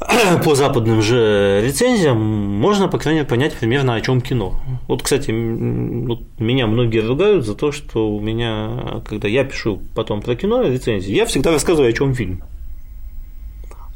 [0.44, 4.60] по западным же рецензиям можно, по крайней мере, понять примерно, о чем кино.
[4.86, 10.20] Вот, кстати, вот меня многие ругают за то, что у меня, когда я пишу потом
[10.22, 12.42] про кино рецензии, я всегда рассказываю, о чем фильм.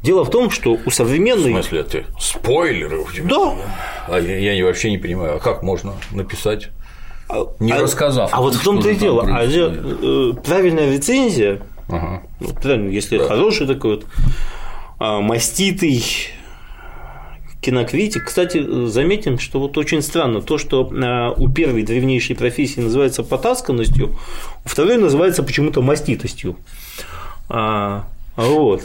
[0.01, 3.29] Дело в том, что у В современной смысле, ты спойлеры у тебя?
[3.29, 3.55] Да.
[4.09, 6.71] А я, я вообще не понимаю, а как можно написать,
[7.59, 8.29] не а- рассказав?
[8.33, 9.25] А вот в том-то и дело.
[9.27, 12.23] А э, правильная рецензия, Ага.
[12.39, 14.05] ну, правильно, если хороший такой вот
[14.99, 16.03] а, маститый
[17.61, 18.25] кинокритик.
[18.25, 24.15] Кстати, заметим, что вот очень странно то, что а, у первой древнейшей профессии называется потасканностью,
[24.65, 26.57] у второй называется почему-то маститостью.
[27.49, 28.05] А,
[28.35, 28.81] вот.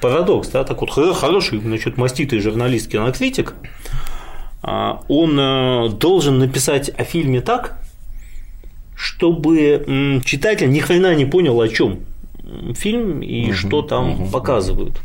[0.00, 3.66] Парадокс, да, так вот, хо- хороший, значит, маститый журналист, кинокритик, а,
[4.62, 7.78] он э, должен написать о фильме так,
[8.94, 12.00] чтобы читатель ни хрена не понял, о чем
[12.74, 15.00] фильм и что там показывают.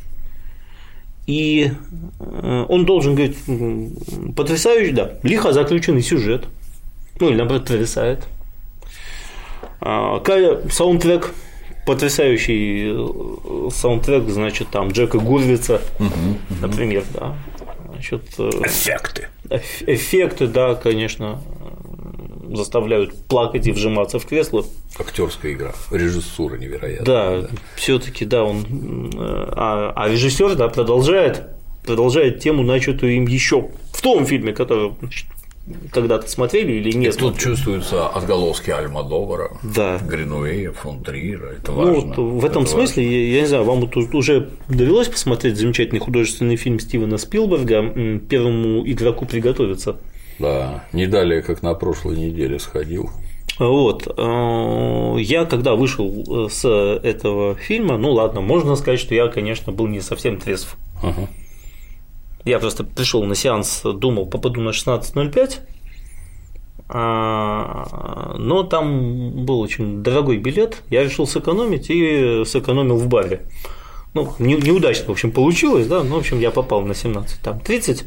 [1.25, 1.71] И
[2.19, 3.37] э, он должен говорить,
[4.35, 6.45] потрясающий, да, лихо заключенный сюжет,
[7.19, 8.25] ну или наоборот, потрясает.
[9.81, 10.23] А,
[10.71, 11.33] Саундтрек,
[11.85, 15.81] потрясающий э, саундтрек, значит, там Джека Гурвица,
[16.61, 17.35] например, да.
[17.97, 19.27] Значит, э, Эффекты.
[19.49, 21.41] Эф- Эффекты, да, конечно,
[22.53, 24.63] заставляют плакать и вжиматься в кресло.
[24.99, 27.41] Актерская игра, режиссура невероятная.
[27.41, 28.63] Да, все-таки, да, он.
[29.15, 31.47] э, А, а режиссер, да, продолжает,
[31.85, 35.27] продолжает тему, начатую им еще в том фильме, который значит,
[35.91, 39.97] когда-то смотрели или не И тут чувствуются отголоски Альмадовара, Да.
[39.99, 42.13] Гринуэя, фон Триера, это Ну, важно.
[42.15, 45.99] вот в этом это смысле, я, я не знаю, вам вот уже довелось посмотреть замечательный
[45.99, 49.97] художественный фильм Стивена Спилберга «М, «Первому игроку приготовиться».
[50.39, 53.09] Да, не далее, как на прошлой неделе сходил.
[53.59, 54.05] Вот.
[54.05, 59.87] э, Я когда вышел с этого фильма, ну ладно, можно сказать, что я, конечно, был
[59.87, 60.77] не совсем трезв.
[61.01, 61.27] Ага.
[62.47, 65.59] Я просто пришел на сеанс, думал, попаду на 16.05,
[66.87, 73.41] а, но там был очень дорогой билет, я решил сэкономить и сэкономил в баре.
[74.13, 77.59] Ну, не- неудачно, в общем, получилось, да, ну, в общем, я попал на 17, там,
[77.59, 78.05] 30.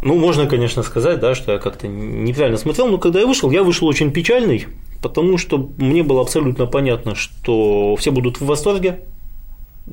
[0.00, 3.62] Ну, можно, конечно, сказать, да, что я как-то неправильно смотрел, но когда я вышел, я
[3.62, 4.68] вышел очень печальный,
[5.02, 9.00] потому что мне было абсолютно понятно, что все будут в восторге,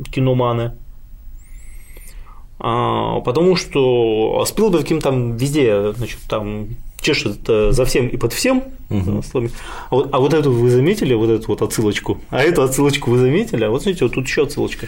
[0.09, 0.71] киноманы,
[2.57, 6.67] потому что Спилберг им там везде, значит, там
[7.05, 8.63] чешет э, за всем и под всем.
[9.29, 9.51] словами.
[9.91, 12.19] А, вот, а вот эту вы заметили, вот эту вот отсылочку?
[12.31, 13.63] А эту отсылочку вы заметили?
[13.63, 14.87] А вот смотрите, вот тут еще отсылочка.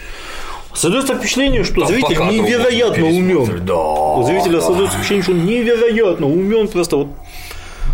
[0.74, 3.64] Создается впечатление, что Там зритель невероятно умен.
[3.64, 4.16] Да.
[4.16, 7.08] У зрителя создается впечатление, что он невероятно умен, просто вот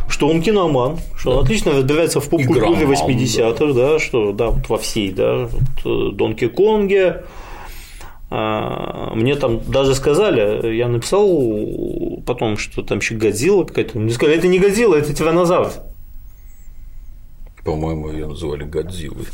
[0.08, 3.98] что он киноман, что он отлично разбирается в поп-культуре Игроман, 80-х, да.
[3.98, 7.24] что да, вот во всей, да, вот, э, Донки Конге.
[8.36, 11.28] А, Мне там даже сказали, я написал
[12.26, 13.96] потом, что там еще Годзилла какая-то.
[13.98, 15.70] Мне сказали, это не Годзилла, это тиранозавр.
[17.64, 19.24] По-моему, ее называли Годзиллой.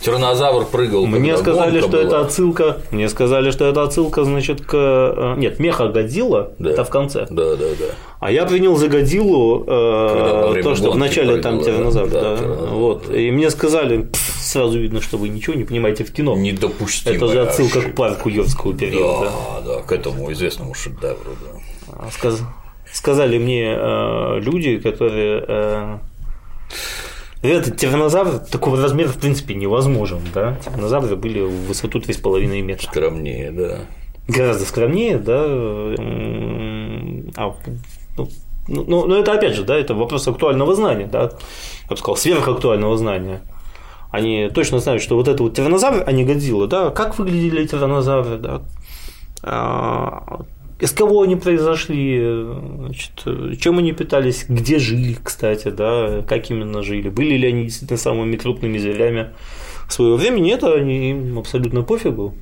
[0.00, 1.06] Тиранозавр прыгал.
[1.06, 2.20] Мне сказали, что это была.
[2.22, 2.78] отсылка.
[2.90, 4.72] Мне сказали, что это отсылка, значит, к.
[4.74, 6.70] э, Нет, меха Годзилла, Да.
[6.70, 7.26] это в конце.
[7.30, 7.84] Да, да, да.
[8.18, 12.08] А я принял за Годзиллу э, то, что вначале там прыгала, тиранозавр.
[12.10, 13.04] да, Да, вот.
[13.08, 13.16] да.
[13.20, 16.36] И мне сказали, «Пф, сразу видно, что вы ничего не понимаете в кино.
[16.36, 17.92] Недопустимая Это же отсылка ошибка.
[17.92, 19.32] к парку юрского периода.
[19.64, 21.60] Да, да, к этому известному шедевру, да.
[21.98, 22.42] А сказ-
[22.92, 25.44] Сказали мне э, люди, которые.
[25.48, 25.98] э,
[27.42, 30.56] этот тиранозавр такого размера в принципе невозможен, да?
[30.64, 32.86] Тиранозавры были в высоту 3,5 метра.
[32.86, 33.78] Скромнее, да.
[34.28, 35.42] Гораздо скромнее, да.
[37.36, 37.54] А,
[38.16, 38.28] ну,
[38.68, 41.22] ну, ну, ну, это опять же, да, это вопрос актуального знания, да.
[41.22, 43.40] Я бы сказал, сверхактуального знания.
[44.12, 48.36] Они точно знают, что вот это вот тиранозавр, а не Годзилла, да, как выглядели тиранозавры,
[48.36, 48.62] да,
[49.42, 50.42] А,
[50.78, 52.44] из кого они произошли,
[52.76, 53.12] значит,
[53.60, 58.36] чем они питались, где жили, кстати, да, как именно жили, были ли они действительно самыми
[58.36, 59.30] крупными зверями
[59.88, 62.34] своего времени, это они им абсолютно пофигу.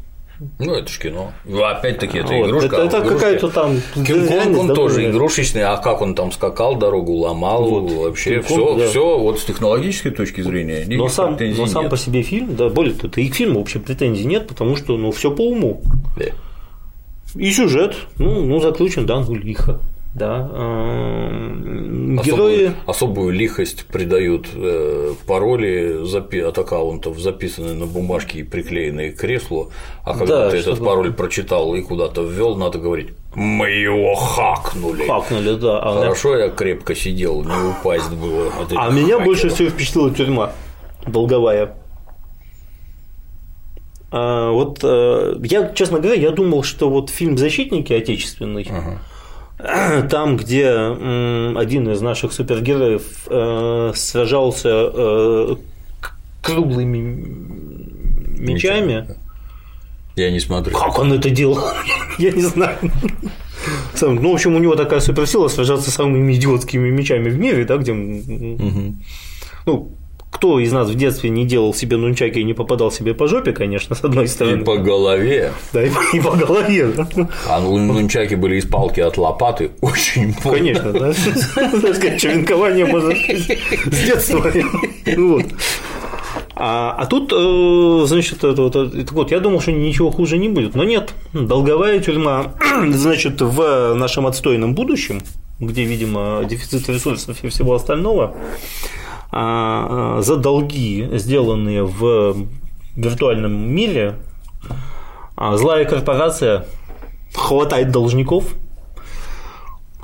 [0.59, 1.33] Ну, это ж кино.
[1.45, 2.77] Ну, Опять-таки, это Вот, игрушка.
[2.77, 5.11] это- это а какая-то там Кинг-Конг, он да, тоже была.
[5.11, 7.93] игрушечный, а как он там скакал, дорогу ломал, Вот.
[7.93, 8.89] вообще все, да.
[8.89, 10.87] все вот с технологической точки зрения.
[10.89, 11.91] Но сам, но сам нет.
[11.91, 15.11] по себе фильм, да, более того, и к фильму вообще претензий нет, потому что ну
[15.11, 15.83] все по уму.
[16.17, 16.27] Да.
[17.35, 19.81] И сюжет, ну, ну закручен, да, ну лихо.
[20.13, 20.51] Да.
[20.53, 22.73] эм, Особую, Герои.
[22.87, 26.03] особую лихость придают э, пароли
[26.43, 29.71] от аккаунтов, записанные на бумажке и приклеенные к креслу,
[30.05, 34.15] а когда Да, ты этот чтобы- пароль прочитал и куда-то ввел, надо говорить «Мы его
[34.17, 35.07] хакнули».
[35.07, 35.79] Хакнули, да.
[35.81, 38.49] А, Хорошо, я крепко сидел, не упасть было.
[38.49, 39.25] от а меня хакеров.
[39.25, 40.53] больше всего впечатлила тюрьма
[41.07, 41.77] долговая.
[44.13, 48.69] А, вот э, я, честно говоря, я думал, что вот фильм «Защитники» отечественный,
[50.11, 55.57] там, где один из наших супергероев э, сражался э,
[56.43, 56.99] круглыми
[58.41, 59.07] мечами.
[60.17, 60.77] Я не смотрю.
[60.77, 61.59] Как он это делал?
[62.19, 62.77] Я не знаю.
[63.95, 67.65] Сам- Ну, в общем, у него такая суперсила сражаться с самыми идиотскими мечами в мире,
[67.65, 67.93] да, где.
[69.67, 69.93] Ну,
[70.31, 73.53] кто из нас в детстве не делал себе нунчаки и не попадал себе по жопе,
[73.53, 74.65] конечно, с одной И стороны.
[74.65, 75.53] по голове.
[75.73, 76.87] Да, и по, и по голове.
[76.97, 77.29] да.
[77.49, 79.71] А нунчаки были из палки от лопаты.
[79.81, 80.59] Очень больно.
[80.59, 81.13] Конечно, да.
[81.55, 84.51] Так сказать, черенкование можно с детства.
[85.17, 85.45] Вот.
[86.63, 90.37] А, а тут, э, значит, это вот, э, так вот, я думал, что ничего хуже
[90.37, 91.15] не будет, но нет.
[91.33, 92.53] Долговая тюрьма,
[92.91, 95.23] значит, в нашем отстойном будущем,
[95.59, 98.35] где, видимо, дефицит ресурсов и всего остального,
[99.33, 102.47] за долги, сделанные в
[102.97, 104.17] виртуальном мире,
[105.37, 106.67] а, злая корпорация
[107.35, 108.45] хватает должников,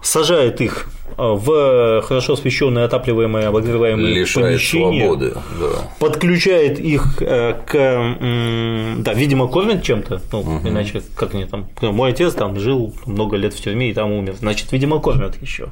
[0.03, 5.35] сажает их а, в хорошо освещенные, отапливаемые, обогреваемые Лишает помещения, свободы.
[5.59, 5.91] Да.
[5.99, 12.11] подключает их э, к, да, видимо, кормят чем-то, ну, иначе как они там, ну, мой
[12.11, 15.69] отец там жил много лет в тюрьме и там умер, значит, видимо, кормят еще,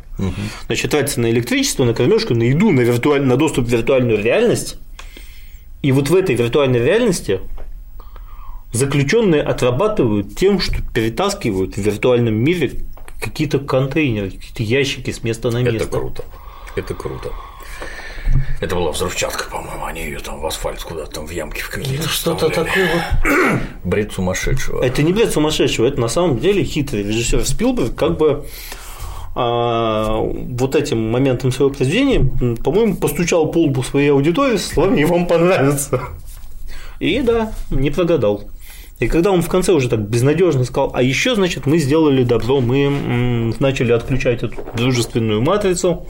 [0.67, 3.23] значит, тратится на электричество, на кормежку, на еду, на, виртуаль...
[3.23, 4.79] на доступ в виртуальную реальность,
[5.83, 7.41] и вот в этой виртуальной реальности
[8.73, 12.73] заключенные отрабатывают тем, что перетаскивают в виртуальном мире
[13.25, 15.85] какие-то контейнеры, какие-то ящики с места на место.
[15.85, 16.25] Это круто.
[16.77, 17.31] Это круто.
[18.61, 22.09] Это была взрывчатка, по-моему, они ее там в асфальт куда-то там в ямки в какие-то
[22.09, 24.83] Что-то такое вот Бред сумасшедшего.
[24.83, 28.47] Это не бред сумасшедшего, это на самом деле хитрый режиссер Спилберг как бы
[29.35, 35.27] а, вот этим моментом своего произведения, по-моему, постучал по лбу своей аудитории словами «и вам
[35.27, 36.01] понравится».
[37.01, 38.45] И да, не прогадал.
[39.01, 42.61] И когда он в конце уже так безнадежно сказал, а еще, значит, мы сделали добро,
[42.61, 46.07] мы начали отключать эту дружественную матрицу,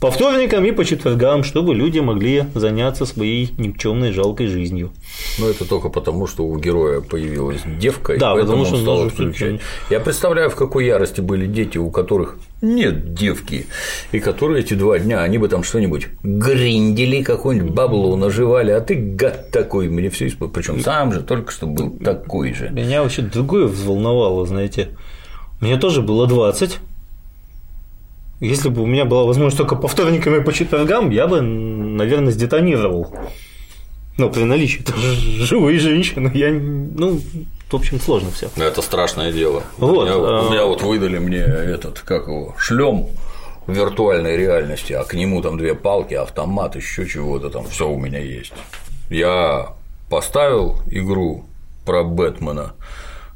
[0.00, 4.92] по вторникам и по четвергам, чтобы люди могли заняться своей никчемной жалкой жизнью.
[5.38, 9.60] Но это только потому, что у героя появилась девка, да, и поэтому он стал отключать.
[9.88, 13.66] Я представляю, в какой ярости были дети, у которых нет девки,
[14.12, 18.94] и которые эти два дня, они бы там что-нибудь гриндили, какое-нибудь бабло наживали, а ты
[18.94, 20.54] гад такой, мне все исполнил.
[20.54, 22.70] Причем сам же только что был такой же.
[22.70, 24.88] Меня вообще другое взволновало, знаете.
[25.60, 26.78] Мне тоже было 20,
[28.40, 32.32] если бы у меня была возможность только по вторникам и по четвергам, я бы, наверное,
[32.32, 33.14] сдетонировал.
[34.18, 34.84] Ну, при наличии
[35.42, 37.20] живой женщины, я, ну,
[37.70, 38.48] в общем, сложно все.
[38.56, 39.62] Это страшное дело.
[39.78, 40.48] Вот, меня, а...
[40.50, 43.08] меня вот выдали мне этот, как его, шлем
[43.66, 48.20] виртуальной реальности, а к нему там две палки, автомат, еще чего-то там, все у меня
[48.20, 48.52] есть.
[49.10, 49.72] Я
[50.08, 51.46] поставил игру
[51.84, 52.74] про Бэтмена,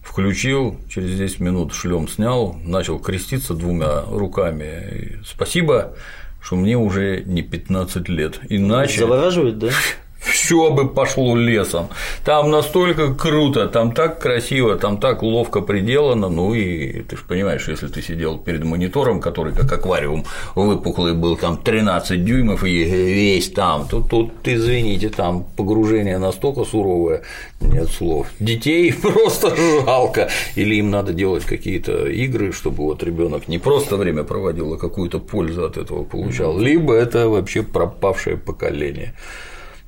[0.03, 5.21] включил, через 10 минут шлем снял, начал креститься двумя руками.
[5.25, 5.95] Спасибо,
[6.41, 8.41] что мне уже не 15 лет.
[8.49, 9.01] Иначе.
[9.01, 9.71] Завораживает, да?
[10.21, 11.89] все бы пошло лесом.
[12.25, 16.29] Там настолько круто, там так красиво, там так ловко приделано.
[16.29, 21.37] Ну и ты же понимаешь, если ты сидел перед монитором, который как аквариум выпуклый был,
[21.37, 27.23] там 13 дюймов и весь там, то тут, извините, там погружение настолько суровое,
[27.61, 28.27] нет слов.
[28.41, 30.29] Детей просто жалко.
[30.55, 35.19] Или им надо делать какие-то игры, чтобы вот ребенок не просто время проводил, а какую-то
[35.19, 36.59] пользу от этого получал.
[36.59, 39.15] Либо это вообще пропавшее поколение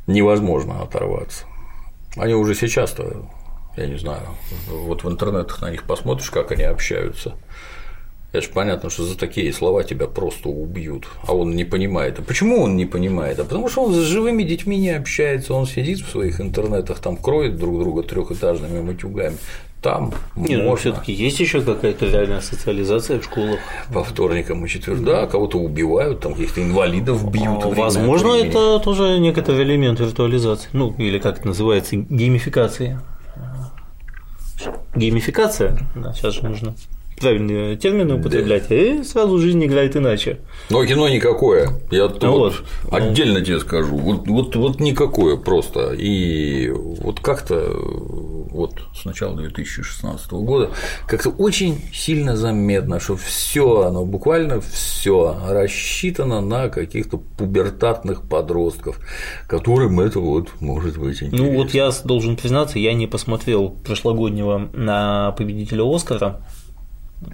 [0.07, 1.46] невозможно оторваться.
[2.16, 3.26] Они уже сейчас-то,
[3.76, 4.28] я не знаю,
[4.68, 7.34] вот в интернетах на них посмотришь, как они общаются.
[8.32, 12.18] Это же понятно, что за такие слова тебя просто убьют, а он не понимает.
[12.18, 13.38] А почему он не понимает?
[13.38, 17.18] А потому что он с живыми детьми не общается, он сидит в своих интернетах, там
[17.18, 19.36] кроет друг друга трехэтажными матюгами
[19.82, 20.92] там Нет, ну, можно.
[20.92, 23.58] все-таки есть еще какая-то реальная социализация в школах.
[23.92, 27.64] По вторникам и четвергам, да, кого-то убивают, там каких-то инвалидов бьют.
[27.64, 33.00] А, возможно, это тоже некоторый элемент виртуализации, ну или как это называется, геймификации.
[34.94, 36.74] Геймификация, да, сейчас же нужно
[37.22, 38.74] правильные термины употреблять, да.
[38.74, 40.40] и сразу жизнь играет иначе.
[40.70, 41.70] Но кино никакое.
[41.90, 43.44] Я вот, вот отдельно ну...
[43.44, 43.96] тебе скажу.
[43.96, 45.92] Вот, вот, вот никакое просто.
[45.92, 47.56] И вот как-то
[48.53, 50.70] вот с начала 2016 года
[51.07, 58.98] как-то очень сильно заметно, что все оно, буквально все рассчитано на каких-то пубертатных подростков,
[59.46, 61.38] которым это вот может быть интересно.
[61.38, 66.44] Ну вот я должен признаться, я не посмотрел прошлогоднего на победителя Оскара,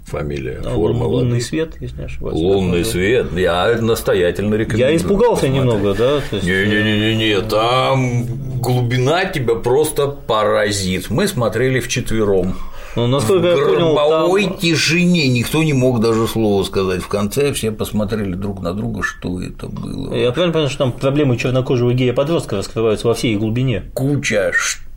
[0.05, 2.35] фамилия, а, форма Лунный свет, если не ошибаюсь.
[2.35, 4.91] Лунный свет, я настоятельно рекомендую.
[4.91, 5.55] Я испугался посмотреть.
[5.55, 6.21] немного, да?
[6.31, 8.25] Не-не-не, там
[8.59, 11.09] глубина тебя просто поразит.
[11.09, 12.55] Мы смотрели вчетвером.
[12.95, 14.57] Ну, насколько в я понял, гробовой там...
[14.57, 17.01] тишине никто не мог даже слова сказать.
[17.01, 20.13] В конце все посмотрели друг на друга, что это было.
[20.13, 23.83] Я правильно понял, что там проблемы чернокожего гея-подростка раскрываются во всей глубине.
[23.93, 24.51] Куча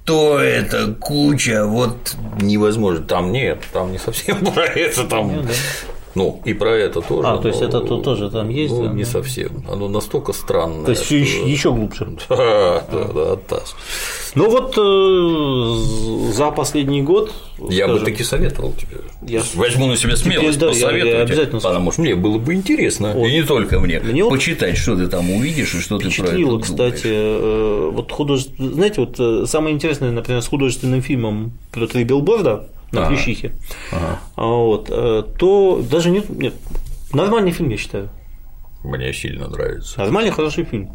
[0.05, 3.05] что это куча, вот невозможно.
[3.05, 5.53] Там нет, там не совсем про это, там нет, да?
[6.15, 7.29] Ну, и про это тоже.
[7.29, 8.75] А, то есть это то, тоже там есть?
[8.75, 8.93] Ну, да?
[8.93, 9.65] не совсем.
[9.71, 10.85] Оно настолько странное.
[10.85, 11.15] То есть что...
[11.17, 12.09] еще глубже.
[12.29, 13.63] Да, да, да, да.
[14.35, 17.33] Ну вот э, за последний год.
[17.69, 18.99] Я скажем, бы таки советовал тебе.
[19.27, 19.43] Я...
[19.55, 21.05] Возьму на себя смелость Теперь, посоветовать.
[21.05, 23.13] Я, я обязательно потому что мне было бы интересно.
[23.13, 23.29] Вот.
[23.29, 24.01] И не только мне.
[24.01, 28.69] мне почитать, что ты там увидишь и что ты про это кстати, э, вот художество.
[28.69, 33.09] Знаете, вот э, самое интересное, например, с художественным фильмом про три билборда на ага.
[33.09, 33.53] Плющихе,
[33.90, 34.20] ага.
[34.36, 36.55] вот, э, то даже нет, нет,
[37.12, 38.11] нормальный фильм, я считаю.
[38.84, 39.99] Мне сильно нравится.
[39.99, 40.90] Нормальный, хороший фильм.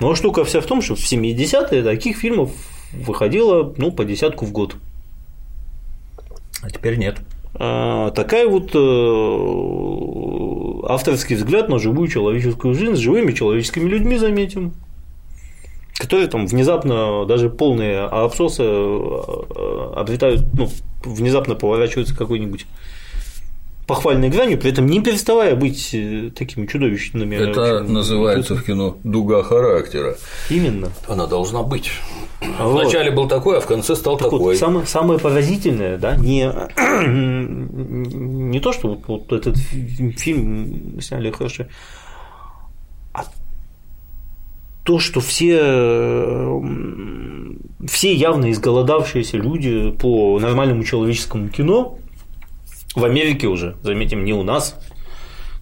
[0.00, 2.50] Но штука вся в том, что в 70-е таких фильмов
[2.92, 4.76] выходило ну, по десятку в год.
[6.62, 7.18] А теперь нет.
[7.54, 8.78] А, такая вот э,
[10.88, 14.72] авторский взгляд на живую человеческую жизнь с живыми человеческими людьми, заметим
[16.02, 20.68] которые там внезапно даже полные абсосы э, обретают, ну,
[21.04, 22.66] внезапно поворачиваются какой-нибудь
[23.86, 27.36] похвальной гранью, при этом не переставая быть э, такими чудовищными.
[27.36, 30.16] Это очень, называется в кино дуга характера.
[30.50, 30.90] Именно.
[31.06, 31.92] Она должна быть.
[32.58, 32.82] Вот.
[32.82, 34.40] Вначале был такой, а в конце стал так такой.
[34.40, 36.50] Вот, самое, самое поразительное, да, не,
[38.50, 41.66] не то, что вот, вот этот фильм сняли хорошо,
[44.84, 46.60] то, что все,
[47.86, 51.98] все явно изголодавшиеся люди по нормальному человеческому кино
[52.94, 54.76] В Америке уже, заметим, не у нас.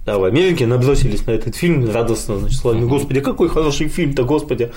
[0.04, 4.72] Да, в Америке набросились на этот фильм радостно, значит, словами, господи, какой хороший фильм-то, господи.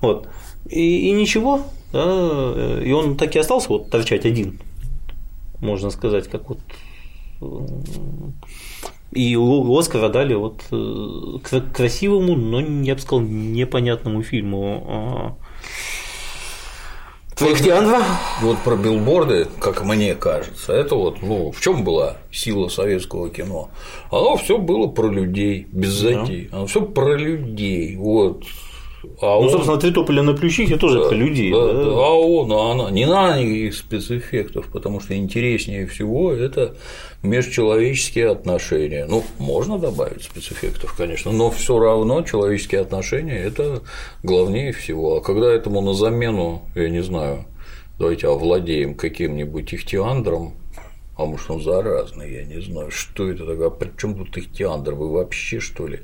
[0.00, 0.26] Вот.
[0.68, 1.62] И, и ничего,
[1.92, 4.60] да, и он так и остался вот торчать один,
[5.60, 6.58] можно сказать, как вот
[9.12, 14.86] и Оскара дали вот э, красивому, но я бы сказал, непонятному фильму.
[14.88, 15.34] А,
[17.36, 17.60] Твоих
[18.42, 23.70] Вот про билборды, как мне кажется, это вот, ну, в чем была сила советского кино?
[24.10, 26.48] Оно все было про людей, без затей.
[26.50, 26.58] Да.
[26.58, 27.96] Оно все про людей.
[27.96, 28.44] Вот
[29.20, 29.50] а ну, он...
[29.50, 31.50] собственно, три тополя на плющихе тоже да, про людей.
[31.50, 31.84] Да, да.
[31.84, 31.90] Да.
[31.90, 32.90] А он, а она.
[32.90, 36.76] Не надо никаких спецэффектов, потому что интереснее всего это
[37.22, 39.06] межчеловеческие отношения.
[39.06, 43.82] Ну, можно добавить спецэффектов, конечно, но все равно человеческие отношения это
[44.22, 45.16] главнее всего.
[45.16, 47.44] А когда этому на замену, я не знаю,
[47.98, 50.54] давайте овладеем каким-нибудь ихтиандром,
[51.16, 54.94] а может он заразный, я не знаю, что это такое, а при чем тут ихтиандр,
[54.94, 56.00] вы вообще что ли?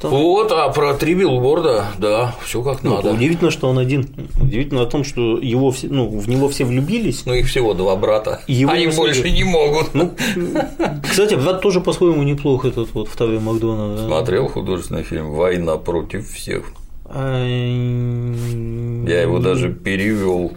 [0.00, 0.12] Там...
[0.12, 3.12] Вот, а про три билборда, да, все как ну, надо.
[3.12, 4.08] Удивительно, что он один.
[4.40, 7.26] Удивительно о том, что его все, ну, в него все влюбились.
[7.26, 8.40] Ну, их всего два брата.
[8.46, 9.92] Его Они больше не могут.
[9.92, 10.14] Ну,
[11.02, 14.00] кстати, брат тоже по-своему неплох, этот вот второй Макдональд.
[14.00, 16.64] Смотрел художественный фильм Война против всех.
[17.04, 17.44] А...
[17.44, 20.52] Я его даже перевел.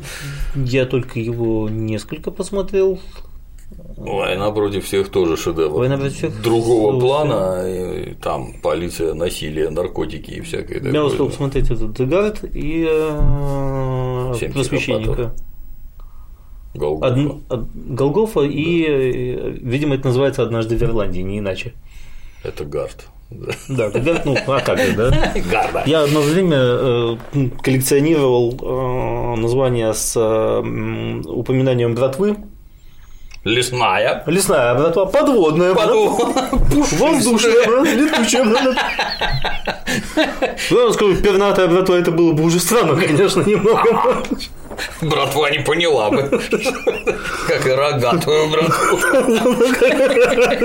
[0.56, 3.00] Я только его несколько посмотрел.
[4.04, 5.78] Война против всех тоже шедевр.
[5.78, 10.94] Война против всех другого плана, и там полиция, насилие, наркотики и всякое такое.
[10.94, 15.34] Я успел посмотреть этот Дегард и э, просвещенника.
[16.74, 17.40] Голгофа.
[17.50, 17.68] Од...
[17.74, 21.74] Голгофа и, э, видимо, это называется однажды в Ирландии, не иначе.
[22.44, 23.08] Это Гард.
[23.70, 25.34] Да, Гард, ну, а как же, да?
[25.50, 25.84] Гарда.
[25.86, 27.16] Я одно время э,
[27.62, 32.36] коллекционировал названия с упоминанием братвы
[33.44, 34.24] Лесная.
[34.26, 35.06] Лесная братва.
[35.06, 35.74] Подводная.
[35.74, 36.50] Подводная.
[36.98, 37.84] Воздушная.
[37.84, 38.74] Летучая братва.
[40.72, 44.24] Ну, я скажу, пернатая братва, это было бы уже странно, конечно, немного.
[45.02, 46.42] Братва не поняла бы,
[47.48, 48.98] как и рогатую братву.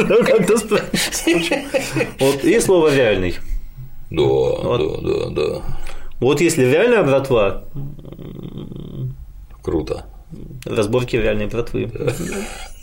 [0.08, 0.56] Ну, как-то
[2.20, 3.36] Вот, и слово «реальный».
[4.10, 5.62] Да, да, да, да.
[6.20, 7.64] Вот если реальная братва...
[9.62, 10.06] Круто
[10.64, 11.90] разборки реальной братвы.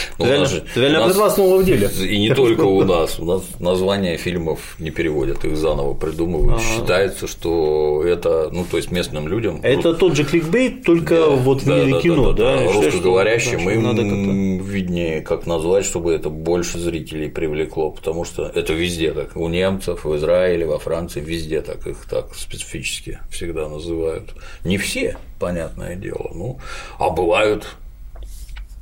[0.18, 1.88] Реально, же, реально нас, снова в деле.
[1.88, 3.18] И не только у нас.
[3.18, 6.54] У нас названия фильмов не переводят, их заново придумывают.
[6.54, 6.62] Ага.
[6.62, 9.60] Считается, что это, ну, то есть местным людям.
[9.62, 12.56] Это тот же кликбейт, только да, вот в да, мире да, кино, да?
[12.56, 12.72] да, да.
[12.72, 19.12] Русскоговорящим им надо виднее, как назвать, чтобы это больше зрителей привлекло, потому что это везде
[19.12, 19.36] так.
[19.36, 24.30] У немцев, в Израиле, во Франции, везде так их так специфически всегда называют.
[24.64, 26.30] Не все, понятное дело.
[26.34, 26.58] Ну,
[26.98, 27.66] а бывают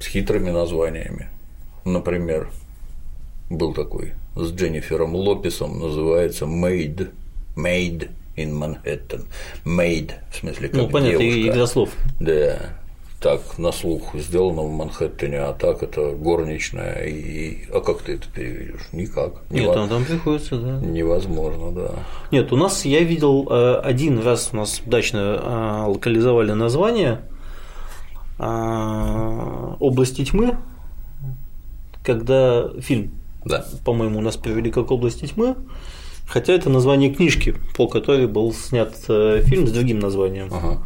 [0.01, 1.29] с хитрыми названиями.
[1.85, 2.49] Например,
[3.49, 7.11] был такой с Дженнифером Лопесом, называется Made,
[7.57, 9.25] Made in Manhattan.
[9.65, 11.49] Made, в смысле, как Ну, понятно, девушка.
[11.49, 11.91] игра слов.
[12.19, 12.59] Да,
[13.21, 17.05] так на слух сделано в Манхэттене, а так это горничная.
[17.07, 17.67] И...
[17.73, 18.89] А как ты это переведешь?
[18.93, 19.43] Никак.
[19.51, 19.75] Нет, Невоз...
[19.75, 20.79] там, там приходится, да.
[20.81, 21.91] Невозможно, да.
[22.31, 27.21] Нет, у нас я видел э, один раз у нас удачно э, локализовали название
[28.41, 30.57] области тьмы,
[32.03, 33.13] когда фильм,
[33.45, 33.65] да.
[33.85, 35.57] по-моему, у нас перевели как области тьмы,
[36.27, 40.49] хотя это название книжки, по которой был снят э, фильм с другим названием.
[40.53, 40.83] Ага.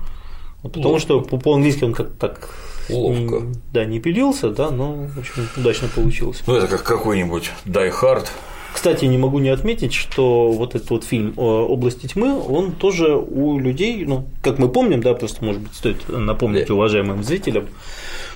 [0.62, 1.00] Потому Ловко.
[1.00, 2.50] что по-английски он как так
[2.88, 3.46] Ловко.
[3.72, 6.42] Да, не пилился, да, но общем удачно получилось.
[6.46, 8.28] Ну, это как какой-нибудь Die Hard
[8.74, 13.60] кстати, не могу не отметить, что вот этот вот фильм «Области тьмы», он тоже у
[13.60, 17.68] людей, ну, как мы помним, да, просто, может быть, стоит напомнить уважаемым зрителям,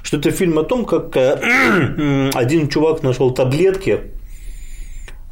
[0.02, 4.00] что это фильм о том, как э, один чувак нашел таблетки,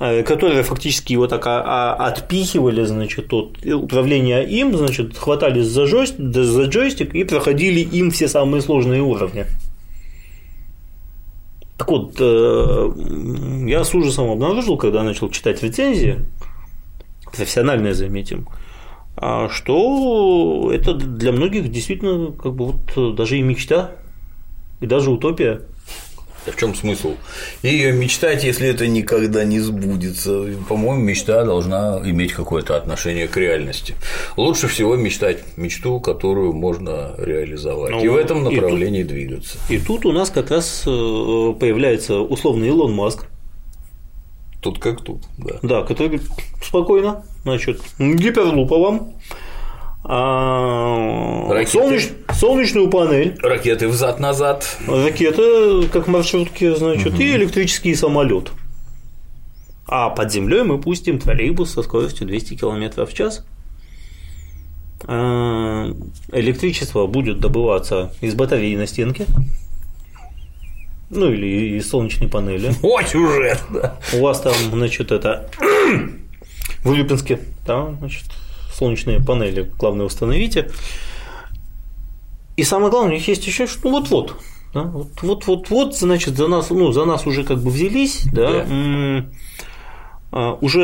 [0.01, 5.85] э, которые фактически его так а, а, отпихивали, значит, от управления им, значит, хватались за,
[5.85, 9.47] джойстик, за джойстик и проходили им все самые сложные уровни.
[11.77, 12.91] Так вот, э,
[13.67, 16.25] я с ужасом обнаружил, когда начал читать рецензии,
[17.27, 18.49] профессиональные, заметим,
[19.17, 23.93] а что это для многих действительно как бы вот даже и мечта,
[24.81, 25.63] и даже утопия.
[26.47, 27.17] А в чем смысл?
[27.63, 30.45] Ее мечтать, если это никогда не сбудется.
[30.69, 33.95] По-моему, мечта должна иметь какое-то отношение к реальности.
[34.37, 37.91] Лучше всего мечтать мечту, которую можно реализовать.
[37.91, 39.59] Ну, и в этом направлении и тут, двигаться.
[39.69, 43.27] И тут у нас как раз э, появляется условный Илон Маск.
[44.63, 45.59] Тут как тут, да.
[45.63, 46.29] Да, который говорит,
[46.63, 49.13] спокойно, значит, гиперлупа вам.
[50.09, 51.79] А, Ракеты.
[51.79, 54.79] солнеч- солнечную панель, Ракеты взад-назад.
[54.87, 58.51] ракеты, как маршрутки, значит, и электрический самолет.
[59.89, 63.45] А под землей мы пустим троллейбус со скоростью 200 км в час.
[65.05, 65.93] А,
[66.33, 69.27] Электричество будет добываться из батареи на стенке.
[71.11, 72.73] Ну или из солнечной панели.
[72.83, 73.97] Ой, сюжет, да.
[74.15, 75.49] У вас там, значит, это
[76.83, 78.25] в Урюпинске, там, значит,
[78.77, 80.71] солнечные панели, главное, установите.
[82.57, 84.37] И самое главное, у них есть еще, что ну вот-вот,
[84.73, 88.23] да, вот, вот, вот, вот, значит, за нас, ну, за нас уже как бы взялись,
[88.33, 89.31] да, м,
[90.33, 90.83] а, уже,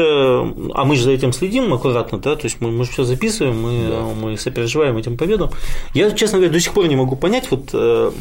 [0.75, 3.61] а мы же за этим следим аккуратно, да, то есть мы, мы же все записываем,
[3.61, 4.03] мы, Да.
[4.03, 5.51] мы сопереживаем этим победам.
[5.95, 8.13] Я, честно говоря, до сих пор не могу понять, вот, э,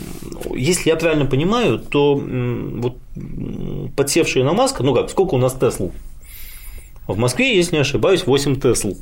[0.56, 2.98] если я правильно понимаю, то вот
[3.95, 5.91] подсевшие на Маска, ну как, сколько у нас Тесл?
[7.07, 8.93] В Москве, если не ошибаюсь, 8 Тесл.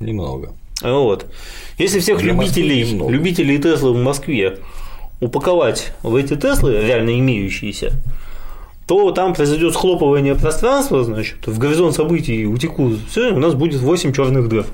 [0.00, 0.54] Немного.
[0.82, 1.26] Вот.
[1.78, 4.58] Если всех Для любителей, любителей Теслы в Москве
[5.20, 7.92] упаковать в эти Теслы, реально имеющиеся,
[8.86, 14.12] то там произойдет схлопывание пространства, значит, в горизонт событий утекут, все, у нас будет 8
[14.12, 14.66] черных дыр.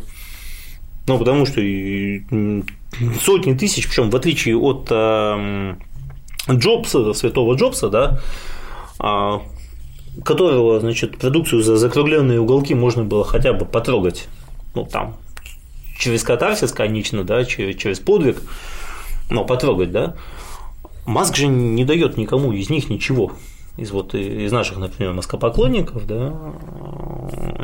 [1.08, 1.60] Ну, потому что
[3.20, 5.78] сотни тысяч, причем в отличие от эм,
[6.50, 8.20] Джобса, святого Джобса, да,
[8.98, 9.42] а,
[10.24, 14.28] которого, значит, продукцию за закругленные уголки можно было хотя бы потрогать,
[14.76, 15.16] ну, там,
[15.98, 18.42] через катарсис, конечно, да, через, через подвиг,
[19.30, 20.14] но потрогать, да.
[21.06, 23.32] Маск же не дает никому из них ничего.
[23.78, 26.28] Из вот из наших, например, маскопоклонников, да,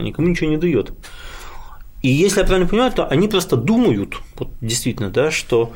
[0.01, 0.93] никому ничего не дает.
[2.01, 5.73] И если я правильно понимаю, то они просто думают, вот действительно, да, что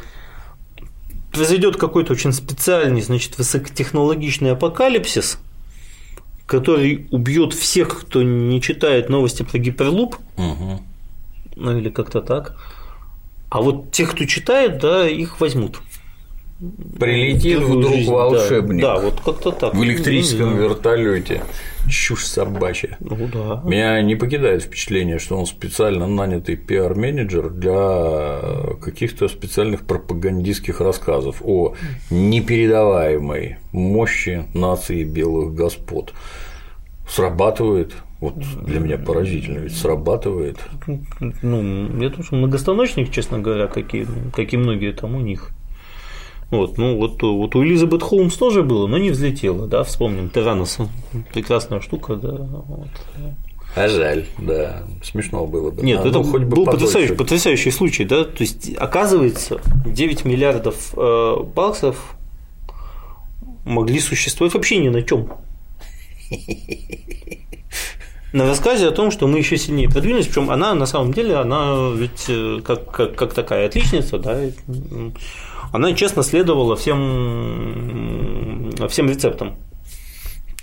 [1.33, 5.39] произойдет какой-то очень специальный, значит, высокотехнологичный апокалипсис,
[6.47, 10.81] который убьет всех, кто не читает новости про гиперлуп, Мгм.
[11.57, 12.57] Ну или как-то так.
[13.49, 15.81] А вот тех, кто читает, да, их возьмут.
[16.99, 18.15] Прилетит вдруг жизнь, да.
[18.15, 19.74] волшебник Да, вот как-то так.
[19.74, 21.43] в электрическом Ну, вертолете.
[21.87, 22.97] Чушь собачья.
[23.01, 23.61] Ну да.
[23.62, 28.41] Меня не покидает впечатление, что он специально нанятый пиар-менеджер для
[28.81, 31.74] каких-то специальных пропагандистских рассказов о
[32.09, 36.15] непередаваемой мощи нации белых господ.
[37.07, 38.34] Срабатывает, вот
[38.64, 40.59] для меня поразительно, ведь срабатывает.
[41.43, 45.51] Ну, я тоже многостаночник, честно говоря, как и, как и многие там у них.
[46.51, 50.78] Вот, ну вот, вот у Элизабет Холмс тоже было, но не взлетело, да, вспомним, Тиранос,
[51.34, 52.88] прекрасная штука, да, вот.
[53.74, 55.82] А жаль, да, смешно было бы.
[55.82, 56.86] Нет, А, это ну, хоть бы был подольше.
[56.86, 62.16] потрясающий, потрясающий случай, да, то есть, оказывается, 9 миллиардов э, баксов
[63.64, 65.28] могли существовать вообще ни на чем.
[68.32, 71.90] На рассказе о том, что мы еще сильнее продвинулись, причем она на самом деле, она
[71.94, 74.40] ведь э, как, как, как такая отличница, да,
[75.73, 79.57] она честно следовала всем, всем рецептам.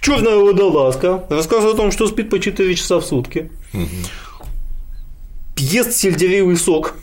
[0.02, 3.50] Черная водолазка, рассказ о том, что спит по 4 часа в сутки,
[5.58, 6.96] ест сельдереевый сок,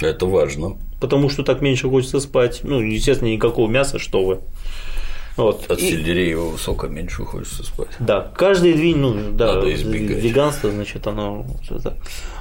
[0.00, 0.76] Это важно.
[1.00, 2.60] потому что так меньше хочется спать.
[2.62, 4.40] Ну, естественно, никакого мяса, что вы.
[5.36, 5.70] Вот.
[5.70, 7.88] От И- сельдереевого сока меньше хочется спать.
[7.98, 10.22] Да, каждые две, ну, да, Надо избегать.
[10.22, 11.44] веганство, значит, оно.
[11.68, 11.96] это.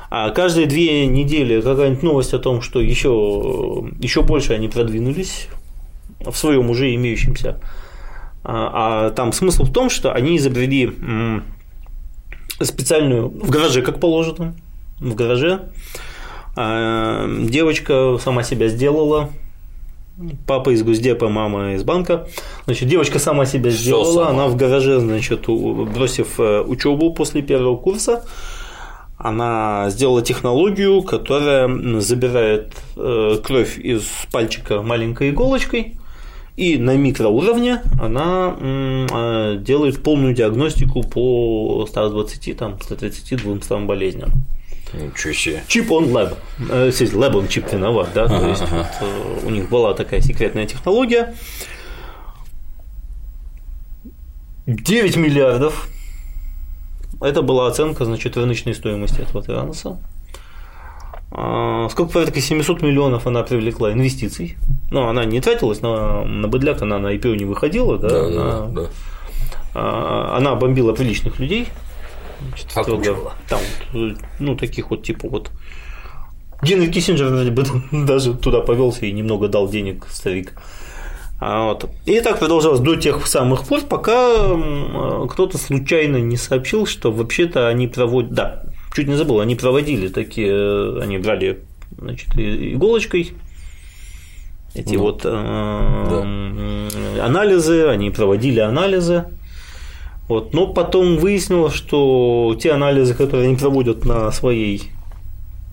[0.10, 5.48] А каждые две недели какая-нибудь новость о том, что еще, еще больше они продвинулись
[6.20, 7.60] в своем уже имеющемся.
[8.44, 10.92] А, а там смысл в том, что они изобрели
[12.62, 14.56] специальную в гараже, как положено,
[15.00, 15.70] в гараже.
[16.56, 19.30] А, Девочка сама себя сделала,
[20.46, 22.28] папа из Госдепа, мама из банка.
[22.66, 24.30] Значит, девочка сама себя сделала, сама.
[24.30, 28.24] она в гараже, значит, бросив учебу после первого курса,
[29.18, 35.98] она сделала технологию, которая забирает э, кровь из пальчика маленькой иголочкой,
[36.58, 44.32] и на микроуровне она э, делает полную диагностику по 120, там, 130 200 болезням.
[44.96, 45.64] Ничего себе.
[45.68, 46.36] Чип он лэб.
[46.70, 48.28] Э, здесь лэб он чип виноват, да.
[48.28, 51.36] То есть вот, э, у них была такая секретная технология.
[54.68, 55.90] 9 миллиардов.
[57.22, 59.98] Это была оценка, значит, рыночной стоимости этого Тираноса.
[61.32, 64.58] А, Сколько порядка 700 миллионов она привлекла инвестиций.
[64.92, 68.60] Но она не тратилась на, на быдляк, она на IPO не выходила, да, Да, она,
[68.68, 68.88] да, да.
[69.74, 71.68] а, она бомбила приличных людей.
[73.50, 73.60] Там,
[73.94, 75.52] вот, ну, таких вот, типа, вот.
[76.62, 77.64] Генри Киссинджер вроде бы
[78.06, 80.54] даже туда повелся и немного дал денег старик.
[81.40, 81.90] А, вот.
[82.06, 87.68] И так продолжалось до тех самых пор, пока м, кто-то случайно не сообщил, что вообще-то
[87.68, 88.32] они проводят.
[88.32, 88.64] Да,
[88.96, 91.60] чуть не забыл, они проводили такие, они брали
[91.98, 93.34] значит, иголочкой
[94.76, 97.26] эти ну, вот э, да.
[97.26, 99.26] анализы, они проводили анализы.
[100.28, 100.54] Вот.
[100.54, 104.92] Но потом выяснилось, что те анализы, которые они проводят на своей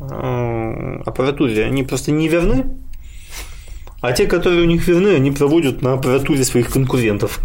[0.00, 2.64] э, аппаратуре, они просто не верны.
[4.00, 7.40] А те, которые у них верны, они проводят на аппаратуре своих конкурентов.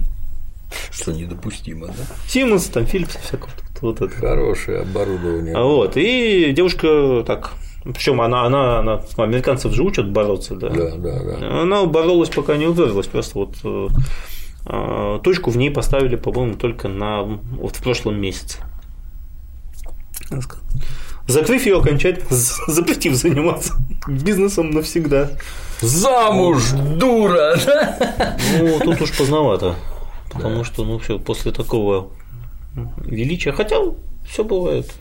[0.92, 1.94] Что недопустимо, да?
[2.28, 3.52] Siemens, там Philips, всякое
[3.82, 4.16] вот это.
[4.16, 5.56] Хорошее оборудование.
[5.56, 7.54] А вот, и девушка так
[7.94, 10.70] причем она, она, она, американцев же учат бороться, да.
[10.70, 11.62] Да, да, да.
[11.62, 13.08] Она боролась, пока не уперлась.
[13.08, 13.88] Просто вот э,
[15.24, 18.60] точку в ней поставили, по-моему, только на вот в прошлом месяце.
[21.28, 23.74] Закрыв ее окончательно, запретив заниматься
[24.08, 25.32] бизнесом навсегда.
[25.82, 27.56] Замуж, дура!
[28.58, 29.76] Ну, тут уж поздновато.
[30.32, 32.10] Потому что, ну, все, после такого
[32.98, 33.52] величия.
[33.52, 33.78] Хотя
[34.28, 34.92] все бывает.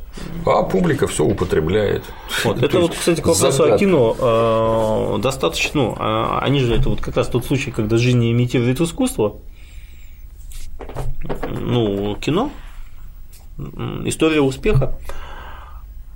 [0.45, 2.05] А публика все употребляет.
[2.45, 4.17] Вот, это вот, кстати, к вопросу о кино.
[4.19, 8.33] Э, достаточно, ну, а они же это вот как раз тот случай, когда жизнь не
[8.33, 9.37] имитирует искусство.
[11.61, 12.51] Ну, кино,
[14.05, 14.99] история успеха.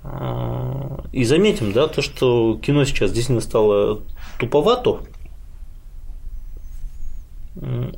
[0.03, 4.01] Э, и заметим, да, то, что кино сейчас действительно стало
[4.39, 4.99] туповато,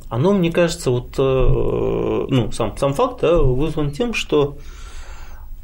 [0.08, 4.58] оно, мне кажется, вот, э, ну, сам, сам факт да, вызван тем, что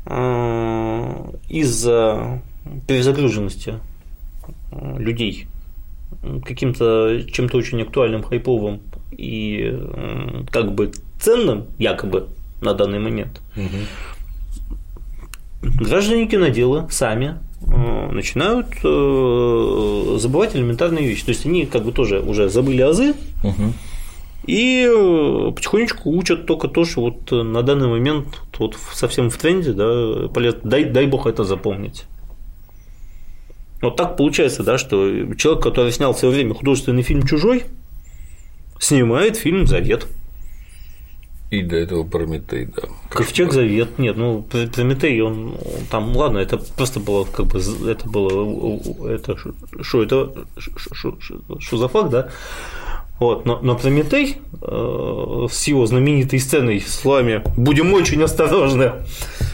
[0.06, 1.14] Э,
[1.48, 2.43] из-за
[2.86, 3.74] перезагруженности
[4.72, 5.47] э, людей
[6.44, 8.81] каким-то чем-то очень актуальным, хайповым
[9.11, 12.28] и э, как бы ценным, якобы,
[12.61, 13.77] на данный момент, угу.
[15.62, 18.69] граждане кинодела сами начинают
[20.20, 21.24] забывать элементарные вещи.
[21.24, 23.15] То есть они как бы тоже уже забыли азы,
[23.45, 23.73] угу.
[24.47, 29.37] И э, потихонечку учат только то, что вот э, на данный момент вот совсем в
[29.37, 30.61] тренде, да, полезно.
[30.65, 32.07] Дай, дай бог это запомнить.
[33.82, 37.65] Вот так получается, да, что человек, который снял в свое время художественный фильм Чужой,
[38.81, 40.09] снимает фильм Завет.
[41.51, 42.82] И до этого Прометей, да.
[43.11, 45.57] Ковчег Завет, нет, ну Прометей, он
[45.90, 48.78] там, ладно, это просто было как бы, это было,
[49.09, 49.36] это
[49.82, 50.32] что, это
[51.59, 52.28] что за факт, да?
[53.19, 58.93] Вот, но, но Прометей э, с его знаменитой сценой с словами «Будем очень осторожны».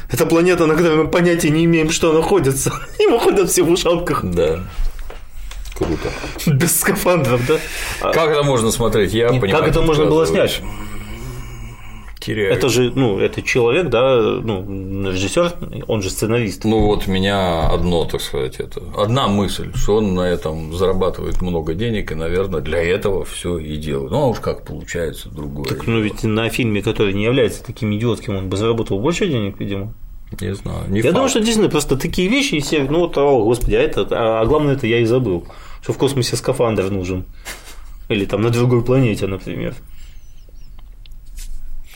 [0.09, 2.73] Это планета, на которой мы понятия не имеем, что находится.
[3.01, 4.25] И выходят все в ушанках.
[4.25, 4.61] Да.
[5.77, 6.11] Круто.
[6.47, 7.59] Без скафандров, да?
[8.13, 9.13] Как это можно смотреть?
[9.13, 9.65] Я Нет, понимаю.
[9.65, 10.63] Как это можно было снять?
[12.27, 12.53] теряю.
[12.53, 15.53] Это же, ну, это человек, да, ну, режиссер,
[15.87, 16.65] он же сценарист.
[16.65, 21.75] Ну вот меня одно, так сказать, это одна мысль, что он на этом зарабатывает много
[21.75, 24.11] денег, и, наверное, для этого все и делает.
[24.11, 25.67] Ну, а уж как получается другое.
[25.67, 29.61] Так, ну ведь на фильме, который не является таким идиотским, он бы заработал больше денег,
[29.61, 29.95] видимо.
[30.41, 30.85] Не знаю.
[30.89, 31.15] Не я факт.
[31.15, 34.45] думаю, что действительно просто такие вещи, и все, ну вот, о, господи, а это, а
[34.45, 35.47] главное, это я и забыл,
[35.87, 37.27] что в космосе скафандр нужен.
[38.09, 39.77] Или там на другой планете, например.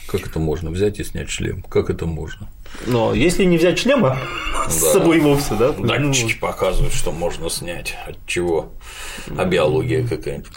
[0.07, 1.61] Как это можно взять и снять шлем?
[1.63, 2.47] Как это можно?
[2.87, 4.17] Но если не взять шлема
[4.53, 4.69] да.
[4.69, 5.73] с собой вовсе, да?
[5.73, 7.97] Датчики ну, показывают, что можно снять.
[8.07, 8.71] От чего?
[9.37, 10.53] А биология какая-нибудь?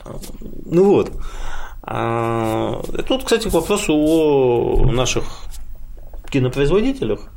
[0.67, 1.11] Ну вот.
[1.83, 5.25] А, тут, кстати, к вопросу о наших
[6.31, 7.33] кинопроизводителях,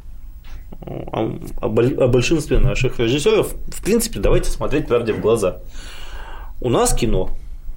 [0.88, 3.54] о, о большинстве наших режиссеров.
[3.68, 5.58] В принципе, давайте смотреть правде в глаза.
[6.62, 7.30] У нас кино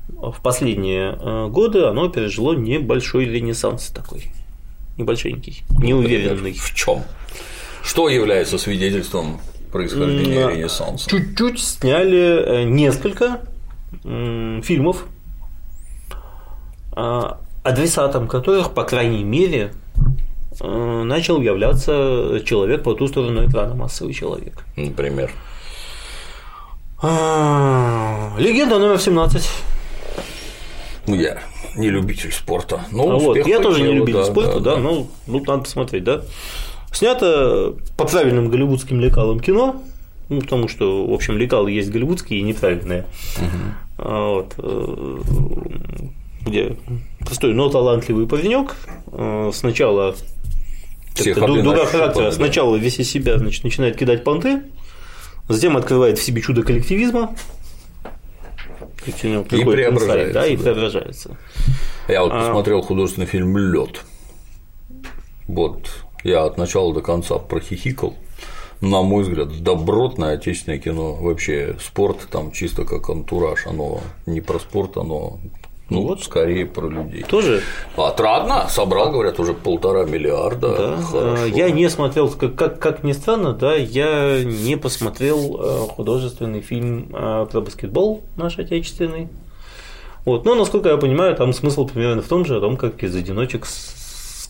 [0.09, 4.31] в последние э, годы оно пережило небольшой ренессанс такой.
[4.97, 6.53] Небольшенький, неуверенный.
[6.53, 7.03] В чем?
[7.83, 9.41] Что является свидетельством
[9.73, 11.09] происхождения ренессанса?
[11.09, 13.41] Чуть-чуть сняли э, несколько
[14.03, 15.05] фильмов,
[16.93, 19.73] а, адресатом которых, по крайней мере,
[20.61, 24.65] начал являться человек по ту сторону экрана, массовый человек.
[24.77, 25.31] Например.
[27.03, 29.49] А, легенда номер 17.
[31.07, 31.39] Ну, я
[31.77, 32.83] не любитель спорта.
[32.93, 34.83] Но а вот, я тоже не любитель да, спорта, да, да, да.
[34.83, 36.23] Ну, ну, надо посмотреть, да.
[36.93, 39.83] Снято по правильным голливудским лекалам кино,
[40.29, 43.07] ну, потому что, в общем, лекалы есть голливудские и неправильные.
[43.39, 44.09] Угу.
[44.09, 45.19] Вот, э,
[46.47, 46.77] где
[47.21, 48.77] простой, но талантливый паренек
[49.13, 49.51] э,
[51.23, 54.63] сначала дуга характера, сначала весь из себя значит, начинает кидать понты,
[55.49, 57.35] затем открывает в себе чудо коллективизма,
[59.07, 60.05] и преображается.
[60.05, 61.37] Инсайт, да, и преображается.
[62.09, 62.41] Я вот а...
[62.41, 64.05] посмотрел художественный фильм Лед.
[65.47, 65.91] Вот
[66.23, 68.15] я от начала до конца прохихикал.
[68.81, 71.15] На мой взгляд, добротное отечественное кино.
[71.15, 73.67] Вообще спорт там чисто как антураж.
[73.67, 75.39] Оно не про спорт, оно
[75.91, 77.25] Ну вот скорее про людей.
[77.25, 77.63] Тоже?
[77.97, 80.77] Отрадно, собрал, говорят, уже полтора миллиарда.
[80.77, 81.03] Да.
[81.03, 81.47] Хорошо.
[81.47, 87.11] Я не смотрел, как, как, как ни странно, да, я не посмотрел э, художественный фильм
[87.13, 89.29] э, про баскетбол наш отечественный.
[90.25, 90.45] Вот.
[90.45, 93.67] Но, насколько я понимаю, там смысл примерно в том же, о том, как из одиночек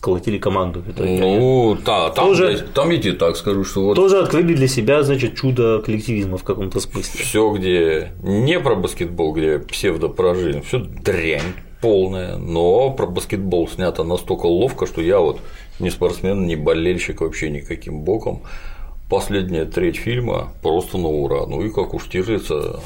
[0.01, 0.83] сколотили команду.
[0.89, 4.67] Это ну, да, там, тоже, там я тебе так скажу, что вот тоже открыли для
[4.67, 7.23] себя, значит, чудо коллективизма в каком-то смысле.
[7.23, 13.67] Все, где не про баскетбол, где псевдо про жизнь, все дрянь полная, но про баскетбол
[13.67, 15.39] снято настолько ловко, что я вот
[15.79, 18.41] не спортсмен, не болельщик вообще никаким боком
[19.11, 21.45] последняя треть фильма просто на ура.
[21.45, 22.79] Ну и как уж Штирлица,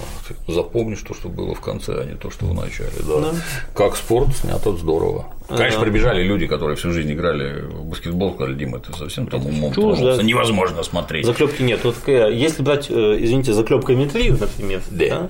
[0.48, 2.90] запомнишь то, что было в конце, а не то, что в начале.
[3.08, 3.20] Да.
[3.20, 3.32] да.
[3.76, 5.28] Как спорт снято здорово.
[5.48, 9.72] Конечно, прибежали люди, которые всю жизнь играли в баскетбол, сказали, Дима, ты совсем там умом
[9.72, 10.24] Чушь, да.
[10.24, 11.28] невозможно смотреть.
[11.28, 11.84] Заклепки нет.
[11.84, 15.08] Вот, если брать, э, извините, заклепками 3, например, да.
[15.08, 15.30] Да,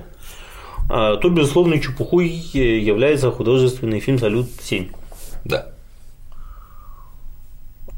[0.87, 4.91] а, то, безусловно, чепухой является художественный фильм «Салют 7».
[5.43, 5.73] Да.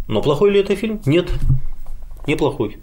[0.08, 1.00] Но плохой ли это фильм?
[1.06, 1.30] Нет,
[2.26, 2.78] неплохой.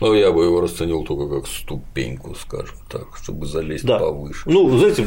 [0.00, 3.98] Ну, я бы его расценил только как ступеньку, скажем так, чтобы залезть да.
[3.98, 4.48] повыше.
[4.48, 5.06] Ну, знаете,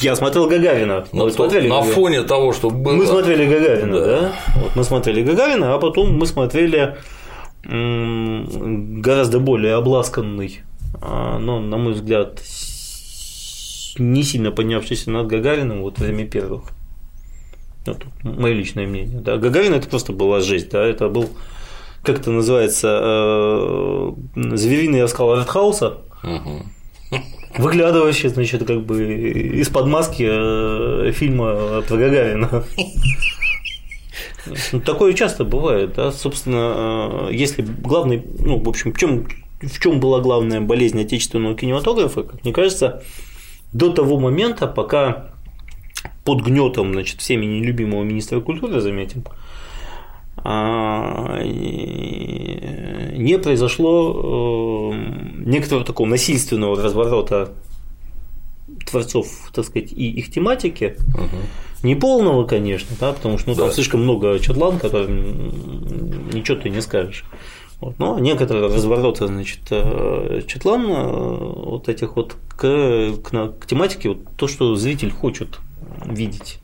[0.00, 1.06] я смотрел Гагарина.
[1.12, 1.94] На, мы смотрели на Гагарина.
[1.94, 2.94] фоне того, что было.
[2.94, 4.06] Мы смотрели Гагарина, да.
[4.06, 4.32] да?
[4.56, 6.96] Вот мы смотрели Гагарина, а потом мы смотрели
[7.62, 10.60] гораздо более обласканный,
[10.94, 12.40] а, но, на мой взгляд,
[13.98, 16.62] не сильно поднявшийся над Гагарином вот время первых.
[17.84, 19.20] Вот мое личное мнение.
[19.20, 19.36] Да.
[19.36, 21.28] Гагарин это просто была жесть, да, это был
[22.02, 26.62] как это называется, э, звериный оскал артхауса, угу.
[27.58, 29.02] выглядывающий, значит, как бы
[29.60, 32.64] из-под маски э, фильма про Гагарина.
[34.72, 39.28] Ну, такое часто бывает, да, собственно, э, если главный, ну, в общем, в чем,
[39.60, 43.02] в чем была главная болезнь отечественного кинематографа, как мне кажется,
[43.72, 45.26] до того момента, пока
[46.24, 49.24] под гнетом, значит, всеми нелюбимого министра культуры, заметим,
[53.20, 57.52] не произошло э, некоторого такого насильственного разворота
[58.86, 60.96] творцов, так сказать, и их тематики.
[61.14, 61.86] Угу.
[61.86, 63.64] Не полного, конечно, да, потому что ну, да.
[63.64, 67.24] там слишком много четлан, которым ничего ты не скажешь.
[67.80, 71.36] Вот, но некоторые развороты, значит, э, четлан э,
[71.66, 75.58] вот этих вот к, к, к тематике, вот то, что зритель хочет
[76.04, 76.58] видеть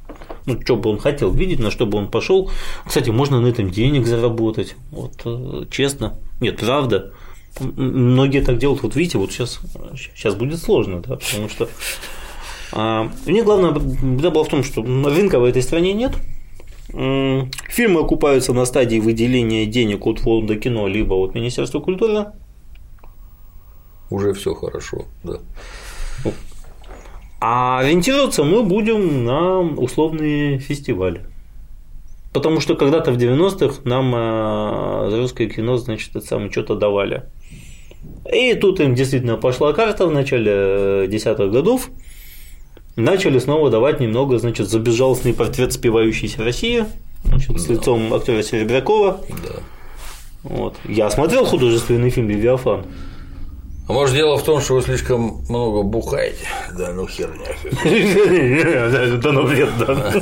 [0.47, 2.51] ну, что бы он хотел видеть, на что бы он пошел.
[2.87, 4.77] Кстати, можно на этом денег заработать.
[4.91, 6.15] Вот, э, честно.
[6.41, 7.13] Нет, правда.
[7.61, 8.83] Многие так делают.
[8.83, 9.61] Вот видите, вот сейчас,
[9.95, 11.69] сейчас будет сложно, да, потому что
[12.73, 16.13] а, мне главное беда была в том, что рынка в этой стране нет.
[16.89, 22.27] Фильмы окупаются на стадии выделения денег от фонда кино либо от Министерства культуры.
[24.11, 25.41] Уже все хорошо, да.
[27.41, 31.23] А ориентироваться мы будем на условные фестивали.
[32.33, 37.25] Потому что когда-то в 90-х нам э, русское кино, значит, это самое что-то давали.
[38.33, 41.89] И тут им действительно пошла карта в начале десятых годов.
[42.97, 46.85] Начали снова давать немного, значит, за безжалостный портрет спивающейся России,
[47.25, 47.59] значит, да.
[47.59, 49.21] с лицом актера Серебрякова.
[49.29, 49.61] Да.
[50.43, 50.77] Вот.
[50.89, 52.85] Я смотрел художественный фильм «Левиафан».
[53.89, 56.47] А может дело в том, что вы слишком много бухаете?
[56.77, 57.55] Да ну херня.
[59.23, 60.13] Да ну вред, да.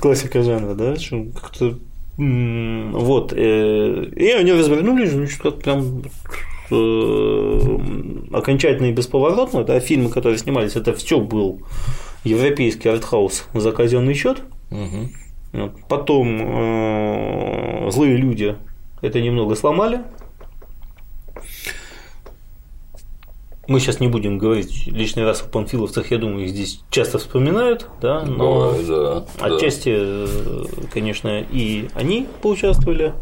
[0.00, 0.96] Классика жанра, да?
[1.40, 1.78] Как-то
[2.18, 3.32] вот.
[3.32, 6.02] Э, и они развернулись, значит, как прям
[6.70, 7.78] э,
[8.32, 11.62] окончательно и бесповоротно, да, фильмы, которые снимались, это все был
[12.24, 14.42] европейский артхаус за казенный счет.
[15.88, 18.56] Потом э, злые люди
[19.00, 20.02] это немного сломали,
[23.72, 27.86] мы сейчас не будем говорить лишний раз о панфиловцах, я думаю, их здесь часто вспоминают,
[28.02, 30.88] да, но да, отчасти, да.
[30.92, 33.14] конечно, и они поучаствовали,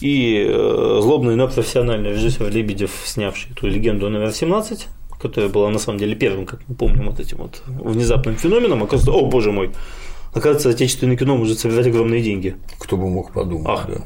[0.00, 4.88] и э, злобный, но профессиональный режиссер Лебедев, снявший эту легенду номер 17,
[5.20, 9.12] которая была на самом деле первым, как мы помним, вот этим вот внезапным феноменом, оказывается,
[9.12, 9.72] о боже мой,
[10.32, 12.56] оказывается, отечественное кино может собирать огромные деньги.
[12.78, 13.86] Кто бы мог подумать, Ах.
[13.88, 14.00] да.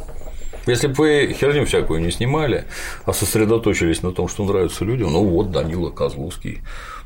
[0.67, 2.65] Если бы вы херню всякую не снимали,
[3.05, 6.61] а сосредоточились на том, что нравится людям, ну вот Данила Козловский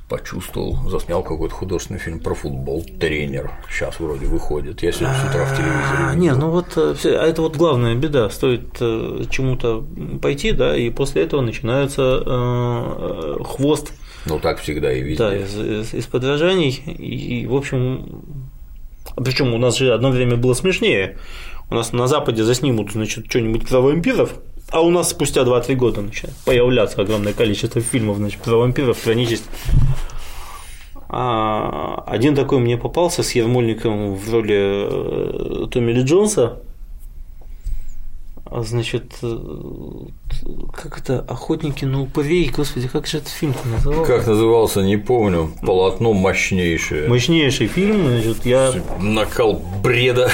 [0.09, 5.45] почувствовал, заснял какой-то художественный фильм про футбол, тренер, сейчас вроде выходит, я сегодня с утра
[5.47, 6.21] в телевизоре видел.
[6.21, 9.85] Не, ну вот, э, а это вот главная беда, стоит э, чему-то
[10.21, 13.93] пойти, да, и после этого начинается э, хвост.
[14.27, 15.19] Ну так всегда и везде.
[15.19, 18.25] Да, из, из, из подражаний, и, в общем,
[19.17, 21.19] причем у нас же одно время было смешнее,
[21.71, 24.35] у нас на Западе заснимут, значит, что-нибудь про вампиров,
[24.71, 29.15] а у нас спустя 2-3 года начинает появляться огромное количество фильмов значит, про вампиров, про
[29.15, 29.45] нечисть.
[31.09, 36.59] А, один такой мне попался с Ермольником в роли э, Томми Ли Джонса.
[38.47, 39.39] А, Значит, э,
[40.73, 44.13] как это охотники на упырей, господи, как же этот фильм назывался?
[44.13, 45.53] Как назывался, не помню.
[45.63, 47.09] Полотно мощнейшее.
[47.09, 50.31] Мощнейший фильм, значит, я Накал бреда.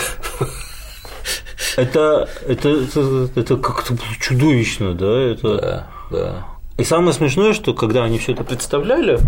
[1.77, 6.47] Это это это, это как-то чудовищно, да, это Да, да.
[6.81, 9.21] И самое смешное, что когда они все это представляли,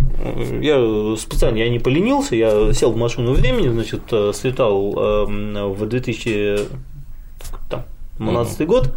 [0.62, 5.26] я специально я не поленился, я сел в машину времени, значит, э, слетал э,
[5.66, 8.94] в 2012 год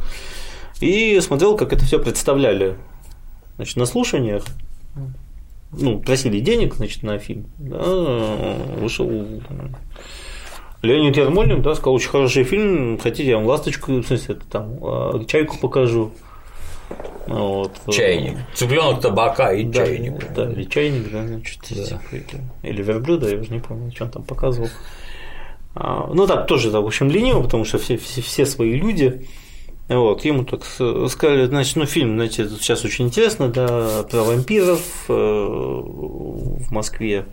[0.80, 2.78] и смотрел, как это все представляли.
[3.58, 4.46] Значит, на слушаниях,
[5.74, 7.84] ну, просили денег, значит, на фильм, да,
[8.80, 9.12] вышел
[10.86, 14.78] Леонид Ермолин, да, сказал, очень хороший фильм, хотите, я вам ласточку, в смысле, это там,
[14.82, 16.12] э, чайку покажу.
[17.28, 17.72] Вот.
[17.92, 18.38] Чайник.
[18.54, 20.34] Цыпленок табака и Да, чайник.
[20.34, 22.00] Да, или чайник, да, значит, типа,
[22.62, 24.70] или, верблюда, я уже не помню, что он там показывал.
[25.74, 29.28] А, ну так, тоже, да, в общем, лениво, потому что все, все, все свои люди.
[29.88, 35.14] Вот, ему так сказали, значит, ну, фильм, значит, сейчас очень интересно, да, про вампиров э,
[35.14, 37.26] в Москве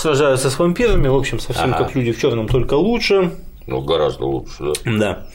[0.00, 1.84] сражаются с вампирами, в общем, совсем Ага.
[1.84, 3.32] как люди в черном, только лучше.
[3.66, 4.98] Ну, гораздо лучше, да.
[4.98, 5.26] Да.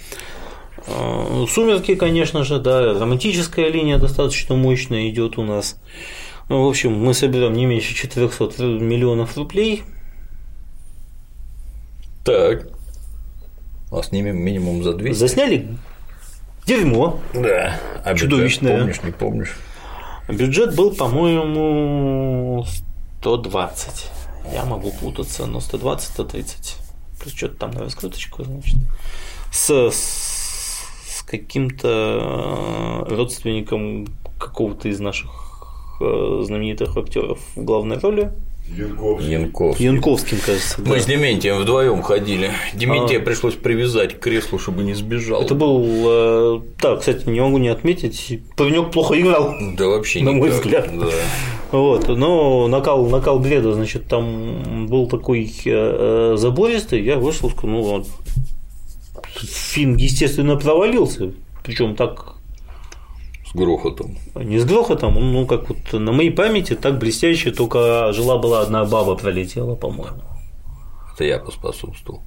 [0.88, 5.80] Э, Сумерки, конечно же, да, романтическая линия достаточно мощная идет у нас.
[6.50, 9.84] Ну, в общем, мы соберем не меньше 400 миллионов рублей.
[12.24, 12.68] Так.
[13.92, 15.20] А снимем минимум за 200.
[15.20, 15.68] Засняли
[16.66, 17.20] дерьмо.
[17.34, 17.80] Да.
[18.04, 18.80] А бюджет Чудовищное.
[18.80, 19.56] Помнишь, не помнишь?
[20.28, 22.66] Бюджет был, по-моему,
[23.22, 24.12] 120.
[24.54, 26.78] Я могу путаться, но 120, 130.
[27.22, 28.78] Плюс что-то там на раскруточку, значит.
[29.52, 30.86] С, с,
[31.18, 34.08] с каким-то э, родственником
[34.40, 35.32] какого-то из наших
[36.02, 38.32] э, знаменитых актеров в главной роли.
[38.68, 39.80] Янков.
[39.80, 40.82] Янковским, кажется.
[40.82, 40.90] да.
[40.90, 42.52] Мы с Дементием вдвоем ходили.
[42.74, 45.44] Дементия пришлось привязать к креслу, чтобы не сбежал.
[45.44, 49.54] Это был, э, да, кстати, не могу не отметить, паренек плохо играл.
[49.78, 50.64] Да вообще На мой никак.
[50.64, 51.00] взгляд.
[51.00, 51.08] Да.
[51.72, 57.82] Вот, но накал, накал бреда, значит, там был такой э, э, забористый, я вышел, ну,
[57.82, 58.08] вот,
[59.36, 61.34] фильм, естественно, провалился,
[61.64, 62.36] причем так
[63.46, 64.18] С грохотом.
[64.36, 69.16] не с грохотом, ну, как вот на моей памяти так блестяще, только жила-была одна баба
[69.16, 70.22] пролетела, по-моему.
[71.14, 72.22] Это я поспособствовал.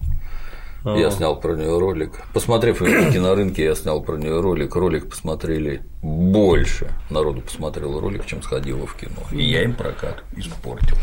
[0.97, 2.23] Я снял про нее ролик.
[2.33, 4.75] Посмотрев ее на кинорынке, я снял про нее ролик.
[4.77, 6.91] Ролик посмотрели больше.
[7.11, 9.21] Народу посмотрел ролик, чем сходило в кино.
[9.33, 10.97] И я им прокат испортил.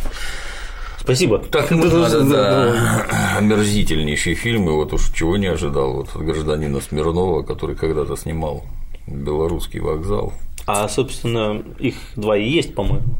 [0.98, 1.38] Спасибо.
[1.38, 3.38] Так ему надо, да.
[3.38, 8.64] Омерзительнейший фильм, и вот уж чего не ожидал вот от гражданина Смирнова, который когда-то снимал
[9.06, 10.34] белорусский вокзал.
[10.66, 13.16] А, собственно, их два и есть, по-моему.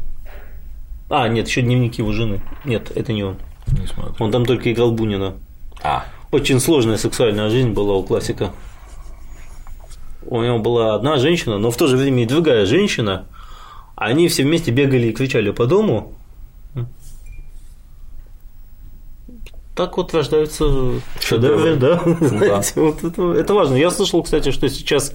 [1.08, 2.40] А, нет, еще дневники его жены.
[2.64, 3.36] Нет, это не он.
[3.68, 4.14] Не смотрю.
[4.18, 5.34] Он там только играл Бунина.
[5.82, 8.52] А, Очень сложная сексуальная жизнь была у классика.
[10.26, 13.26] У него была одна женщина, но в то же время и другая женщина.
[13.94, 16.14] Они все вместе бегали и кричали по дому.
[19.76, 20.64] Так вот рождаются
[21.20, 22.02] шедевры, да.
[22.20, 23.76] Знаете, вот это, это важно.
[23.76, 25.12] Я слышал, кстати, что сейчас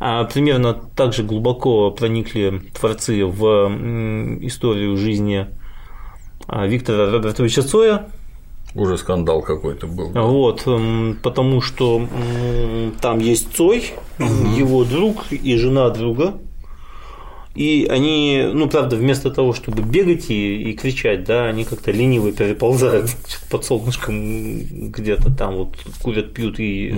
[0.00, 3.68] а, примерно так же глубоко проникли творцы в
[4.40, 5.46] историю жизни
[6.48, 8.08] а, Виктора Робертовича Цоя,
[8.74, 10.10] уже скандал какой-то был.
[10.10, 10.22] да.
[10.22, 12.06] вот, м, потому что
[13.00, 16.34] там есть Цой, его друг и жена друга.
[17.54, 22.32] И они, ну, правда, вместо того, чтобы бегать и, и кричать, да, они как-то лениво
[22.32, 23.10] переползают
[23.50, 26.94] под солнышком где-то там вот курят, пьют и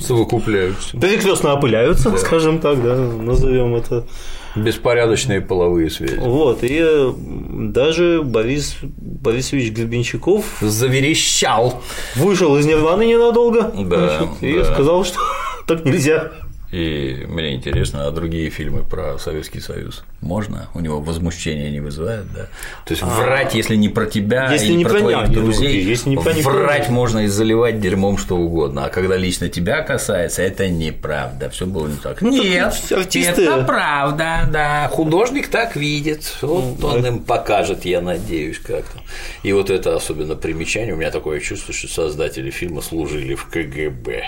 [0.00, 0.98] Совокупляются.
[0.98, 4.06] перекрестно опыляются, скажем так, да, назовем это.
[4.54, 6.18] Беспорядочные половые связи.
[6.18, 11.80] Вот, и э, даже Борис Борисович Гребенщиков Заверещал.
[12.16, 14.64] вышел из Нирваны ненадолго Да, значит, и да.
[14.66, 15.18] сказал, что
[15.66, 16.32] так нельзя.
[16.72, 20.70] И мне интересно, а другие фильмы про Советский Союз можно?
[20.72, 22.46] У него возмущение не вызывает, да?
[22.86, 24.52] То есть врать, если не про тебя, А.
[24.54, 28.16] Если и не про про твоих друзей, если не про врать можно и заливать дерьмом
[28.16, 28.86] что угодно.
[28.86, 31.50] А когда лично тебя касается, это неправда.
[31.50, 32.22] Все было не так.
[32.22, 34.88] Нет, Ну, артисты- это правда, да.
[34.88, 36.22] Художник так видит.
[36.40, 38.98] Вот Ну, он им покажет, я надеюсь, как-то.
[39.42, 40.94] И вот это особенно примечание.
[40.94, 44.22] У меня такое чувство, что создатели фильма служили в КГБ.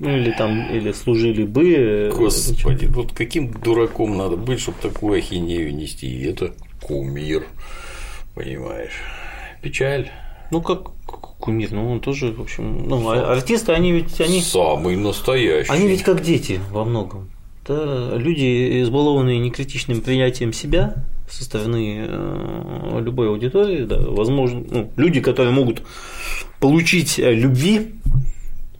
[0.00, 1.74] Ну, или там, или служили бы.
[1.76, 6.06] э, Господи, вот каким дураком надо быть, чтобы такую ахинею нести?
[6.06, 7.44] И это кумир,
[8.34, 8.94] понимаешь?
[9.62, 10.10] Печаль.
[10.50, 10.90] Ну, как
[11.38, 15.70] кумир, ну, он тоже, в общем, ну, а- артисты, они ведь, они, Самый настоящий.
[15.70, 17.30] они ведь как дети во многом.
[17.68, 22.08] Да, люди, избалованные некритичным принятием себя, со стороны
[23.00, 25.82] любой аудитории, да, возможно, ну, люди, которые могут
[26.58, 27.92] получить любви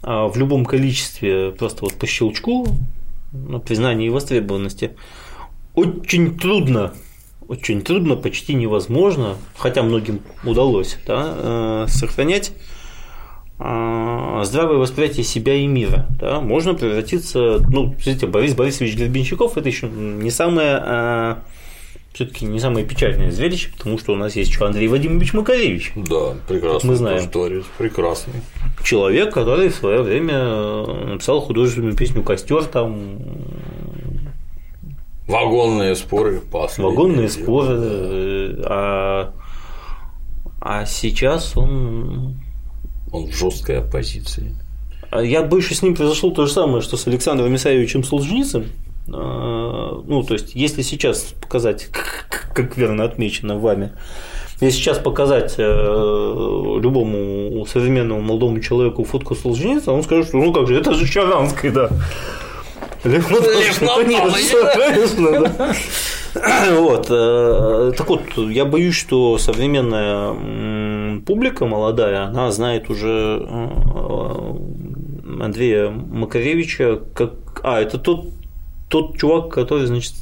[0.02, 2.66] в любом количестве просто вот по щелчку,
[3.32, 4.92] на признании востребованности,
[5.74, 6.92] очень трудно
[7.50, 12.52] очень трудно, почти невозможно, хотя многим удалось, да, э, сохранять
[13.58, 16.06] э, здравое восприятие себя и мира.
[16.20, 21.36] Да, можно превратиться, ну, смотрите, Борис Борисович Гребенщиков это еще не самое э,
[22.12, 25.92] все-таки не самое печальное зрелище, потому что у нас есть еще Андрей Вадимович Макаревич.
[25.94, 27.30] Да, прекрасный мы знаем.
[27.30, 28.34] Творец, прекрасный.
[28.84, 33.20] Человек, который в свое время написал художественную песню Костер там
[35.30, 36.90] Вагонные споры последние.
[36.90, 38.58] Вагонные споры.
[38.64, 39.32] А,
[40.60, 42.36] а сейчас он.
[43.12, 44.54] Он в жесткой оппозиции.
[45.10, 48.66] А я больше с ним произошло то же самое, что с Александром Исаевичем Солженицын.
[49.10, 51.86] Ну, то есть, если сейчас показать,
[52.54, 53.92] как верно отмечено вами,
[54.60, 60.68] если сейчас показать э, любому современному молодому человеку фотку Солженицына, он скажет, что ну как
[60.68, 61.88] же, это же Чаранский, да.
[63.04, 63.26] Лев
[64.74, 65.74] Конечно, да.
[66.72, 67.06] Вот.
[67.08, 74.56] Э, так вот, я боюсь, что современная публика молодая, она знает уже э,
[75.40, 77.32] Андрея Макаревича как.
[77.62, 78.26] А, это тот,
[78.90, 80.14] тот чувак, который, значит,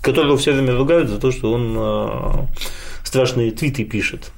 [0.00, 2.46] которого все время ругают за то, что он э,
[3.04, 4.30] страшные твиты пишет.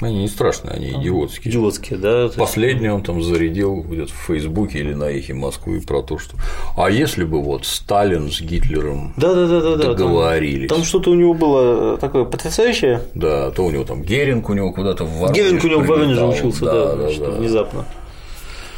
[0.00, 1.52] Они не страшные, они идиотские.
[1.52, 2.30] Идиотские, да.
[2.34, 6.36] Последний он там зарядил где-то в Фейсбуке или на эхе Москвы про то, что
[6.74, 10.68] а если бы вот Сталин с Гитлером да, да, да, да, договорились.
[10.68, 13.02] Там, там что-то у него было такое потрясающее.
[13.14, 15.86] Да, то у него там Геринг у него куда-то в Воронеж Геринг у него в
[15.86, 17.30] Воронеже учился, да, да, да, да.
[17.32, 17.84] внезапно.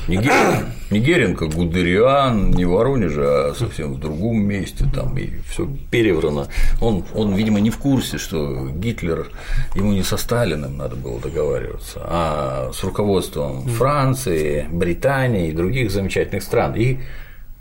[0.09, 5.17] Не, Герин, не Геринг, а Гудериан, не в Воронеже, а совсем в другом месте, там
[5.17, 6.49] и все переврано.
[6.81, 9.31] Он, он, видимо, не в курсе, что Гитлер,
[9.75, 16.43] ему не со Сталиным надо было договариваться, а с руководством Франции, Британии и других замечательных
[16.43, 16.75] стран.
[16.75, 16.99] И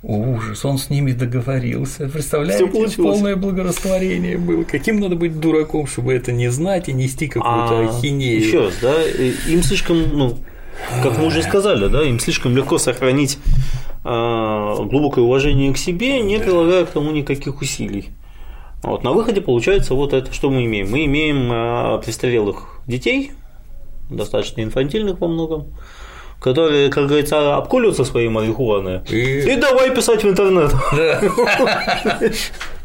[0.04, 2.10] Ужас, он с ними договорился.
[2.10, 2.66] Представляете,
[2.98, 4.64] полное благорастворение было.
[4.64, 8.42] Каким надо быть дураком, чтобы это не знать и нести какую-то а, ахинею.
[8.42, 10.40] Еще раз, да, им слишком, ну,
[11.03, 13.38] как мы уже сказали, да, им слишком легко сохранить
[14.03, 18.10] а, глубокое уважение к себе, не прилагая к тому никаких усилий.
[18.84, 20.90] Вот, на выходе получается вот это, что мы имеем.
[20.90, 23.32] Мы имеем а, престарелых детей,
[24.10, 25.68] достаточно инфантильных во многом,
[26.40, 29.53] которые, как говорится, обкуливаются своей марихуаной и...
[29.53, 30.74] и давай писать в интернет.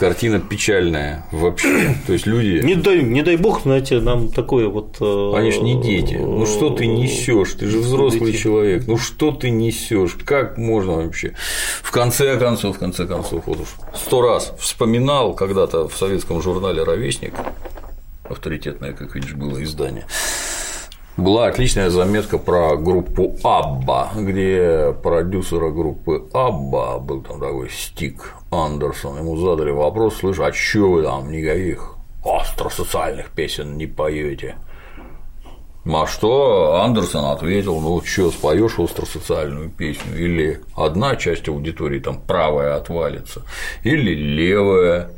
[0.00, 1.94] Картина печальная вообще.
[2.06, 2.64] То есть люди.
[2.64, 4.96] Не дай, не дай бог, знаете, нам такое вот.
[4.98, 6.14] Э, Они ж не дети.
[6.14, 7.52] Ну что ты несешь?
[7.52, 8.42] Ты же взрослый дети.
[8.42, 8.84] человек.
[8.86, 10.16] Ну что ты несешь?
[10.24, 11.34] Как можно вообще?
[11.82, 16.82] В конце концов, в конце концов, вот уж сто раз вспоминал когда-то в советском журнале
[16.82, 17.34] Ровесник
[18.24, 20.06] авторитетное, как видишь, было издание
[21.20, 29.18] была отличная заметка про группу Абба, где продюсера группы Абба был там такой Стик Андерсон.
[29.18, 34.56] Ему задали вопрос, слышь, а чё вы там никаких остросоциальных песен не поете?
[35.86, 42.76] А что Андерсон ответил, ну что, споешь остросоциальную песню, или одна часть аудитории там правая
[42.76, 43.42] отвалится,
[43.82, 45.10] или левая,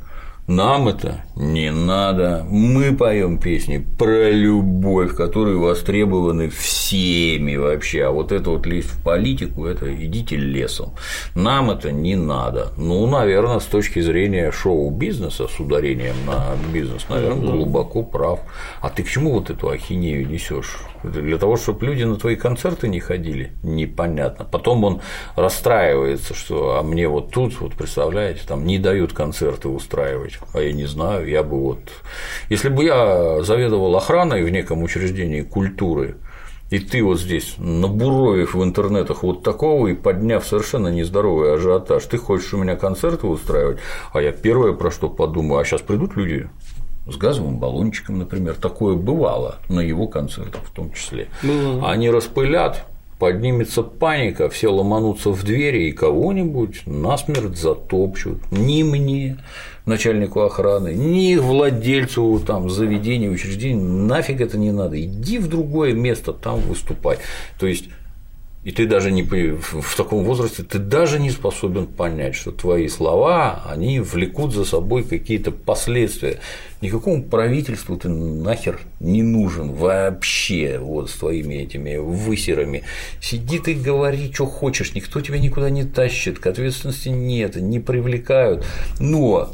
[0.48, 2.44] нам это не надо.
[2.48, 8.05] Мы поем песни про любовь, которые востребованы всеми вообще.
[8.05, 10.94] А вот это вот лезть в политику, это идите лесом.
[11.35, 12.73] Нам это не надо.
[12.77, 18.40] Ну, наверное, с точки зрения шоу-бизнеса, с ударением на бизнес, наверное, глубоко прав.
[18.81, 20.78] А ты к чему вот эту ахинею несешь?
[21.02, 23.52] Для того, чтобы люди на твои концерты не ходили?
[23.62, 24.44] Непонятно.
[24.44, 25.01] Потом он
[25.35, 30.73] расстраивается, что а мне вот тут, вот представляете, там не дают концерты устраивать, а я
[30.73, 31.81] не знаю, я бы вот.
[32.49, 36.17] Если бы я заведовал охраной в неком учреждении культуры,
[36.71, 42.17] и ты вот здесь, набуровив в интернетах вот такого и подняв совершенно нездоровый ажиотаж, ты
[42.17, 43.79] хочешь у меня концерты устраивать,
[44.13, 46.49] а я первое про что подумаю, а сейчас придут люди
[47.07, 51.29] с газовым баллончиком, например, такое бывало на его концертах в том числе.
[51.43, 51.91] Было.
[51.91, 52.85] Они распылят,
[53.19, 58.41] поднимется паника, все ломанутся в двери и кого-нибудь насмерть затопчут.
[58.51, 59.39] Ни мне,
[59.87, 66.33] начальнику охраны, ни владельцу там заведения, учреждения, нафиг это не надо, иди в другое место,
[66.33, 67.19] там выступай.
[67.59, 67.89] То есть
[68.65, 73.65] и ты даже не в таком возрасте ты даже не способен понять, что твои слова,
[73.67, 76.39] они влекут за собой какие-то последствия.
[76.81, 82.85] Никакому правительству ты нахер не нужен вообще вот с твоими этими высерами.
[83.21, 88.65] Сиди ты говори, что хочешь, никто тебя никуда не тащит, к ответственности нет, не привлекают.
[89.01, 89.51] Но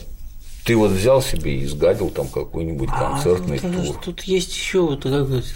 [0.68, 3.96] Ты вот взял себе и изгадил там какой-нибудь концертный а, тур.
[4.04, 5.06] Тут есть еще вот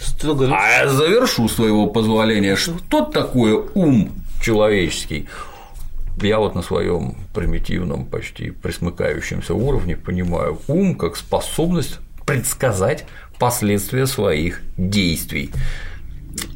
[0.01, 0.49] строго.
[0.51, 2.55] А я завершу своего позволения.
[2.55, 4.11] Что такое ум
[4.41, 5.29] человеческий?
[6.19, 13.05] Я вот на своем примитивном, почти присмыкающемся уровне понимаю ум как способность предсказать
[13.37, 15.51] последствия своих действий.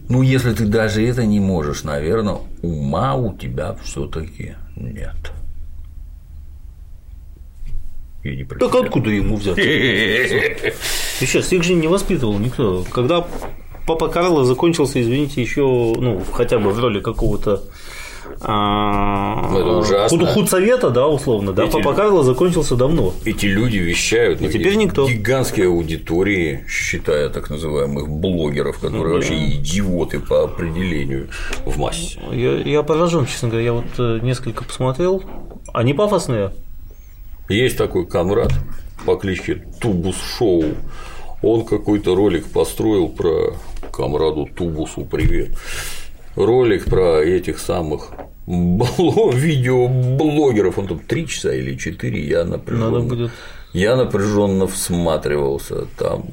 [0.10, 5.32] Ну, если ты даже это не можешь, наверное, ума у тебя все-таки нет.
[8.28, 9.56] Я не так откуда ему взять?
[11.20, 12.84] Сейчас их же не воспитывал никто.
[12.92, 13.26] Когда
[13.86, 17.64] папа Карло закончился, извините, еще, ну, хотя бы в роли какого-то
[18.42, 23.14] а, это худ, худсовета, да, условно, да, Папа Карло закончился давно.
[23.26, 25.08] Эти люди вещают, и теперь никто.
[25.08, 31.30] Гигантские аудитории, считая так называемых блогеров, которые вообще идиоты по определению
[31.66, 32.20] в массе.
[32.32, 35.24] Я, я поражен, честно говоря, я вот э, несколько посмотрел,
[35.74, 36.52] они пафосные.
[37.50, 38.52] Есть такой Конрад
[39.06, 40.64] по кличке Тубус Шоу.
[41.42, 43.54] Он какой-то ролик построил про
[43.92, 45.52] Камраду Тубусу привет
[46.38, 48.12] ролик про этих самых
[48.48, 52.92] видеоблогеров, он там три часа или четыре, я напряженно.
[52.92, 53.32] Надо будет.
[53.74, 56.24] Я напряженно всматривался там.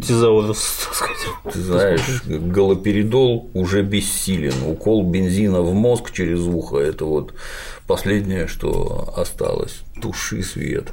[0.00, 0.58] Тизаурус,
[0.92, 1.16] сказать.
[1.52, 4.54] Ты знаешь, галоперидол уже бессилен.
[4.64, 7.34] Укол бензина в мозг через ухо– это вот
[7.88, 9.82] последнее, что осталось.
[10.00, 10.92] Туши свет.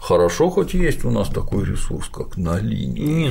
[0.00, 3.30] Хорошо, хоть есть у нас такой ресурс, как на линии,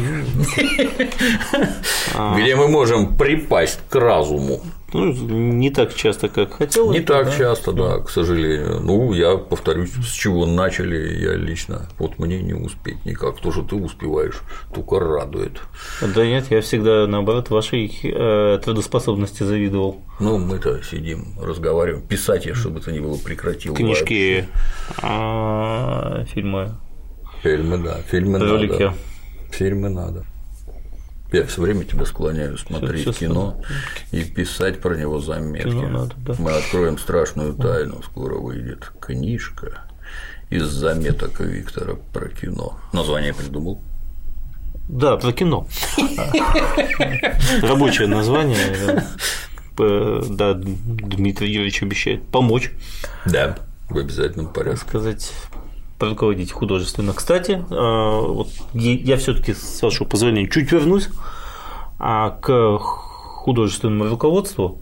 [2.38, 4.62] где мы можем припасть к разуму.
[4.96, 6.98] Ну, не так часто, как хотелось.
[6.98, 7.38] Не так да?
[7.38, 8.80] часто, да, к сожалению.
[8.82, 11.90] Ну, я повторюсь, с чего начали, я лично.
[12.00, 13.42] Вот мне не успеть никак.
[13.42, 14.42] То, что ты успеваешь,
[14.74, 15.60] только радует.
[16.02, 20.02] Да нет, я всегда, наоборот, вашей э, трудоспособности завидовал.
[20.22, 22.08] Ну, мы-то сидим, разговариваем.
[22.08, 23.74] Писать я, чтобы это не было, прекратил.
[23.76, 24.48] Книжки,
[25.02, 26.72] а, фильмы.
[27.44, 28.84] Фильмы, да, фильмы Ролики.
[28.84, 28.94] надо.
[29.52, 30.26] Фильмы надо.
[31.36, 33.62] Я все время тебя склоняю смотреть всё, всё кино
[34.12, 35.68] и писать про него заметки.
[35.68, 36.34] надо, да.
[36.40, 38.02] Мы откроем страшную тайну.
[38.04, 39.82] Скоро выйдет книжка
[40.50, 42.80] из заметок Виктора про кино.
[42.94, 43.82] Название придумал?
[44.88, 45.68] Да, про кино.
[47.62, 49.04] Рабочее название.
[49.78, 52.72] Да, Дмитрий Юрьевич обещает помочь.
[53.26, 53.58] Да,
[53.90, 54.88] в обязательном порядке.
[54.88, 55.34] Сказать
[56.00, 57.14] руководить художественно.
[57.14, 61.10] Кстати, а, вот я все-таки, с вашего позволения, чуть вернусь
[62.00, 64.82] а, к художественному руководству.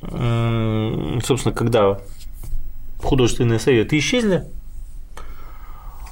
[0.00, 1.98] Собственно, когда
[3.02, 4.44] художественные советы исчезли,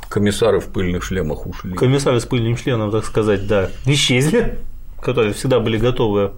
[0.09, 1.74] комиссары в пыльных шлемах ушли.
[1.74, 4.59] Комиссары с пыльным членом, так сказать, да, исчезли,
[5.01, 6.32] которые всегда были готовы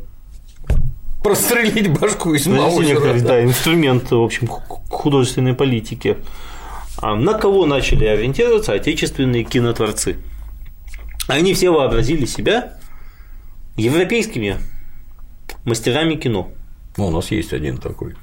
[1.22, 3.20] прострелить башку из Маузера.
[3.20, 6.16] Да, инструмент, в общем, художественной политики.
[6.98, 10.16] А на кого начали ориентироваться отечественные кинотворцы?
[11.28, 12.78] Они все вообразили себя
[13.76, 14.58] европейскими
[15.64, 16.50] мастерами кино.
[16.96, 18.14] Ну, у нас есть один такой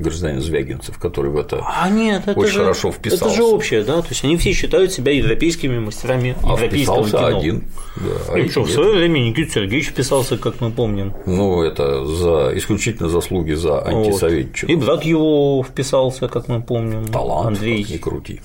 [0.00, 3.26] гражданин Звягинцев, который в это, а нет, это очень же, хорошо вписался.
[3.26, 4.00] Это же общее, да?
[4.02, 7.38] То есть они все считают себя европейскими мастерами а европейского вписался кино.
[7.38, 7.64] один.
[7.96, 11.14] Да, и что, в свое время Никита Сергеевич вписался, как мы помним.
[11.26, 14.74] Ну, это за исключительно заслуги за антисоветчину.
[14.74, 14.82] Вот.
[14.82, 17.06] И брат его вписался, как мы помним.
[17.06, 17.86] Талант, Андрей.
[17.88, 18.40] не крути.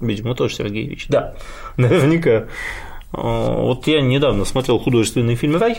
[0.00, 1.06] Видимо, тоже Сергеевич.
[1.08, 1.34] Да,
[1.76, 2.46] наверняка.
[3.12, 5.78] А, вот я недавно смотрел художественный фильм Рай,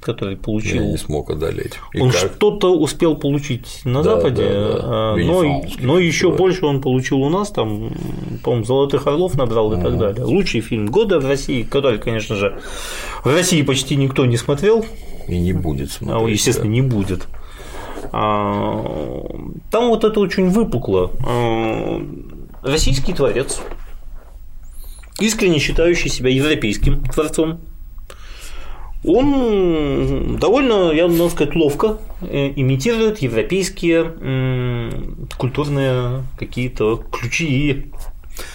[0.00, 0.82] который получил.
[0.82, 1.74] Я не смог одолеть.
[1.92, 4.78] И он что-то успел получить на да, Западе, да, да.
[4.82, 7.92] А, но, но еще больше он получил у нас, там,
[8.44, 10.24] по-моему, Золотых Орлов набрал и так далее.
[10.24, 12.60] Лучший фильм года в России, который, конечно же,
[13.24, 14.84] в России почти никто не смотрел.
[15.26, 16.22] И не будет смотреть.
[16.22, 16.74] А, естественно, да.
[16.74, 17.26] не будет.
[18.12, 21.10] Там вот это очень выпукло
[22.62, 23.60] российский творец,
[25.20, 27.60] искренне считающий себя европейским творцом,
[29.06, 34.12] он довольно, я могу сказать, ловко э, имитирует европейские
[35.38, 37.92] культурные какие-то ключи.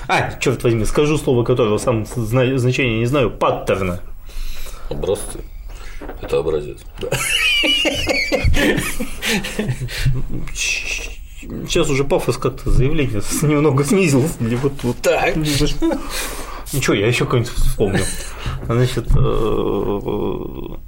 [0.08, 4.00] А, черт возьми, скажу слово, которого сам значения не знаю, паттерна.
[4.90, 5.40] Образцы.
[6.22, 6.80] Это образец.
[11.68, 14.36] Сейчас уже пафос как-то заявление немного снизился.
[14.40, 15.36] Вот, вот так.
[16.74, 18.04] Ничего, я еще какой-нибудь вспомню.
[18.66, 20.00] Значит, э,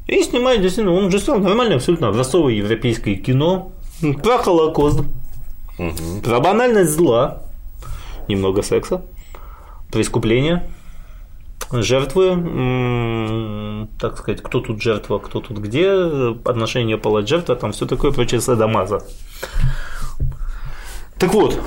[0.07, 3.72] и снимает действительно, он уже снял нормальное, абсолютно образцовое европейское кино.
[4.22, 5.01] Про Холокост,
[6.23, 7.43] про банальность зла,
[8.27, 9.03] немного секса,
[9.91, 10.69] преступления,
[11.72, 15.91] жертвы, так сказать, кто тут жертва, кто тут где,
[16.45, 19.03] отношение палач жертва, там все такое прочее садомаза.
[21.18, 21.60] Так вот,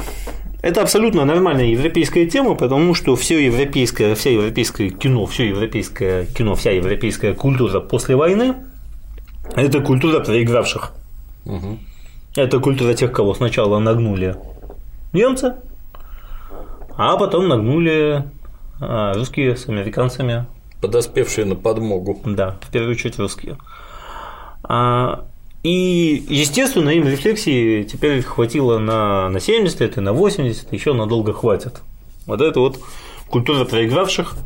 [0.67, 6.57] Это абсолютно нормальная европейская тема, потому что все европейское, вся европейское кино, все европейское кино,
[6.57, 8.57] вся европейская культура после войны–
[9.55, 10.93] это культура проигравших.
[11.45, 11.79] Угу.
[12.35, 14.35] Это культура тех, кого сначала нагнули
[15.13, 15.55] немцы,
[16.97, 18.25] а потом нагнули
[18.81, 20.47] а, русские с американцами.
[20.81, 22.21] Подоспевшие на подмогу.
[22.25, 23.57] Да, в первую очередь русские.
[24.65, 25.27] А,
[25.67, 31.33] и, естественно, им рефлексии теперь хватило на, на 70 лет и на 80, еще надолго
[31.33, 31.81] хватит.
[32.25, 32.79] Вот это вот
[33.29, 34.37] культура проигравших,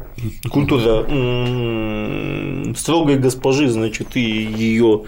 [0.51, 1.05] культура
[2.75, 5.03] строгой госпожи, значит, и ее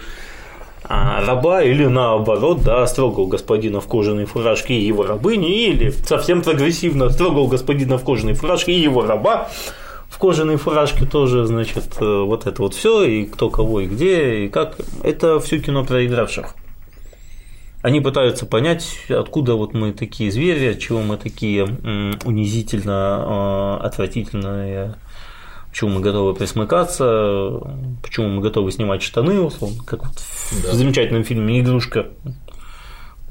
[0.87, 7.09] раба или наоборот, да, строгого господина в кожаной фуражке и его рабыни, или совсем прогрессивно
[7.09, 9.49] строгого господина в кожаной фуражке и его раба
[10.13, 14.45] в кожаной фуражке тоже, значит, э, вот это вот все, и кто кого и где,
[14.45, 14.77] и как.
[15.01, 16.53] Это все кино проигравших.
[17.81, 21.63] Они пытаются понять, откуда вот мы такие звери, от чего мы такие
[22.25, 24.95] унизительно, э, отвратительные
[25.71, 27.59] почему мы готовы присмыкаться,
[28.03, 30.15] почему мы готовы снимать штаны, условно, как вот
[30.63, 30.69] да.
[30.69, 32.09] в замечательном фильме «Игрушка».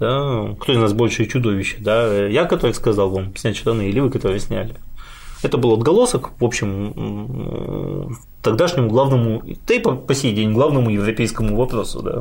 [0.00, 0.56] Да?
[0.58, 1.76] Кто из нас больше чудовище?
[1.78, 2.26] Да?
[2.26, 4.74] Я, который сказал вам снять штаны, или вы, которые сняли?
[5.42, 12.02] Это был отголосок, в общем, тогдашнему главному, да и по, сей день главному европейскому вопросу.
[12.02, 12.20] Да.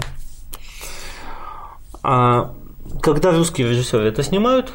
[2.03, 2.53] А
[3.01, 4.73] когда русские режиссеры это снимают,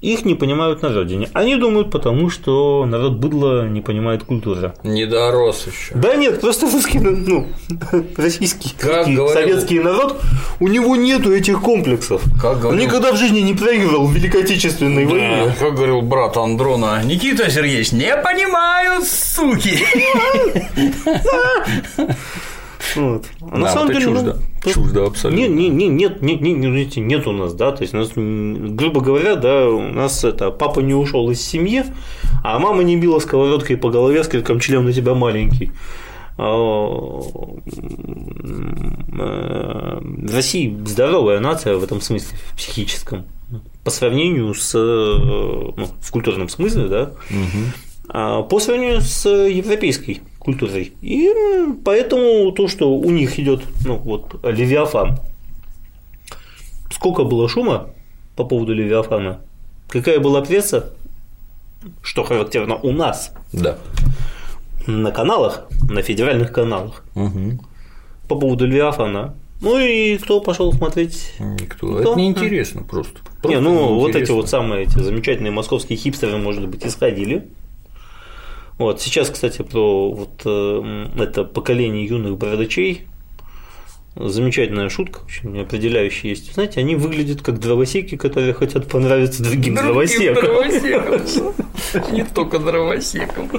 [0.00, 1.28] их не понимают на родине.
[1.32, 4.74] Они думают, потому что народ быдло не понимает культуры.
[4.84, 5.94] Не дорос еще.
[5.94, 7.48] Да нет, просто русский, ну,
[8.16, 9.28] российский, как говорил...
[9.28, 10.20] советский народ,
[10.60, 12.22] у него нету этих комплексов.
[12.40, 12.70] Как говорил...
[12.70, 15.54] Он никогда в жизни не проигрывал в Великой Отечественной да, войне.
[15.58, 19.78] Как говорил брат Андрона, Никита Сергеевич, не понимают, суки.
[22.96, 23.26] Вот.
[23.40, 24.38] А на самом деле, чуждо.
[24.64, 25.40] Ну, чуждо абсолютно.
[25.40, 29.00] Не, не, не, нет, нет, нет, нет у нас, да, то есть у нас, грубо
[29.00, 31.84] говоря, да, у нас это папа не ушел из семьи,
[32.42, 35.72] а мама не била сковородкой по голове с криком член у тебя маленький.
[36.38, 36.50] А,
[40.00, 43.26] в России здоровая нация в этом смысле, в психическом,
[43.84, 48.44] по сравнению с, ну, в культурном смысле, да, угу.
[48.44, 50.92] по сравнению с европейской культурой.
[51.02, 51.30] И
[51.84, 55.20] поэтому то, что у них идет, ну вот, Левиафан.
[56.90, 57.90] Сколько было шума
[58.36, 59.40] по поводу Левиафана?
[59.88, 60.90] Какая была пресса?
[62.02, 63.32] Что характерно у нас?
[63.52, 63.78] Да.
[64.86, 67.04] На каналах, на федеральных каналах.
[67.14, 67.60] Угу.
[68.28, 69.34] По поводу Левиафана.
[69.60, 71.34] Ну и кто пошел смотреть?
[71.38, 71.86] Никто.
[71.86, 72.00] Никто?
[72.00, 73.20] Это неинтересно просто.
[73.40, 77.48] просто не, ну вот эти вот самые эти замечательные московские хипстеры, может быть, исходили
[78.82, 79.00] вот.
[79.00, 83.06] Сейчас, кстати, про вот э, это поколение юных бородачей
[84.14, 86.52] замечательная шутка, очень определяющая есть.
[86.52, 90.44] Знаете, они выглядят как дровосеки, которые хотят понравиться другим, другим дровосекам.
[90.44, 91.54] дровосекам.
[92.12, 93.50] Не только дровосекам.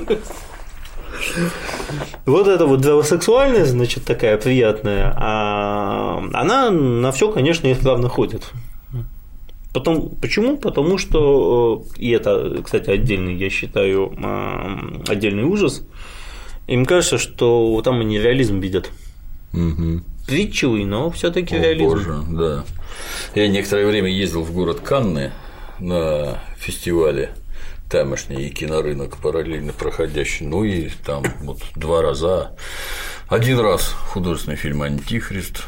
[2.26, 8.44] Вот это вот дровосексуальная, значит, такая приятная, а она на все, конечно, исправно ходит.
[9.74, 10.58] Потом, почему?
[10.58, 15.84] Потому что, э, и это, кстати, отдельный, я считаю, э, отдельный ужас,
[16.68, 18.92] им кажется, что там они реализм видят.
[19.52, 20.02] Угу.
[20.28, 21.90] Притчевый, но все-таки реализм.
[21.90, 22.66] Боже, да.
[23.36, 25.32] Я некоторое время ездил в город Канны
[25.80, 27.32] на фестивале
[27.90, 30.46] тамошний и кинорынок параллельно проходящий.
[30.46, 32.56] Ну и там вот два раза.
[33.28, 35.64] Один раз художественный фильм Антихрист,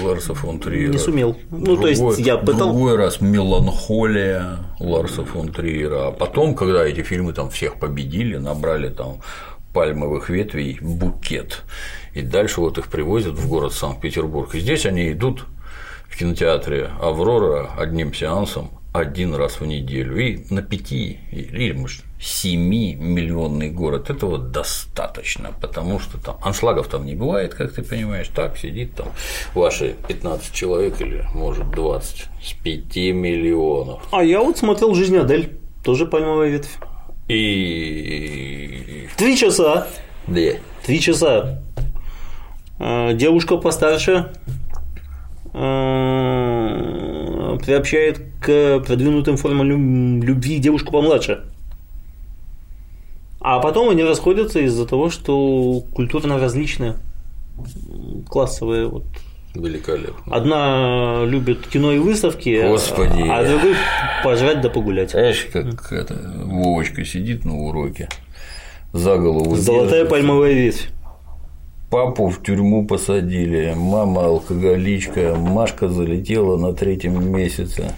[0.00, 0.92] Ларса фон Триера.
[0.92, 1.36] Не сумел.
[1.50, 2.68] Ну, другой, то есть я пытал.
[2.72, 6.08] Другой раз меланхолия Ларса фон Триера.
[6.08, 9.20] А потом, когда эти фильмы там всех победили, набрали там
[9.72, 11.64] пальмовых ветвей букет.
[12.14, 14.54] И дальше вот их привозят в город Санкт-Петербург.
[14.54, 15.44] И здесь они идут
[16.08, 20.16] в кинотеатре Аврора одним сеансом один раз в неделю.
[20.18, 27.14] И на пяти или, может, 7-миллионный город, этого достаточно, потому что там аншлагов там не
[27.14, 29.08] бывает, как ты понимаешь, так сидит там
[29.54, 34.02] ваши 15 человек или может 20 с 5 миллионов.
[34.12, 36.78] А я вот смотрел «Жизнь Адель», тоже пальмовая ветвь.
[37.28, 39.88] И три часа.
[40.26, 40.52] Да.
[40.84, 41.60] Три часа.
[42.78, 44.32] А, девушка постарше
[45.52, 51.44] а, приобщает к продвинутым формам любви девушку помладше.
[53.40, 56.96] А потом они расходятся из-за того, что культурно различные,
[58.28, 59.04] классовые вот
[59.54, 60.34] Великолепно.
[60.34, 63.24] Одна любит кино и выставки, Господи.
[63.28, 63.74] а другой
[64.22, 65.12] пожрать да погулять.
[65.12, 66.14] Знаешь, как это,
[66.44, 68.08] Вовочка сидит на уроке,
[68.92, 70.08] за голову Золотая держит.
[70.10, 70.88] пальмовая ветвь.
[71.90, 77.92] Папу в тюрьму посадили, мама алкоголичка, Машка залетела на третьем месяце.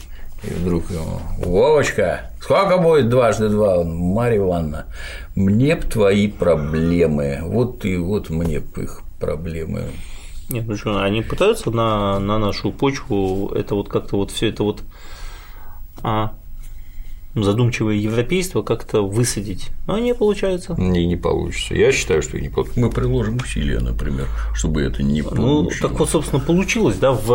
[0.44, 3.78] И вдруг ему, Вовочка, сколько будет дважды два?
[3.78, 4.86] Он, Марья Ивановна,
[5.34, 9.84] мне б твои проблемы, вот и вот мне б их проблемы.
[10.48, 14.62] Нет, ну что, они пытаются на, на нашу почву это вот как-то вот все это
[14.62, 14.82] вот
[16.02, 16.34] а,
[17.44, 19.68] задумчивое европейство как-то высадить.
[19.86, 20.74] Но не получается.
[20.78, 21.74] Не, не получится.
[21.74, 22.80] Я считаю, что не получится.
[22.80, 25.78] Мы приложим усилия, например, чтобы это не Ну, получилось.
[25.80, 27.32] так вот, собственно, получилось, да, в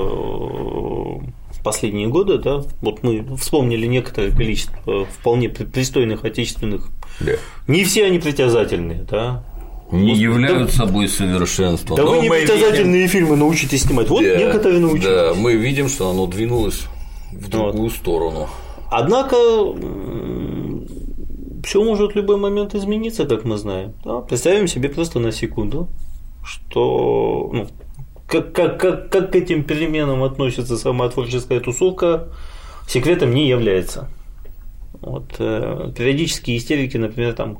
[0.00, 6.88] э, последние годы, да, вот мы вспомнили некоторое количество вполне при- пристойных отечественных,
[7.20, 7.32] Да.
[7.66, 9.44] не все они притязательные, да,
[9.92, 11.96] Не Вот, являются собой совершенством.
[11.96, 15.04] да Но вы не мы видим- притязательные фильмы научитесь снимать, вот Да, некоторые научились.
[15.04, 16.82] Да, мы видим, что оно двинулось
[17.32, 18.48] в другую сторону.
[18.90, 19.36] Однако
[21.64, 23.94] все может в любой момент измениться, как мы знаем.
[24.04, 24.20] Да?
[24.20, 25.88] Представим себе просто на секунду,
[26.44, 27.68] что ну,
[28.26, 32.28] как, как, как, как к этим переменам относится сама творческая тусовка,
[32.88, 34.08] секретом не является.
[35.00, 37.58] Вот, э, периодические истерики, например, там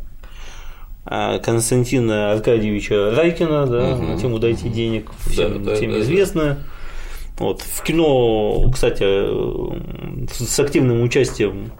[1.06, 4.10] э, Константина Аркадьевича Райкина, да, Мгм.
[4.10, 6.58] на тему «Дайте денег», всем, да, всем да, да.
[7.40, 11.72] Вот, в кино, кстати, э, с активным участием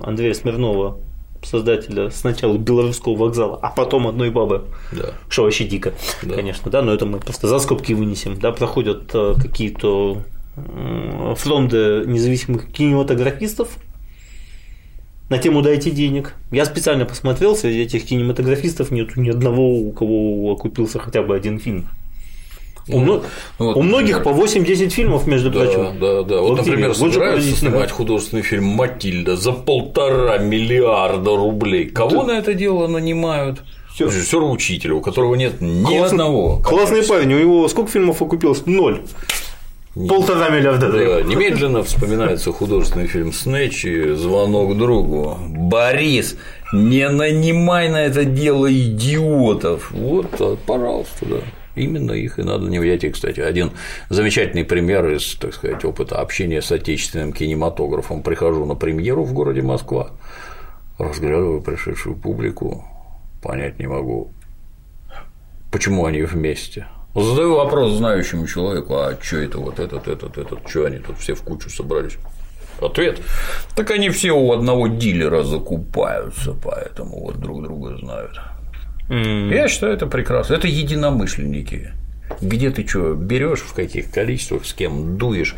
[0.00, 0.96] Андрея Смирнова,
[1.42, 4.62] создателя сначала Белорусского вокзала, а потом одной бабы,
[4.92, 5.10] Да.
[5.28, 5.92] что вообще дико,
[6.22, 6.36] Да.
[6.36, 10.18] конечно, да, но это мы просто за скобки вынесем, да, проходят э, какие-то
[10.56, 13.76] э, фронты независимых кинематографистов
[15.30, 16.34] на тему «Дайте денег».
[16.52, 21.58] Я специально посмотрел, среди этих кинематографистов нет ни одного, у кого окупился хотя бы один
[21.58, 21.86] фильм.
[22.88, 23.22] У, ну
[23.58, 25.98] вот, у многих например, по 8-10 фильмов, между Да, прочим.
[26.00, 26.40] да, да.
[26.40, 31.86] Вот, Вот например, вот собираются снимать художественный фильм «Матильда» за полтора миллиарда рублей.
[31.90, 33.62] Кого на это дело нанимают?
[33.94, 34.06] Всё.
[34.06, 36.56] Режиссера учителя, у которого нет ни Классный- одного.
[36.58, 38.64] Классный парень, у него сколько фильмов окупилось?
[38.66, 39.02] Ноль.
[39.94, 40.90] Полтора миллиарда.
[40.90, 45.36] Да, немедленно вспоминается художественный фильм «Снэч» и «Звонок другу».
[45.50, 46.36] Борис,
[46.72, 49.90] не нанимай на это дело идиотов.
[49.90, 50.28] Вот,
[50.66, 51.36] пожалуйста, да.
[51.74, 53.72] Именно их и надо не тебе, кстати, один
[54.10, 58.22] замечательный пример из, так сказать, опыта общения с отечественным кинематографом.
[58.22, 60.10] Прихожу на премьеру в городе Москва,
[60.98, 62.84] разглядываю пришедшую публику,
[63.42, 64.30] понять не могу,
[65.70, 66.86] почему они вместе.
[67.14, 71.34] Задаю вопрос знающему человеку, а что это вот этот, этот, этот, что они тут все
[71.34, 72.16] в кучу собрались?
[72.80, 73.20] Ответ.
[73.76, 78.40] Так они все у одного дилера закупаются, поэтому вот друг друга знают.
[79.12, 80.54] М, Я считаю, это прекрасно.
[80.54, 81.90] Это единомышленники.
[82.40, 85.54] Где ты что, берешь в каких количествах, с кем дуешь?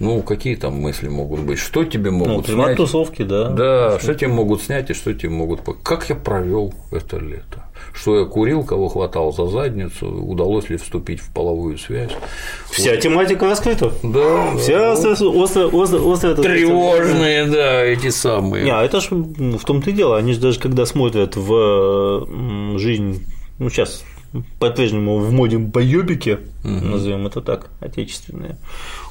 [0.00, 1.58] Ну, какие там мысли могут быть?
[1.60, 2.76] Что тебе Ну, могут климат снять?
[2.76, 3.50] тусовки, да.
[3.50, 7.64] Да, что тебе могут снять и что тебе могут Как я провел это лето?
[8.00, 12.12] Что я курил, кого хватал за задницу, удалось ли вступить в половую связь?
[12.70, 13.92] Вся тематика раскрыта.
[14.04, 18.64] Да, Вся остро, остро, остро, остро- тревожные, да, эти самые.
[18.64, 20.16] Не, а это ж в том-то и дело.
[20.16, 23.24] Они же даже когда смотрят в жизнь,
[23.58, 24.04] ну сейчас
[24.60, 28.58] по-прежнему в моде байопики, назовем это так, отечественные,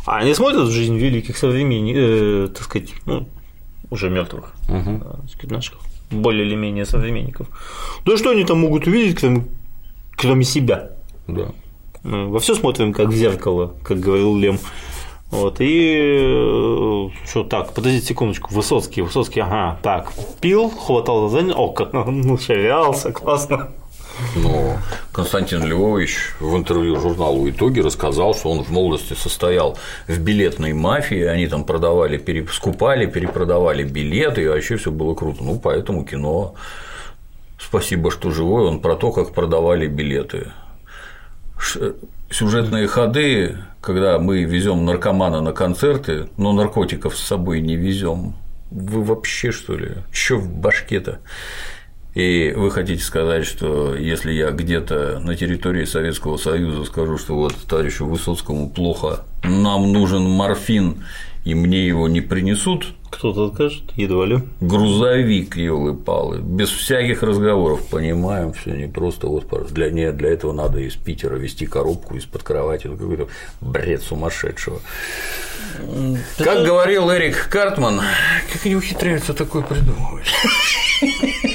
[0.05, 3.27] а они смотрят в жизнь великих современников, так сказать, ну,
[3.89, 4.53] уже мертвых,
[5.43, 5.76] наших
[6.12, 7.48] более или менее современников.
[8.06, 9.46] Да что они там могут увидеть, кроме,
[10.16, 10.92] кроме себя?
[11.28, 11.52] Да.
[12.04, 14.60] Ну, Во все смотрим как в зеркало, как говорил Лем.
[15.30, 21.70] Вот, и что так, подождите секундочку, Высоцкий, Высоцкий, ага, так, пил, хватал за задницу, о,
[21.70, 23.72] как ну, ширялся, классно.
[24.35, 24.77] Но
[25.11, 29.77] Константин Львович в интервью журналу «Итоги» рассказал, что он в молодости состоял
[30.07, 35.44] в билетной мафии, они там продавали, скупали, перепродавали билеты, и вообще все было круто.
[35.44, 36.56] Ну, поэтому кино
[37.60, 40.52] «Спасибо, что живой» он про то, как продавали билеты.
[42.30, 48.35] Сюжетные ходы, когда мы везем наркомана на концерты, но наркотиков с собой не везем.
[48.69, 49.91] Вы вообще что ли?
[50.11, 51.19] Что в башке-то?
[52.18, 57.53] И вы хотите сказать, что если я где-то на территории Советского Союза скажу, что вот
[57.69, 61.03] товарищу Высоцкому плохо, нам нужен морфин,
[61.45, 64.39] и мне его не принесут, Кто-то откажет, едва ли.
[64.61, 70.53] грузовик, елы палы без всяких разговоров, понимаем, все не просто вот для, нет, для этого
[70.53, 73.27] надо из Питера вести коробку из-под кровати, это какой-то
[73.61, 74.80] бред сумасшедшего.
[76.39, 78.02] Как говорил Эрик Картман,
[78.52, 80.26] как они ухитряются такое придумывать?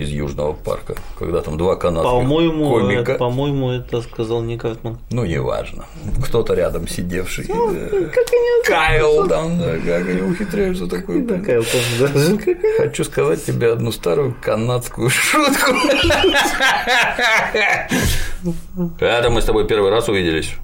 [0.00, 3.12] Из Южного парка, когда там два канадских По-моему, комика.
[3.12, 4.96] это, по-моему, это сказал не Картман.
[5.10, 5.84] Ну, неважно.
[6.24, 7.44] Кто-то рядом сидевший.
[7.46, 7.54] да.
[8.64, 11.28] Кайл там, да, как они ухитряются придумать.
[11.28, 12.38] Такая, помню, даже.
[12.78, 15.70] Хочу сказать тебе одну старую канадскую шутку.
[19.00, 20.54] Это мы с тобой первый раз увиделись.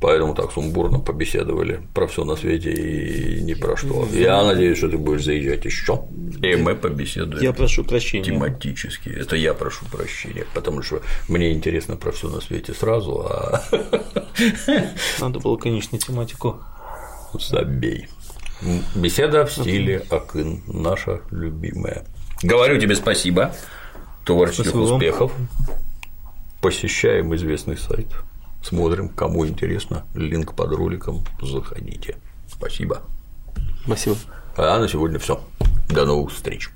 [0.00, 4.08] Поэтому так сумбурно побеседовали про все на свете и ни про что.
[4.12, 6.02] Я надеюсь, что ты будешь заезжать еще,
[6.42, 7.42] и мы побеседуем.
[7.42, 8.24] Я прошу прощения.
[8.24, 9.10] Тематически.
[9.10, 13.62] Это я прошу прощения, потому что мне интересно про все на свете сразу, а
[15.20, 16.60] Надо было, конечно, тематику.
[17.34, 18.08] забей.
[18.94, 22.04] Беседа в стиле Акын, наша любимая.
[22.42, 23.54] Говорю тебе спасибо,
[24.24, 24.94] творческих Спасибо вам.
[24.94, 25.32] успехов.
[26.60, 28.08] Посещаем известный сайт,
[28.62, 32.16] смотрим, кому интересно, линк под роликом, заходите.
[32.48, 33.02] Спасибо.
[33.84, 34.16] Спасибо.
[34.56, 35.40] А на сегодня все.
[35.88, 36.70] До новых встреч.